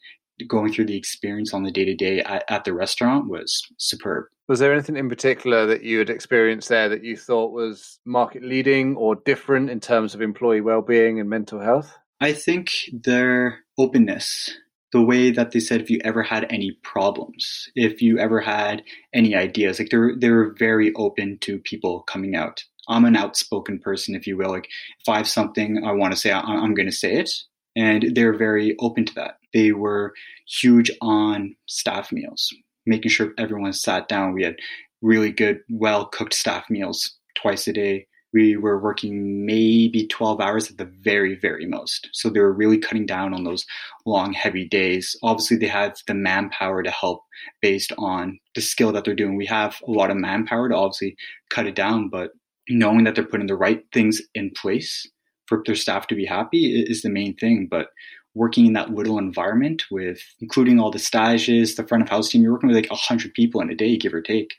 going 0.48 0.72
through 0.72 0.86
the 0.86 0.96
experience 0.96 1.54
on 1.54 1.62
the 1.62 1.70
day 1.70 1.84
to 1.84 1.94
day 1.94 2.20
at 2.22 2.64
the 2.64 2.74
restaurant 2.74 3.28
was 3.28 3.62
superb. 3.78 4.26
Was 4.48 4.58
there 4.58 4.72
anything 4.72 4.96
in 4.96 5.08
particular 5.08 5.66
that 5.66 5.84
you 5.84 5.98
had 5.98 6.10
experienced 6.10 6.68
there 6.68 6.88
that 6.88 7.04
you 7.04 7.16
thought 7.16 7.52
was 7.52 7.98
market 8.04 8.42
leading 8.42 8.96
or 8.96 9.14
different 9.14 9.70
in 9.70 9.80
terms 9.80 10.14
of 10.14 10.20
employee 10.20 10.60
well-being 10.60 11.18
and 11.18 11.30
mental 11.30 11.60
health? 11.60 11.96
I 12.20 12.32
think 12.32 12.70
their 12.92 13.60
openness, 13.78 14.50
the 14.92 15.02
way 15.02 15.30
that 15.30 15.52
they 15.52 15.60
said 15.60 15.80
if 15.80 15.90
you 15.90 16.00
ever 16.04 16.22
had 16.22 16.46
any 16.50 16.78
problems, 16.82 17.68
if 17.74 18.02
you 18.02 18.18
ever 18.18 18.40
had 18.40 18.82
any 19.12 19.34
ideas, 19.34 19.78
like 19.78 19.88
they're 19.90 20.14
they're 20.18 20.54
very 20.54 20.92
open 20.94 21.38
to 21.40 21.58
people 21.58 22.02
coming 22.02 22.36
out. 22.36 22.62
I'm 22.86 23.06
an 23.06 23.16
outspoken 23.16 23.78
person, 23.78 24.14
if 24.14 24.26
you 24.26 24.36
will. 24.36 24.50
Like 24.50 24.68
if 25.00 25.08
I 25.08 25.16
have 25.16 25.28
something 25.28 25.84
I 25.84 25.92
want 25.92 26.12
to 26.12 26.18
say, 26.20 26.32
I'm 26.32 26.74
going 26.74 26.86
to 26.86 26.92
say 26.92 27.14
it 27.14 27.30
and 27.76 28.14
they're 28.14 28.36
very 28.36 28.76
open 28.78 29.04
to 29.06 29.14
that. 29.14 29.38
They 29.52 29.72
were 29.72 30.14
huge 30.46 30.90
on 31.00 31.54
staff 31.66 32.12
meals, 32.12 32.52
making 32.86 33.10
sure 33.10 33.32
everyone 33.38 33.72
sat 33.72 34.08
down. 34.08 34.32
We 34.32 34.44
had 34.44 34.56
really 35.02 35.30
good, 35.30 35.60
well 35.68 36.06
cooked 36.06 36.34
staff 36.34 36.68
meals 36.70 37.18
twice 37.36 37.66
a 37.68 37.72
day, 37.72 38.06
we 38.34 38.56
were 38.56 38.80
working 38.80 39.46
maybe 39.46 40.08
12 40.08 40.40
hours 40.40 40.68
at 40.68 40.76
the 40.76 40.90
very, 41.02 41.36
very 41.36 41.66
most. 41.66 42.08
So 42.12 42.28
they 42.28 42.40
were 42.40 42.52
really 42.52 42.78
cutting 42.78 43.06
down 43.06 43.32
on 43.32 43.44
those 43.44 43.64
long, 44.06 44.32
heavy 44.32 44.68
days. 44.68 45.16
Obviously, 45.22 45.56
they 45.56 45.68
have 45.68 45.96
the 46.08 46.14
manpower 46.14 46.82
to 46.82 46.90
help 46.90 47.22
based 47.62 47.92
on 47.96 48.40
the 48.56 48.60
skill 48.60 48.90
that 48.92 49.04
they're 49.04 49.14
doing. 49.14 49.36
We 49.36 49.46
have 49.46 49.76
a 49.86 49.90
lot 49.90 50.10
of 50.10 50.16
manpower 50.16 50.68
to 50.68 50.74
obviously 50.74 51.16
cut 51.50 51.66
it 51.66 51.76
down, 51.76 52.08
but 52.08 52.32
knowing 52.68 53.04
that 53.04 53.14
they're 53.14 53.24
putting 53.24 53.46
the 53.46 53.56
right 53.56 53.84
things 53.92 54.20
in 54.34 54.50
place 54.50 55.06
for 55.46 55.62
their 55.64 55.74
staff 55.74 56.06
to 56.08 56.14
be 56.14 56.24
happy 56.24 56.82
is 56.82 57.02
the 57.02 57.10
main 57.10 57.34
thing. 57.36 57.68
But 57.70 57.88
working 58.34 58.66
in 58.66 58.72
that 58.72 58.90
little 58.90 59.18
environment 59.18 59.84
with 59.90 60.20
including 60.40 60.80
all 60.80 60.90
the 60.90 60.98
stages, 60.98 61.76
the 61.76 61.86
front 61.86 62.02
of 62.02 62.08
house 62.08 62.28
team, 62.28 62.42
you're 62.42 62.52
working 62.52 62.68
with 62.68 62.76
like 62.76 62.90
100 62.90 63.34
people 63.34 63.60
in 63.60 63.70
a 63.70 63.74
day, 63.74 63.96
give 63.96 64.14
or 64.14 64.22
take 64.22 64.54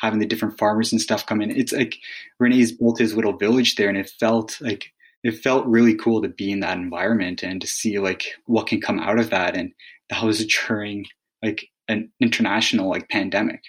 having 0.00 0.18
the 0.18 0.26
different 0.26 0.58
farmers 0.58 0.92
and 0.92 1.00
stuff 1.00 1.26
come 1.26 1.40
in. 1.40 1.50
It's 1.50 1.72
like 1.72 1.96
René's 2.42 2.72
built 2.72 2.98
his 2.98 3.14
little 3.14 3.36
village 3.36 3.76
there, 3.76 3.88
and 3.88 3.98
it 3.98 4.10
felt 4.18 4.60
like 4.60 4.92
it 5.22 5.32
felt 5.32 5.66
really 5.66 5.94
cool 5.94 6.22
to 6.22 6.28
be 6.28 6.50
in 6.50 6.60
that 6.60 6.78
environment 6.78 7.42
and 7.42 7.60
to 7.60 7.66
see 7.66 7.98
like 7.98 8.24
what 8.46 8.66
can 8.66 8.80
come 8.80 8.98
out 8.98 9.18
of 9.18 9.30
that. 9.30 9.56
And 9.56 9.72
that 10.08 10.22
was 10.22 10.46
during 10.46 11.06
like 11.42 11.68
an 11.88 12.10
international 12.20 12.88
like 12.88 13.08
pandemic. 13.10 13.62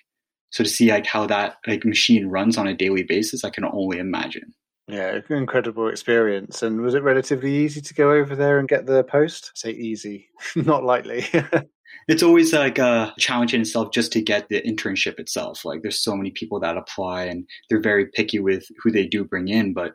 So 0.51 0.63
to 0.63 0.69
see 0.69 0.91
like 0.91 1.05
how 1.05 1.27
that 1.27 1.57
like 1.67 1.83
machine 1.83 2.27
runs 2.27 2.57
on 2.57 2.67
a 2.67 2.75
daily 2.75 3.03
basis, 3.03 3.43
I 3.43 3.49
can 3.49 3.65
only 3.65 3.99
imagine. 3.99 4.53
Yeah, 4.87 5.19
incredible 5.29 5.87
experience. 5.87 6.63
And 6.63 6.81
was 6.81 6.95
it 6.95 7.03
relatively 7.03 7.55
easy 7.55 7.81
to 7.81 7.93
go 7.93 8.11
over 8.11 8.35
there 8.35 8.59
and 8.59 8.67
get 8.67 8.85
the 8.85 9.03
post? 9.03 9.51
I 9.55 9.55
say 9.55 9.71
easy, 9.71 10.29
not 10.55 10.83
lightly. 10.83 11.25
it's 12.07 12.23
always 12.23 12.53
like 12.53 12.79
uh, 12.79 13.11
a 13.15 13.19
challenge 13.19 13.53
in 13.53 13.61
itself 13.61 13.91
just 13.91 14.11
to 14.13 14.21
get 14.21 14.49
the 14.49 14.61
internship 14.61 15.19
itself. 15.19 15.63
Like 15.63 15.81
there's 15.81 16.03
so 16.03 16.15
many 16.15 16.31
people 16.31 16.59
that 16.59 16.77
apply 16.77 17.25
and 17.25 17.47
they're 17.69 17.81
very 17.81 18.07
picky 18.07 18.39
with 18.39 18.65
who 18.83 18.91
they 18.91 19.05
do 19.05 19.23
bring 19.23 19.47
in, 19.47 19.73
but 19.73 19.93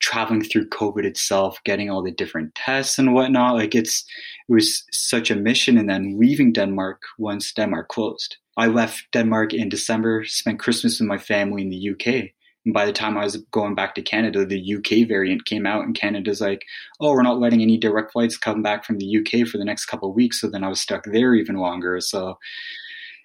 traveling 0.00 0.42
through 0.42 0.68
COVID 0.70 1.04
itself, 1.04 1.58
getting 1.64 1.90
all 1.90 2.02
the 2.02 2.10
different 2.10 2.54
tests 2.54 2.98
and 2.98 3.12
whatnot, 3.12 3.56
like 3.56 3.74
it's 3.74 4.04
it 4.48 4.52
was 4.52 4.84
such 4.90 5.30
a 5.30 5.36
mission. 5.36 5.76
And 5.76 5.90
then 5.90 6.18
leaving 6.18 6.52
Denmark 6.52 7.02
once 7.18 7.52
Denmark 7.52 7.88
closed. 7.88 8.36
I 8.56 8.66
left 8.66 9.04
Denmark 9.12 9.52
in 9.54 9.68
December, 9.68 10.24
spent 10.24 10.58
Christmas 10.58 10.98
with 10.98 11.08
my 11.08 11.18
family 11.18 11.62
in 11.62 11.70
the 11.70 11.90
UK. 11.90 12.30
And 12.64 12.74
by 12.74 12.84
the 12.84 12.92
time 12.92 13.16
I 13.16 13.24
was 13.24 13.38
going 13.50 13.74
back 13.74 13.94
to 13.94 14.02
Canada, 14.02 14.44
the 14.44 14.74
UK 14.76 15.08
variant 15.08 15.46
came 15.46 15.66
out, 15.66 15.84
and 15.84 15.94
Canada's 15.94 16.40
like, 16.40 16.64
oh, 17.00 17.12
we're 17.12 17.22
not 17.22 17.40
letting 17.40 17.62
any 17.62 17.78
direct 17.78 18.12
flights 18.12 18.36
come 18.36 18.62
back 18.62 18.84
from 18.84 18.98
the 18.98 19.18
UK 19.18 19.46
for 19.46 19.58
the 19.58 19.64
next 19.64 19.86
couple 19.86 20.12
weeks. 20.12 20.40
So 20.40 20.48
then 20.48 20.64
I 20.64 20.68
was 20.68 20.80
stuck 20.80 21.04
there 21.04 21.34
even 21.34 21.56
longer. 21.56 22.00
So 22.00 22.38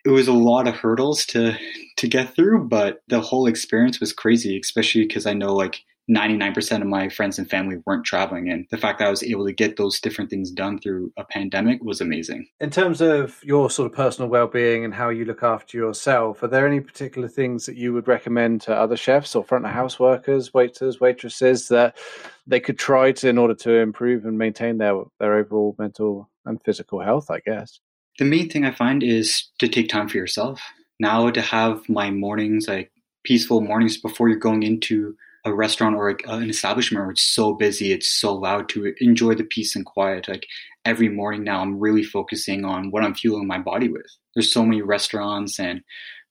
it 0.05 0.09
was 0.09 0.27
a 0.27 0.33
lot 0.33 0.67
of 0.67 0.75
hurdles 0.75 1.25
to 1.27 1.57
to 1.97 2.07
get 2.07 2.35
through, 2.35 2.67
but 2.67 3.01
the 3.07 3.21
whole 3.21 3.47
experience 3.47 3.99
was 3.99 4.13
crazy, 4.13 4.59
especially 4.59 5.07
because 5.07 5.25
I 5.25 5.33
know 5.33 5.53
like 5.53 5.83
99% 6.09 6.81
of 6.81 6.87
my 6.87 7.09
friends 7.09 7.39
and 7.39 7.49
family 7.49 7.77
weren't 7.85 8.05
traveling. 8.05 8.49
And 8.49 8.67
the 8.69 8.77
fact 8.77 8.99
that 8.99 9.07
i 9.07 9.09
was 9.09 9.23
able 9.23 9.45
to 9.45 9.53
get 9.53 9.77
those 9.77 9.99
different 9.99 10.29
things 10.29 10.51
done 10.51 10.79
through 10.79 11.11
a 11.17 11.23
pandemic 11.23 11.83
was 11.83 11.99
amazing. 11.99 12.47
In 12.59 12.69
terms 12.69 13.01
of 13.01 13.39
your 13.43 13.69
sort 13.69 13.91
of 13.91 13.97
personal 13.97 14.29
well-being 14.29 14.85
and 14.85 14.93
how 14.93 15.09
you 15.09 15.25
look 15.25 15.41
after 15.43 15.77
yourself 15.77 16.43
are 16.43 16.47
there 16.47 16.67
any 16.67 16.79
particular 16.79 17.27
things 17.27 17.65
that 17.65 17.75
you 17.75 17.93
would 17.93 18.07
recommend 18.07 18.61
to 18.61 18.75
other 18.75 18.97
chefs 18.97 19.35
or 19.35 19.43
front 19.43 19.65
of 19.65 19.71
house 19.71 19.99
workers 19.99 20.53
waiters 20.53 20.99
waitresses 20.99 21.67
that 21.69 21.97
they 22.45 22.59
could 22.59 22.77
try 22.77 23.11
to 23.11 23.27
in 23.29 23.37
order 23.37 23.55
to 23.55 23.73
improve 23.75 24.25
and 24.25 24.37
maintain 24.37 24.77
their 24.77 25.01
their 25.19 25.35
overall 25.35 25.75
mental 25.79 26.29
and 26.45 26.61
physical 26.63 27.01
health 27.01 27.31
i 27.31 27.39
guess? 27.39 27.79
The 28.19 28.25
main 28.25 28.49
thing 28.49 28.65
i 28.65 28.71
find 28.71 29.01
is 29.01 29.49
to 29.59 29.67
take 29.67 29.89
time 29.89 30.07
for 30.07 30.17
yourself. 30.17 30.61
Now 30.99 31.29
to 31.29 31.41
have 31.41 31.87
my 31.89 32.11
mornings 32.11 32.67
like 32.67 32.91
peaceful 33.23 33.59
mornings 33.59 33.97
before 33.97 34.29
you're 34.29 34.37
going 34.37 34.63
into 34.63 35.15
a 35.45 35.53
restaurant 35.53 35.95
or 35.95 36.09
a, 36.09 36.15
an 36.27 36.49
establishment 36.49 37.03
where 37.03 37.11
it's 37.11 37.21
so 37.21 37.53
busy, 37.53 37.91
it's 37.91 38.09
so 38.09 38.33
loud 38.33 38.67
to 38.69 38.93
enjoy 38.99 39.35
the 39.35 39.43
peace 39.43 39.75
and 39.75 39.85
quiet. 39.85 40.27
Like 40.27 40.47
every 40.83 41.07
morning 41.07 41.43
now, 41.43 41.61
I'm 41.61 41.79
really 41.79 42.03
focusing 42.03 42.65
on 42.65 42.89
what 42.89 43.03
I'm 43.03 43.13
fueling 43.13 43.47
my 43.47 43.59
body 43.59 43.87
with. 43.87 44.07
There's 44.33 44.51
so 44.51 44.65
many 44.65 44.81
restaurants 44.81 45.59
and 45.59 45.81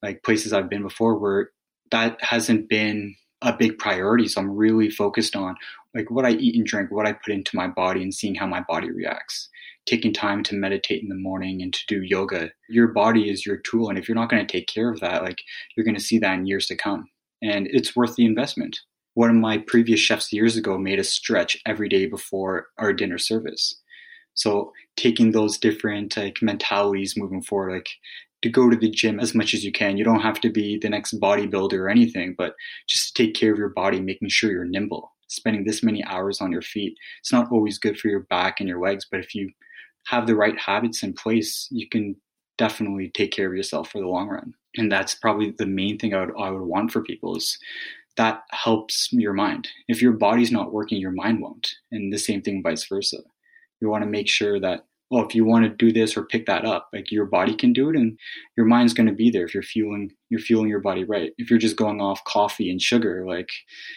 like 0.02 0.24
places 0.24 0.52
I've 0.52 0.68
been 0.68 0.82
before 0.82 1.16
where 1.18 1.50
that 1.92 2.18
hasn't 2.20 2.68
been 2.68 3.14
a 3.40 3.56
big 3.56 3.78
priority. 3.78 4.26
So 4.26 4.40
I'm 4.40 4.50
really 4.50 4.90
focused 4.90 5.36
on 5.36 5.54
like 5.94 6.10
what 6.10 6.26
I 6.26 6.30
eat 6.30 6.56
and 6.56 6.66
drink, 6.66 6.90
what 6.90 7.06
I 7.06 7.12
put 7.12 7.32
into 7.32 7.56
my 7.56 7.68
body, 7.68 8.02
and 8.02 8.12
seeing 8.12 8.34
how 8.34 8.46
my 8.46 8.62
body 8.68 8.90
reacts. 8.90 9.48
Taking 9.86 10.12
time 10.12 10.42
to 10.44 10.56
meditate 10.56 11.02
in 11.02 11.08
the 11.08 11.14
morning 11.14 11.62
and 11.62 11.72
to 11.72 11.80
do 11.86 12.02
yoga. 12.02 12.50
Your 12.68 12.88
body 12.88 13.30
is 13.30 13.46
your 13.46 13.58
tool, 13.58 13.90
and 13.90 13.98
if 13.98 14.08
you're 14.08 14.16
not 14.16 14.30
going 14.30 14.44
to 14.44 14.50
take 14.50 14.66
care 14.66 14.90
of 14.90 15.00
that, 15.00 15.22
like 15.22 15.42
you're 15.76 15.84
going 15.84 15.94
to 15.94 16.02
see 16.02 16.18
that 16.18 16.38
in 16.38 16.46
years 16.46 16.66
to 16.68 16.76
come. 16.76 17.10
And 17.42 17.68
it's 17.70 17.94
worth 17.94 18.16
the 18.16 18.24
investment 18.24 18.78
one 19.14 19.30
of 19.30 19.36
my 19.36 19.58
previous 19.58 20.00
chefs 20.00 20.32
years 20.32 20.56
ago 20.56 20.76
made 20.76 21.00
us 21.00 21.08
stretch 21.08 21.56
every 21.66 21.88
day 21.88 22.06
before 22.06 22.68
our 22.78 22.92
dinner 22.92 23.18
service. 23.18 23.80
So 24.34 24.72
taking 24.96 25.30
those 25.30 25.58
different 25.58 26.16
like 26.16 26.42
mentalities 26.42 27.16
moving 27.16 27.42
forward, 27.42 27.72
like 27.72 27.88
to 28.42 28.50
go 28.50 28.68
to 28.68 28.76
the 28.76 28.90
gym 28.90 29.20
as 29.20 29.34
much 29.34 29.54
as 29.54 29.64
you 29.64 29.72
can. 29.72 29.96
You 29.96 30.04
don't 30.04 30.20
have 30.20 30.40
to 30.42 30.50
be 30.50 30.78
the 30.78 30.90
next 30.90 31.18
bodybuilder 31.18 31.78
or 31.78 31.88
anything, 31.88 32.34
but 32.36 32.54
just 32.86 33.16
to 33.16 33.24
take 33.24 33.34
care 33.34 33.52
of 33.52 33.58
your 33.58 33.70
body, 33.70 34.00
making 34.00 34.28
sure 34.28 34.50
you're 34.50 34.64
nimble. 34.64 35.12
Spending 35.28 35.64
this 35.64 35.82
many 35.82 36.04
hours 36.04 36.40
on 36.40 36.52
your 36.52 36.62
feet, 36.62 36.94
it's 37.20 37.32
not 37.32 37.50
always 37.50 37.78
good 37.78 37.98
for 37.98 38.08
your 38.08 38.20
back 38.24 38.60
and 38.60 38.68
your 38.68 38.80
legs, 38.80 39.06
but 39.10 39.20
if 39.20 39.34
you 39.34 39.50
have 40.06 40.26
the 40.26 40.36
right 40.36 40.58
habits 40.58 41.02
in 41.02 41.14
place, 41.14 41.66
you 41.70 41.88
can 41.88 42.14
definitely 42.58 43.10
take 43.14 43.32
care 43.32 43.48
of 43.48 43.56
yourself 43.56 43.90
for 43.90 44.00
the 44.00 44.06
long 44.06 44.28
run. 44.28 44.52
And 44.76 44.92
that's 44.92 45.14
probably 45.14 45.54
the 45.56 45.66
main 45.66 45.98
thing 45.98 46.14
I 46.14 46.26
would, 46.26 46.34
I 46.38 46.50
would 46.50 46.62
want 46.62 46.92
for 46.92 47.02
people 47.02 47.36
is 47.36 47.58
that 48.16 48.42
helps 48.50 49.08
your 49.12 49.32
mind. 49.32 49.68
If 49.88 50.00
your 50.00 50.12
body's 50.12 50.52
not 50.52 50.72
working, 50.72 51.00
your 51.00 51.10
mind 51.10 51.40
won't. 51.40 51.74
And 51.90 52.12
the 52.12 52.18
same 52.18 52.42
thing 52.42 52.62
vice 52.62 52.86
versa. 52.86 53.18
You 53.80 53.88
want 53.88 54.04
to 54.04 54.10
make 54.10 54.28
sure 54.28 54.60
that, 54.60 54.86
oh, 55.10 55.20
if 55.20 55.34
you 55.34 55.44
want 55.44 55.64
to 55.64 55.70
do 55.70 55.92
this 55.92 56.16
or 56.16 56.24
pick 56.24 56.46
that 56.46 56.64
up, 56.64 56.88
like 56.92 57.10
your 57.10 57.26
body 57.26 57.54
can 57.54 57.72
do 57.72 57.90
it 57.90 57.96
and 57.96 58.18
your 58.56 58.66
mind's 58.66 58.94
going 58.94 59.08
to 59.08 59.12
be 59.12 59.30
there 59.30 59.44
if 59.44 59.52
you're 59.52 59.62
fueling 59.62 60.10
you're 60.30 60.40
fueling 60.40 60.68
your 60.68 60.80
body 60.80 61.04
right. 61.04 61.32
If 61.38 61.50
you're 61.50 61.58
just 61.58 61.76
going 61.76 62.00
off 62.00 62.24
coffee 62.24 62.70
and 62.70 62.80
sugar, 62.80 63.24
like 63.26 63.50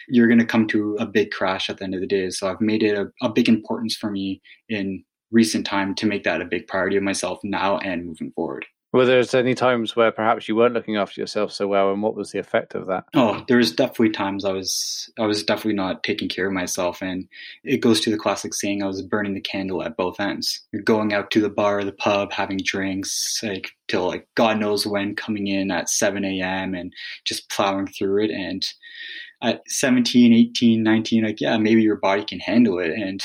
you're 0.08 0.28
going 0.28 0.38
to 0.38 0.44
come 0.44 0.66
to 0.68 0.96
a 1.00 1.06
big 1.06 1.30
crash 1.30 1.70
at 1.70 1.78
the 1.78 1.84
end 1.84 1.94
of 1.94 2.00
the 2.00 2.06
day. 2.06 2.30
So 2.30 2.48
I've 2.48 2.60
made 2.60 2.82
it 2.82 2.98
a, 2.98 3.10
a 3.22 3.30
big 3.30 3.48
importance 3.48 3.96
for 3.96 4.10
me 4.10 4.40
in 4.68 5.04
recent 5.30 5.66
time 5.66 5.94
to 5.96 6.06
make 6.06 6.24
that 6.24 6.40
a 6.40 6.46
big 6.46 6.66
priority 6.66 6.96
of 6.96 7.02
myself 7.02 7.40
now 7.42 7.78
and 7.78 8.06
moving 8.06 8.32
forward. 8.32 8.66
Were 8.90 9.04
there 9.04 9.22
any 9.34 9.54
times 9.54 9.94
where 9.94 10.10
perhaps 10.10 10.48
you 10.48 10.56
weren't 10.56 10.72
looking 10.72 10.96
after 10.96 11.20
yourself 11.20 11.52
so 11.52 11.68
well, 11.68 11.92
and 11.92 12.02
what 12.02 12.14
was 12.14 12.32
the 12.32 12.38
effect 12.38 12.74
of 12.74 12.86
that? 12.86 13.04
Oh, 13.14 13.44
there 13.46 13.58
was 13.58 13.70
definitely 13.70 14.10
times 14.10 14.46
I 14.46 14.52
was 14.52 15.10
I 15.18 15.26
was 15.26 15.44
definitely 15.44 15.74
not 15.74 16.02
taking 16.02 16.28
care 16.28 16.46
of 16.46 16.54
myself, 16.54 17.02
and 17.02 17.28
it 17.64 17.82
goes 17.82 18.00
to 18.00 18.10
the 18.10 18.16
classic 18.16 18.54
saying: 18.54 18.82
I 18.82 18.86
was 18.86 19.02
burning 19.02 19.34
the 19.34 19.42
candle 19.42 19.82
at 19.82 19.98
both 19.98 20.18
ends. 20.18 20.62
You're 20.72 20.82
going 20.82 21.12
out 21.12 21.30
to 21.32 21.40
the 21.42 21.50
bar, 21.50 21.80
or 21.80 21.84
the 21.84 21.92
pub, 21.92 22.32
having 22.32 22.60
drinks, 22.64 23.40
like 23.42 23.72
till 23.88 24.06
like 24.06 24.26
God 24.34 24.58
knows 24.58 24.86
when, 24.86 25.14
coming 25.14 25.48
in 25.48 25.70
at 25.70 25.90
7 25.90 26.24
a.m. 26.24 26.74
and 26.74 26.94
just 27.26 27.50
plowing 27.50 27.88
through 27.88 28.24
it. 28.24 28.30
And 28.30 28.66
at 29.42 29.60
17, 29.68 30.32
18, 30.32 30.82
19, 30.82 31.24
like 31.24 31.42
yeah, 31.42 31.58
maybe 31.58 31.82
your 31.82 31.96
body 31.96 32.24
can 32.24 32.40
handle 32.40 32.78
it, 32.78 32.92
and 32.92 33.22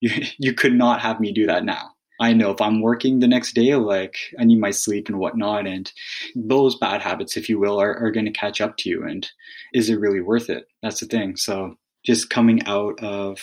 you 0.00 0.10
you 0.38 0.52
could 0.52 0.74
not 0.74 1.00
have 1.00 1.20
me 1.20 1.32
do 1.32 1.46
that 1.46 1.64
now 1.64 1.95
I 2.20 2.32
know 2.32 2.50
if 2.50 2.60
I'm 2.60 2.80
working 2.80 3.18
the 3.18 3.28
next 3.28 3.54
day, 3.54 3.74
like 3.74 4.16
I 4.38 4.44
need 4.44 4.60
my 4.60 4.70
sleep 4.70 5.08
and 5.08 5.18
whatnot. 5.18 5.66
And 5.66 5.90
those 6.34 6.76
bad 6.76 7.02
habits, 7.02 7.36
if 7.36 7.48
you 7.48 7.58
will, 7.58 7.80
are, 7.80 7.94
are 7.96 8.10
going 8.10 8.26
to 8.26 8.32
catch 8.32 8.60
up 8.60 8.76
to 8.78 8.88
you. 8.88 9.04
And 9.04 9.28
is 9.74 9.90
it 9.90 10.00
really 10.00 10.20
worth 10.20 10.48
it? 10.48 10.68
That's 10.82 11.00
the 11.00 11.06
thing. 11.06 11.36
So 11.36 11.76
just 12.04 12.30
coming 12.30 12.64
out 12.66 13.02
of 13.02 13.38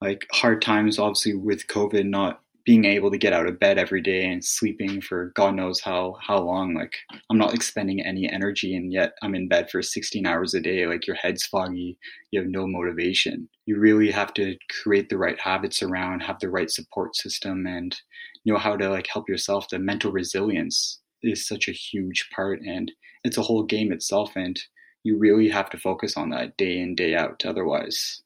like 0.00 0.26
hard 0.30 0.60
times, 0.62 0.98
obviously 0.98 1.34
with 1.34 1.66
COVID, 1.66 2.06
not 2.08 2.40
being 2.68 2.84
able 2.84 3.10
to 3.10 3.16
get 3.16 3.32
out 3.32 3.46
of 3.46 3.58
bed 3.58 3.78
every 3.78 4.02
day 4.02 4.26
and 4.26 4.44
sleeping 4.44 5.00
for 5.00 5.32
God 5.34 5.54
knows 5.54 5.80
how 5.80 6.18
how 6.20 6.38
long. 6.38 6.74
Like 6.74 6.92
I'm 7.30 7.38
not 7.38 7.54
expending 7.54 8.04
any 8.04 8.30
energy, 8.30 8.76
and 8.76 8.92
yet 8.92 9.14
I'm 9.22 9.34
in 9.34 9.48
bed 9.48 9.70
for 9.70 9.80
16 9.80 10.26
hours 10.26 10.52
a 10.52 10.60
day. 10.60 10.86
Like 10.86 11.06
your 11.06 11.16
head's 11.16 11.46
foggy, 11.46 11.96
you 12.30 12.38
have 12.42 12.50
no 12.50 12.66
motivation. 12.66 13.48
You 13.64 13.78
really 13.78 14.10
have 14.10 14.34
to 14.34 14.54
create 14.82 15.08
the 15.08 15.16
right 15.16 15.40
habits 15.40 15.82
around, 15.82 16.20
have 16.20 16.40
the 16.40 16.50
right 16.50 16.70
support 16.70 17.16
system, 17.16 17.66
and 17.66 17.96
know 18.44 18.58
how 18.58 18.76
to 18.76 18.90
like 18.90 19.06
help 19.10 19.30
yourself. 19.30 19.70
The 19.70 19.78
mental 19.78 20.12
resilience 20.12 21.00
is 21.22 21.48
such 21.48 21.68
a 21.68 21.72
huge 21.72 22.28
part, 22.36 22.60
and 22.60 22.92
it's 23.24 23.38
a 23.38 23.42
whole 23.42 23.62
game 23.62 23.92
itself. 23.92 24.32
And 24.36 24.60
you 25.04 25.16
really 25.16 25.48
have 25.48 25.70
to 25.70 25.78
focus 25.78 26.18
on 26.18 26.28
that 26.30 26.58
day 26.58 26.78
in 26.78 26.96
day 26.96 27.14
out. 27.14 27.46
Otherwise, 27.46 28.20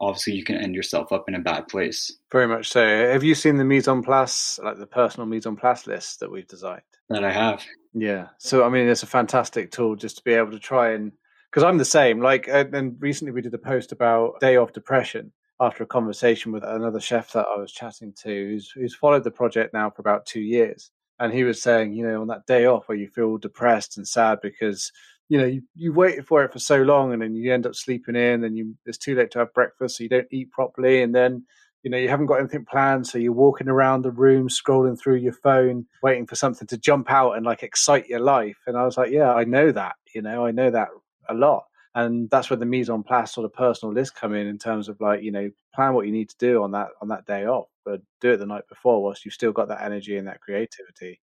obviously 0.00 0.34
you 0.34 0.44
can 0.44 0.56
end 0.56 0.74
yourself 0.74 1.12
up 1.12 1.28
in 1.28 1.34
a 1.34 1.40
bad 1.40 1.68
place. 1.68 2.12
Very 2.30 2.46
much 2.46 2.70
so. 2.70 2.84
Have 2.84 3.24
you 3.24 3.34
seen 3.34 3.56
the 3.56 3.64
mise 3.64 3.88
en 3.88 4.02
place, 4.02 4.58
like 4.62 4.78
the 4.78 4.86
personal 4.86 5.26
mise 5.26 5.46
en 5.46 5.56
place 5.56 5.86
list 5.86 6.20
that 6.20 6.30
we've 6.30 6.48
designed? 6.48 6.82
That 7.08 7.24
I 7.24 7.32
have. 7.32 7.64
Yeah. 7.92 8.28
So 8.38 8.64
I 8.64 8.68
mean, 8.68 8.88
it's 8.88 9.02
a 9.02 9.06
fantastic 9.06 9.70
tool 9.70 9.96
just 9.96 10.18
to 10.18 10.24
be 10.24 10.32
able 10.32 10.50
to 10.50 10.58
try 10.58 10.92
and 10.92 11.12
because 11.50 11.62
I'm 11.62 11.78
the 11.78 11.84
same. 11.84 12.20
Like, 12.20 12.48
uh, 12.48 12.64
and 12.72 12.96
recently 13.00 13.30
we 13.30 13.40
did 13.40 13.54
a 13.54 13.58
post 13.58 13.92
about 13.92 14.40
day 14.40 14.56
off 14.56 14.72
depression 14.72 15.32
after 15.60 15.84
a 15.84 15.86
conversation 15.86 16.50
with 16.50 16.64
another 16.64 16.98
chef 16.98 17.30
that 17.32 17.46
I 17.46 17.56
was 17.56 17.70
chatting 17.70 18.12
to, 18.22 18.28
who's 18.28 18.70
who's 18.70 18.94
followed 18.94 19.22
the 19.22 19.30
project 19.30 19.72
now 19.72 19.90
for 19.90 20.00
about 20.00 20.26
two 20.26 20.40
years, 20.40 20.90
and 21.20 21.32
he 21.32 21.44
was 21.44 21.62
saying, 21.62 21.92
you 21.92 22.06
know, 22.06 22.20
on 22.20 22.26
that 22.28 22.46
day 22.46 22.66
off 22.66 22.88
where 22.88 22.98
you 22.98 23.08
feel 23.08 23.38
depressed 23.38 23.96
and 23.96 24.06
sad 24.06 24.40
because 24.42 24.90
you 25.28 25.38
know 25.38 25.46
you, 25.46 25.62
you 25.74 25.92
waited 25.92 26.26
for 26.26 26.44
it 26.44 26.52
for 26.52 26.58
so 26.58 26.82
long 26.82 27.12
and 27.12 27.22
then 27.22 27.34
you 27.34 27.52
end 27.52 27.66
up 27.66 27.74
sleeping 27.74 28.16
in 28.16 28.44
and 28.44 28.56
you 28.56 28.74
it's 28.86 28.98
too 28.98 29.14
late 29.14 29.30
to 29.30 29.38
have 29.38 29.54
breakfast 29.54 29.96
so 29.96 30.02
you 30.02 30.08
don't 30.08 30.28
eat 30.30 30.50
properly 30.50 31.02
and 31.02 31.14
then 31.14 31.44
you 31.82 31.90
know 31.90 31.98
you 31.98 32.08
haven't 32.08 32.26
got 32.26 32.40
anything 32.40 32.64
planned 32.64 33.06
so 33.06 33.18
you're 33.18 33.32
walking 33.32 33.68
around 33.68 34.02
the 34.02 34.10
room 34.10 34.48
scrolling 34.48 34.98
through 34.98 35.16
your 35.16 35.32
phone 35.32 35.86
waiting 36.02 36.26
for 36.26 36.34
something 36.34 36.66
to 36.66 36.78
jump 36.78 37.10
out 37.10 37.32
and 37.32 37.46
like 37.46 37.62
excite 37.62 38.08
your 38.08 38.20
life. 38.20 38.58
And 38.66 38.76
i 38.76 38.84
was 38.84 38.96
like 38.96 39.10
yeah 39.10 39.32
i 39.32 39.44
know 39.44 39.72
that 39.72 39.96
you 40.14 40.22
know 40.22 40.46
i 40.46 40.50
know 40.50 40.70
that 40.70 40.88
a 41.28 41.34
lot. 41.34 41.64
And 41.96 42.28
that's 42.28 42.50
where 42.50 42.56
the 42.56 42.66
mise 42.66 42.90
en 42.90 43.04
place 43.04 43.32
sort 43.32 43.44
of 43.44 43.52
personal 43.52 43.94
list 43.94 44.16
come 44.16 44.34
in 44.34 44.48
in 44.48 44.58
terms 44.58 44.88
of 44.88 45.00
like 45.00 45.22
you 45.22 45.30
know 45.30 45.48
plan 45.74 45.94
what 45.94 46.06
you 46.06 46.12
need 46.12 46.28
to 46.30 46.36
do 46.38 46.62
on 46.62 46.72
that 46.72 46.88
on 47.00 47.08
that 47.08 47.24
day 47.24 47.46
off 47.46 47.68
but 47.84 48.00
do 48.20 48.32
it 48.32 48.38
the 48.38 48.46
night 48.46 48.64
before 48.68 49.02
whilst 49.02 49.24
you've 49.24 49.34
still 49.34 49.52
got 49.52 49.68
that 49.68 49.82
energy 49.82 50.16
and 50.16 50.26
that 50.26 50.40
creativity 50.40 51.20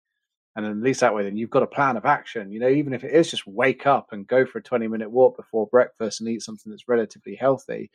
and 0.55 0.65
at 0.65 0.77
least 0.77 0.99
that 0.99 1.13
way 1.15 1.23
then 1.23 1.37
you've 1.37 1.49
got 1.49 1.63
a 1.63 1.67
plan 1.67 1.97
of 1.97 2.05
action 2.05 2.51
you 2.51 2.59
know 2.59 2.69
even 2.69 2.93
if 2.93 3.03
it 3.03 3.13
is 3.13 3.31
just 3.31 3.47
wake 3.47 3.85
up 3.85 4.07
and 4.11 4.27
go 4.27 4.45
for 4.45 4.59
a 4.59 4.63
20 4.63 4.87
minute 4.87 5.09
walk 5.09 5.37
before 5.37 5.67
breakfast 5.67 6.19
and 6.19 6.29
eat 6.29 6.41
something 6.41 6.71
that's 6.71 6.87
relatively 6.87 7.35
healthy 7.35 7.89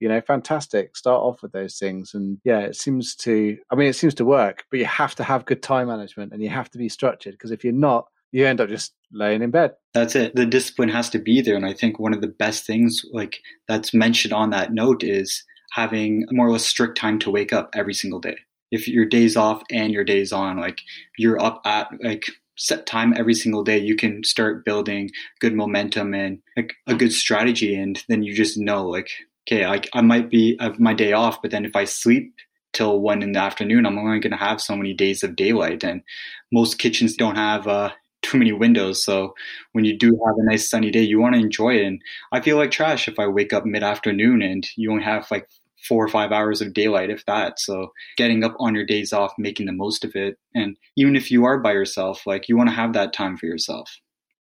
you 0.00 0.08
know 0.08 0.20
fantastic. 0.20 0.96
Start 0.96 1.22
off 1.22 1.42
with 1.42 1.52
those 1.52 1.78
things 1.78 2.14
and 2.14 2.38
yeah 2.44 2.60
it 2.60 2.76
seems 2.76 3.14
to 3.16 3.56
i 3.70 3.74
mean 3.74 3.88
it 3.88 3.96
seems 3.96 4.14
to 4.14 4.24
work 4.24 4.64
but 4.70 4.78
you 4.78 4.86
have 4.86 5.14
to 5.16 5.24
have 5.24 5.46
good 5.46 5.62
time 5.62 5.88
management 5.88 6.32
and 6.32 6.42
you 6.42 6.50
have 6.50 6.70
to 6.70 6.78
be 6.78 6.88
structured 6.88 7.32
because 7.32 7.50
if 7.50 7.64
you're 7.64 7.72
not 7.72 8.06
you 8.32 8.46
end 8.46 8.60
up 8.60 8.68
just 8.68 8.92
laying 9.12 9.40
in 9.40 9.50
bed. 9.52 9.72
That's 9.94 10.16
it. 10.16 10.34
The 10.34 10.44
discipline 10.44 10.88
has 10.88 11.08
to 11.10 11.18
be 11.18 11.40
there 11.40 11.56
and 11.56 11.66
i 11.66 11.72
think 11.72 11.98
one 11.98 12.12
of 12.12 12.20
the 12.20 12.28
best 12.28 12.66
things 12.66 13.02
like 13.12 13.38
that's 13.68 13.94
mentioned 13.94 14.34
on 14.34 14.50
that 14.50 14.72
note 14.72 15.02
is 15.02 15.44
having 15.72 16.24
a 16.30 16.34
more 16.34 16.46
or 16.46 16.52
less 16.52 16.66
strict 16.66 16.98
time 16.98 17.18
to 17.20 17.30
wake 17.30 17.52
up 17.52 17.70
every 17.74 17.94
single 17.94 18.20
day 18.20 18.36
if 18.70 18.88
your 18.88 19.04
days 19.04 19.36
off 19.36 19.62
and 19.70 19.92
your 19.92 20.04
days 20.04 20.32
on 20.32 20.58
like 20.58 20.80
you're 21.18 21.40
up 21.40 21.60
at 21.64 21.88
like 22.02 22.24
set 22.56 22.86
time 22.86 23.14
every 23.16 23.34
single 23.34 23.62
day 23.62 23.78
you 23.78 23.96
can 23.96 24.24
start 24.24 24.64
building 24.64 25.10
good 25.40 25.54
momentum 25.54 26.14
and 26.14 26.38
like 26.56 26.74
a 26.86 26.94
good 26.94 27.12
strategy 27.12 27.74
and 27.74 28.02
then 28.08 28.22
you 28.22 28.34
just 28.34 28.56
know 28.56 28.86
like 28.86 29.10
okay 29.46 29.64
i, 29.64 29.80
I 29.92 30.00
might 30.00 30.30
be 30.30 30.56
have 30.58 30.80
my 30.80 30.94
day 30.94 31.12
off 31.12 31.42
but 31.42 31.50
then 31.50 31.64
if 31.64 31.76
i 31.76 31.84
sleep 31.84 32.34
till 32.72 33.00
one 33.00 33.22
in 33.22 33.32
the 33.32 33.40
afternoon 33.40 33.86
i'm 33.86 33.98
only 33.98 34.20
going 34.20 34.32
to 34.32 34.36
have 34.36 34.60
so 34.60 34.74
many 34.74 34.94
days 34.94 35.22
of 35.22 35.36
daylight 35.36 35.84
and 35.84 36.02
most 36.50 36.78
kitchens 36.78 37.14
don't 37.16 37.36
have 37.36 37.66
uh, 37.66 37.90
too 38.22 38.38
many 38.38 38.52
windows 38.52 39.04
so 39.04 39.34
when 39.72 39.84
you 39.84 39.96
do 39.96 40.18
have 40.26 40.34
a 40.38 40.44
nice 40.44 40.68
sunny 40.68 40.90
day 40.90 41.02
you 41.02 41.20
want 41.20 41.34
to 41.34 41.40
enjoy 41.40 41.74
it 41.74 41.84
and 41.84 42.00
i 42.32 42.40
feel 42.40 42.56
like 42.56 42.70
trash 42.70 43.06
if 43.06 43.18
i 43.18 43.26
wake 43.26 43.52
up 43.52 43.66
mid-afternoon 43.66 44.42
and 44.42 44.66
you 44.76 44.90
only 44.90 45.04
have 45.04 45.30
like 45.30 45.48
four 45.88 46.04
or 46.04 46.08
five 46.08 46.32
hours 46.32 46.60
of 46.60 46.74
daylight, 46.74 47.10
if 47.10 47.24
that. 47.26 47.60
So 47.60 47.92
getting 48.16 48.44
up 48.44 48.54
on 48.58 48.74
your 48.74 48.86
days 48.86 49.12
off, 49.12 49.32
making 49.38 49.66
the 49.66 49.72
most 49.72 50.04
of 50.04 50.14
it. 50.14 50.36
And 50.54 50.76
even 50.96 51.16
if 51.16 51.30
you 51.30 51.44
are 51.44 51.58
by 51.58 51.72
yourself, 51.72 52.26
like 52.26 52.48
you 52.48 52.56
want 52.56 52.68
to 52.68 52.74
have 52.74 52.92
that 52.94 53.12
time 53.12 53.36
for 53.36 53.46
yourself. 53.46 53.90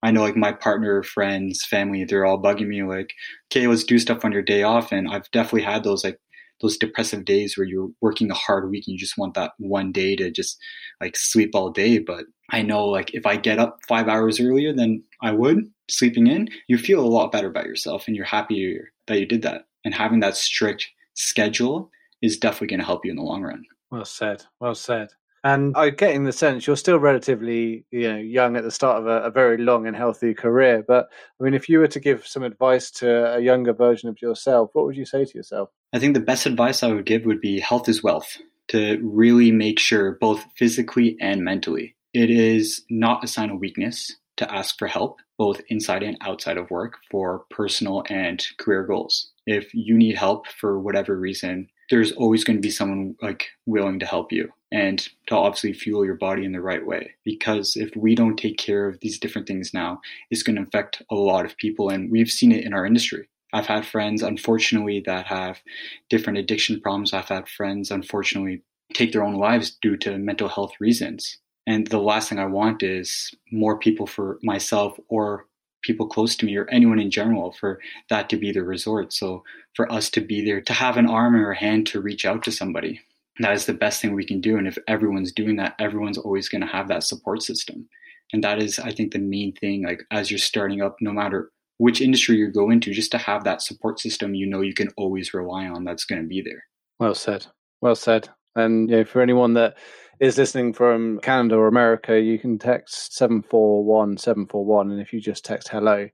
I 0.04 0.12
know 0.12 0.22
like 0.22 0.36
my 0.36 0.52
partner, 0.52 1.02
friends, 1.02 1.66
family, 1.66 2.04
they're 2.04 2.26
all 2.26 2.42
bugging 2.42 2.68
me 2.68 2.84
like, 2.84 3.14
okay, 3.52 3.68
let's 3.68 3.84
do 3.84 3.98
stuff 3.98 4.24
on 4.24 4.32
your 4.32 4.44
day 4.44 4.62
off. 4.62 4.92
And 4.92 5.08
I've 5.08 5.30
definitely 5.32 5.64
had 5.64 5.84
those 5.84 6.04
like 6.04 6.20
those 6.62 6.78
depressive 6.78 7.26
days 7.26 7.58
where 7.58 7.68
you're 7.68 7.90
working 8.02 8.32
a 8.32 8.36
hard 8.36 8.70
week 8.70 8.86
and 8.88 8.94
you 8.94 9.00
just 9.00 9.18
want 9.18 9.34
that 9.34 9.52
one 9.58 9.92
day 9.92 10.16
to 10.16 10.32
just 10.32 10.58
like 11.02 11.18
sleep 11.18 11.52
all 11.54 11.70
day. 11.70 12.00
But 12.00 12.26
I 12.52 12.62
know 12.62 12.86
like 12.86 13.14
if 13.14 13.26
I 13.26 13.36
get 13.36 13.60
up 13.60 13.80
five 13.88 14.08
hours 14.08 14.40
earlier 14.40 14.74
than 14.74 15.04
I 15.22 15.32
would 15.32 15.66
sleeping 15.90 16.28
in, 16.28 16.50
you 16.68 16.78
feel 16.78 17.02
a 17.02 17.08
lot 17.08 17.32
better 17.32 17.48
about 17.48 17.66
yourself 17.66 18.06
and 18.08 18.16
you're 18.16 18.26
happier 18.26 18.92
that 19.08 19.20
you 19.20 19.26
did 19.26 19.42
that. 19.42 19.64
And 19.84 19.94
having 19.94 20.20
that 20.22 20.36
strict 20.36 20.88
schedule 21.16 21.90
is 22.22 22.38
definitely 22.38 22.68
going 22.68 22.80
to 22.80 22.86
help 22.86 23.06
you 23.06 23.12
in 23.12 23.18
the 23.18 23.24
long 23.24 23.42
run. 23.42 23.64
Well 23.92 24.06
said. 24.06 24.44
Well 24.60 24.76
said. 24.76 25.10
And 25.44 25.78
I 25.78 25.92
get 25.92 26.16
in 26.16 26.24
the 26.24 26.32
sense 26.32 26.66
you're 26.66 26.76
still 26.76 26.98
relatively, 26.98 27.86
you 27.92 28.12
know, 28.12 28.18
young 28.18 28.58
at 28.58 28.64
the 28.64 28.72
start 28.72 28.98
of 28.98 29.06
a, 29.06 29.28
a, 29.28 29.30
very 29.30 29.58
long 29.58 29.86
and 29.86 29.96
healthy 29.96 30.34
career. 30.34 30.84
But 30.88 31.08
I 31.40 31.44
mean, 31.44 31.54
if 31.54 31.70
you 31.70 31.78
were 31.78 31.88
to 31.88 32.00
give 32.00 32.26
some 32.26 32.42
advice 32.42 32.90
to 32.92 33.36
a 33.36 33.40
younger 33.40 33.72
version 33.72 34.10
of 34.10 34.20
yourself, 34.24 34.72
what 34.74 34.86
would 34.86 34.98
you 34.98 35.06
say 35.06 35.24
to 35.24 35.38
yourself? 35.38 35.70
I 35.94 36.00
think 36.00 36.16
the 36.16 36.20
best 36.20 36.48
advice 36.48 36.82
I 36.82 36.88
would 36.88 37.06
give 37.06 37.26
would 37.26 37.42
be 37.42 37.60
health 37.60 37.88
is 37.88 38.02
wealth. 38.02 38.38
To 38.70 39.00
really 39.04 39.52
make 39.52 39.78
sure, 39.78 40.18
both 40.20 40.44
physically 40.58 41.16
and 41.22 41.44
mentally, 41.44 41.96
it 42.16 42.32
is 42.32 42.84
not 42.90 43.24
a 43.24 43.28
sign 43.28 43.52
of 43.52 43.60
weakness 43.60 44.16
to 44.38 44.52
ask 44.52 44.80
for 44.80 44.88
help, 44.88 45.20
both 45.38 45.62
inside 45.70 46.02
and 46.02 46.18
outside 46.22 46.58
of 46.58 46.72
work, 46.72 46.98
for 47.12 47.46
personal 47.52 48.04
and 48.10 48.44
career 48.58 48.84
goals 48.84 49.32
if 49.46 49.74
you 49.74 49.98
need 49.98 50.16
help 50.16 50.48
for 50.48 50.80
whatever 50.80 51.18
reason, 51.18 51.70
there's 51.90 52.12
always 52.14 52.44
going 52.44 52.58
to 52.58 52.62
be 52.62 52.72
someone 52.72 53.16
like 53.22 53.48
willing 53.66 54.00
to 54.00 54.06
help 54.06 54.32
you 54.32 54.52
and 54.72 55.08
to 55.28 55.36
obviously 55.36 55.74
fuel 55.74 56.04
your 56.04 56.16
body 56.16 56.44
in 56.44 56.52
the 56.52 56.62
right 56.62 56.86
way. 56.86 57.12
Because 57.24 57.76
if 57.76 57.96
we 57.96 58.16
don't 58.16 58.38
take 58.38 58.58
care 58.58 58.88
of 58.88 59.00
these 59.02 59.20
different 59.20 59.48
things 59.48 59.74
now, 59.74 60.02
it's 60.32 60.44
going 60.44 60.56
to 60.56 60.64
affect 60.64 61.02
a 61.12 61.16
lot 61.16 61.46
of 61.46 61.58
people. 61.58 61.90
And 61.90 62.12
we've 62.12 62.32
seen 62.32 62.52
it 62.52 62.66
in 62.66 62.74
our 62.74 62.86
industry. 62.86 63.30
I've 63.54 63.68
had 63.68 63.86
friends, 63.86 64.22
unfortunately, 64.22 65.04
that 65.06 65.28
have 65.28 65.62
different 66.10 66.40
addiction 66.40 66.82
problems. 66.82 67.14
I've 67.14 67.30
had 67.30 67.48
friends, 67.48 67.92
unfortunately, 67.92 68.64
take 68.94 69.14
their 69.14 69.24
own 69.24 69.36
lives 69.36 69.78
due 69.82 69.96
to 69.98 70.18
mental 70.18 70.50
health 70.50 70.74
reasons. 70.80 71.38
And 71.68 71.88
the 71.88 72.00
last 72.00 72.30
thing 72.30 72.40
I 72.40 72.46
want 72.46 72.84
is 72.84 73.34
more 73.52 73.80
people 73.80 74.08
for 74.08 74.40
myself 74.44 75.00
or 75.08 75.48
people 75.86 76.08
close 76.08 76.36
to 76.36 76.46
me 76.46 76.58
or 76.58 76.68
anyone 76.70 77.00
in 77.00 77.12
general 77.12 77.54
for 77.54 77.80
that 78.10 78.28
to 78.30 78.38
be 78.38 78.52
the 78.52 78.64
resort. 78.64 79.14
So 79.14 79.44
for 79.76 79.92
us 79.92 80.10
to 80.12 80.22
be 80.22 80.44
there, 80.44 80.62
to 80.62 80.74
have 80.74 80.98
an 80.98 81.08
arm 81.08 81.36
or 81.36 81.52
a 81.52 81.58
hand 81.58 81.88
to 81.88 82.02
reach 82.02 82.26
out 82.26 82.44
to 82.44 82.52
somebody, 82.52 83.02
that 83.40 83.54
is 83.54 83.66
the 83.66 83.74
best 83.74 84.02
thing 84.02 84.14
we 84.14 84.26
can 84.26 84.42
do. 84.42 84.58
And 84.58 84.68
if 84.68 84.78
everyone's 84.88 85.32
doing 85.32 85.58
that, 85.58 85.76
everyone's 85.80 86.18
always 86.18 86.50
going 86.50 86.62
to 86.62 86.68
have 86.68 86.88
that 86.88 87.04
support 87.04 87.44
system. 87.44 87.88
And 88.34 88.44
that 88.44 88.62
is, 88.62 88.80
I 88.80 88.92
think, 88.92 89.14
the 89.14 89.20
main 89.20 89.54
thing. 89.54 89.84
Like 89.84 90.06
as 90.12 90.32
you're 90.32 90.38
starting 90.38 90.82
up, 90.82 90.98
no 91.00 91.12
matter 91.12 91.52
which 91.78 92.02
industry 92.02 92.38
you 92.38 92.52
go 92.52 92.70
into, 92.70 92.94
just 92.94 93.12
to 93.12 93.18
have 93.18 93.44
that 93.44 93.62
support 93.62 94.00
system, 94.00 94.34
you 94.34 94.48
know, 94.48 94.62
you 94.62 94.74
can 94.74 94.90
always 94.98 95.34
rely 95.34 95.68
on. 95.68 95.84
That's 95.84 96.06
going 96.06 96.22
to 96.22 96.28
be 96.28 96.42
there. 96.42 96.64
Well 97.00 97.16
said. 97.16 97.46
Well 97.82 97.96
said. 97.96 98.30
And 98.56 98.90
you 98.90 98.98
know, 98.98 99.06
for 99.06 99.22
anyone 99.22 99.54
that 99.56 99.76
is 100.20 100.38
listening 100.38 100.74
from 100.74 101.20
Canada 101.20 101.56
or 101.56 101.68
America, 101.68 102.20
you 102.20 102.40
can 102.40 102.58
text 102.58 103.16
741 103.16 104.18
741. 104.18 104.92
And 104.92 105.02
if 105.02 105.12
you 105.12 105.20
just 105.20 105.44
text 105.44 105.68
hello, 105.68 106.08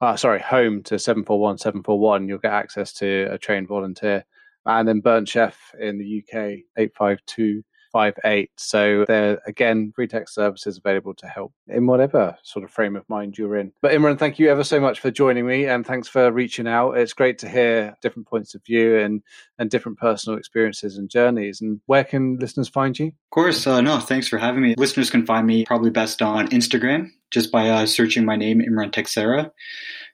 uh, 0.00 0.16
sorry, 0.16 0.40
home 0.40 0.82
to 0.84 0.98
741 0.98 1.58
741, 1.58 2.28
you'll 2.28 2.38
get 2.38 2.52
access 2.52 2.92
to 2.94 3.28
a 3.30 3.38
trained 3.38 3.68
volunteer. 3.68 4.24
And 4.64 4.88
then 4.88 5.00
Burnt 5.00 5.28
Chef 5.28 5.56
in 5.78 5.98
the 5.98 6.22
UK, 6.22 6.64
852 6.76 7.62
58. 7.92 8.50
So 8.56 9.04
there 9.06 9.40
again, 9.46 9.92
free 9.94 10.06
text 10.06 10.34
services 10.34 10.78
available 10.78 11.14
to 11.14 11.26
help 11.26 11.52
in 11.68 11.86
whatever 11.86 12.36
sort 12.42 12.64
of 12.64 12.70
frame 12.70 12.96
of 12.96 13.08
mind 13.08 13.38
you're 13.38 13.56
in. 13.56 13.72
But 13.82 13.92
Imrun, 13.92 14.18
thank 14.18 14.38
you 14.38 14.50
ever 14.50 14.64
so 14.64 14.80
much 14.80 15.00
for 15.00 15.10
joining 15.10 15.46
me 15.46 15.66
and 15.66 15.86
thanks 15.86 16.08
for 16.08 16.30
reaching 16.30 16.66
out. 16.66 16.92
It's 16.92 17.12
great 17.12 17.38
to 17.38 17.48
hear 17.48 17.96
different 18.02 18.28
points 18.28 18.54
of 18.54 18.64
view 18.64 18.98
and 18.98 19.22
and 19.58 19.70
different 19.70 19.98
personal 19.98 20.38
experiences 20.38 20.98
and 20.98 21.08
journeys. 21.08 21.60
And 21.60 21.80
where 21.86 22.04
can 22.04 22.36
listeners 22.38 22.68
find 22.68 22.98
you? 22.98 23.08
Of 23.08 23.30
course, 23.30 23.66
uh, 23.66 23.80
no, 23.80 23.98
thanks 23.98 24.28
for 24.28 24.38
having 24.38 24.62
me. 24.62 24.74
Listeners 24.76 25.10
can 25.10 25.26
find 25.26 25.46
me 25.46 25.64
probably 25.64 25.90
best 25.90 26.22
on 26.22 26.48
Instagram 26.48 27.10
just 27.30 27.50
by 27.50 27.68
uh, 27.68 27.86
searching 27.86 28.24
my 28.24 28.36
name, 28.36 28.60
Imrun 28.60 28.92
Texeira. 28.92 29.50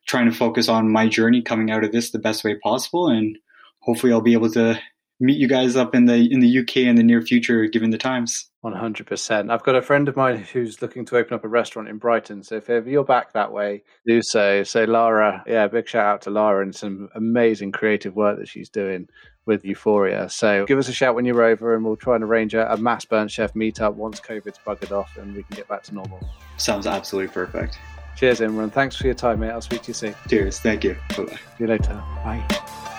Trying 0.06 0.26
to 0.26 0.36
focus 0.36 0.68
on 0.68 0.90
my 0.90 1.08
journey 1.08 1.42
coming 1.42 1.70
out 1.70 1.84
of 1.84 1.92
this 1.92 2.10
the 2.10 2.18
best 2.18 2.42
way 2.42 2.56
possible 2.56 3.08
and 3.08 3.38
hopefully 3.82 4.12
I'll 4.12 4.20
be 4.20 4.32
able 4.32 4.50
to 4.52 4.80
meet 5.22 5.38
you 5.38 5.48
guys 5.48 5.76
up 5.76 5.94
in 5.94 6.06
the 6.06 6.30
in 6.30 6.40
the 6.40 6.58
UK 6.58 6.78
in 6.78 6.96
the 6.96 7.02
near 7.02 7.22
future, 7.22 7.64
given 7.66 7.90
the 7.90 7.98
times. 7.98 8.50
One 8.60 8.74
hundred 8.74 9.06
percent. 9.06 9.50
I've 9.50 9.62
got 9.62 9.74
a 9.74 9.82
friend 9.82 10.08
of 10.08 10.16
mine 10.16 10.36
who's 10.36 10.82
looking 10.82 11.04
to 11.06 11.16
open 11.16 11.34
up 11.34 11.44
a 11.44 11.48
restaurant 11.48 11.88
in 11.88 11.98
Brighton. 11.98 12.42
So 12.42 12.56
if 12.56 12.68
ever 12.68 12.88
you're 12.88 13.04
back 13.04 13.32
that 13.32 13.52
way, 13.52 13.82
do 14.06 14.20
so. 14.22 14.62
So 14.62 14.84
Lara, 14.84 15.42
yeah, 15.46 15.66
big 15.68 15.88
shout 15.88 16.06
out 16.06 16.22
to 16.22 16.30
Lara 16.30 16.62
and 16.62 16.74
some 16.74 17.08
amazing 17.14 17.72
creative 17.72 18.14
work 18.14 18.38
that 18.38 18.48
she's 18.48 18.68
doing 18.68 19.08
with 19.46 19.64
Euphoria. 19.64 20.28
So 20.28 20.64
give 20.66 20.78
us 20.78 20.88
a 20.88 20.92
shout 20.92 21.14
when 21.14 21.24
you're 21.24 21.42
over, 21.42 21.74
and 21.74 21.84
we'll 21.84 21.96
try 21.96 22.14
and 22.14 22.24
arrange 22.24 22.54
a, 22.54 22.72
a 22.72 22.76
mass 22.76 23.04
Burnt 23.04 23.30
Chef 23.30 23.54
meetup 23.54 23.94
once 23.94 24.20
COVID's 24.20 24.60
buggered 24.64 24.92
off 24.92 25.16
and 25.16 25.34
we 25.34 25.42
can 25.42 25.56
get 25.56 25.68
back 25.68 25.82
to 25.84 25.94
normal. 25.94 26.20
Sounds 26.56 26.86
absolutely 26.86 27.32
perfect. 27.32 27.78
Cheers, 28.16 28.40
Imrun. 28.40 28.70
Thanks 28.70 28.94
for 28.94 29.06
your 29.06 29.14
time, 29.14 29.40
mate. 29.40 29.50
I'll 29.50 29.60
speak 29.60 29.82
to 29.82 29.88
you 29.88 29.94
soon. 29.94 30.14
Cheers. 30.28 30.60
Thank 30.60 30.84
you. 30.84 30.96
Bye. 31.16 31.26
See 31.26 31.36
you 31.60 31.66
later. 31.66 31.94
Bye. 32.24 32.90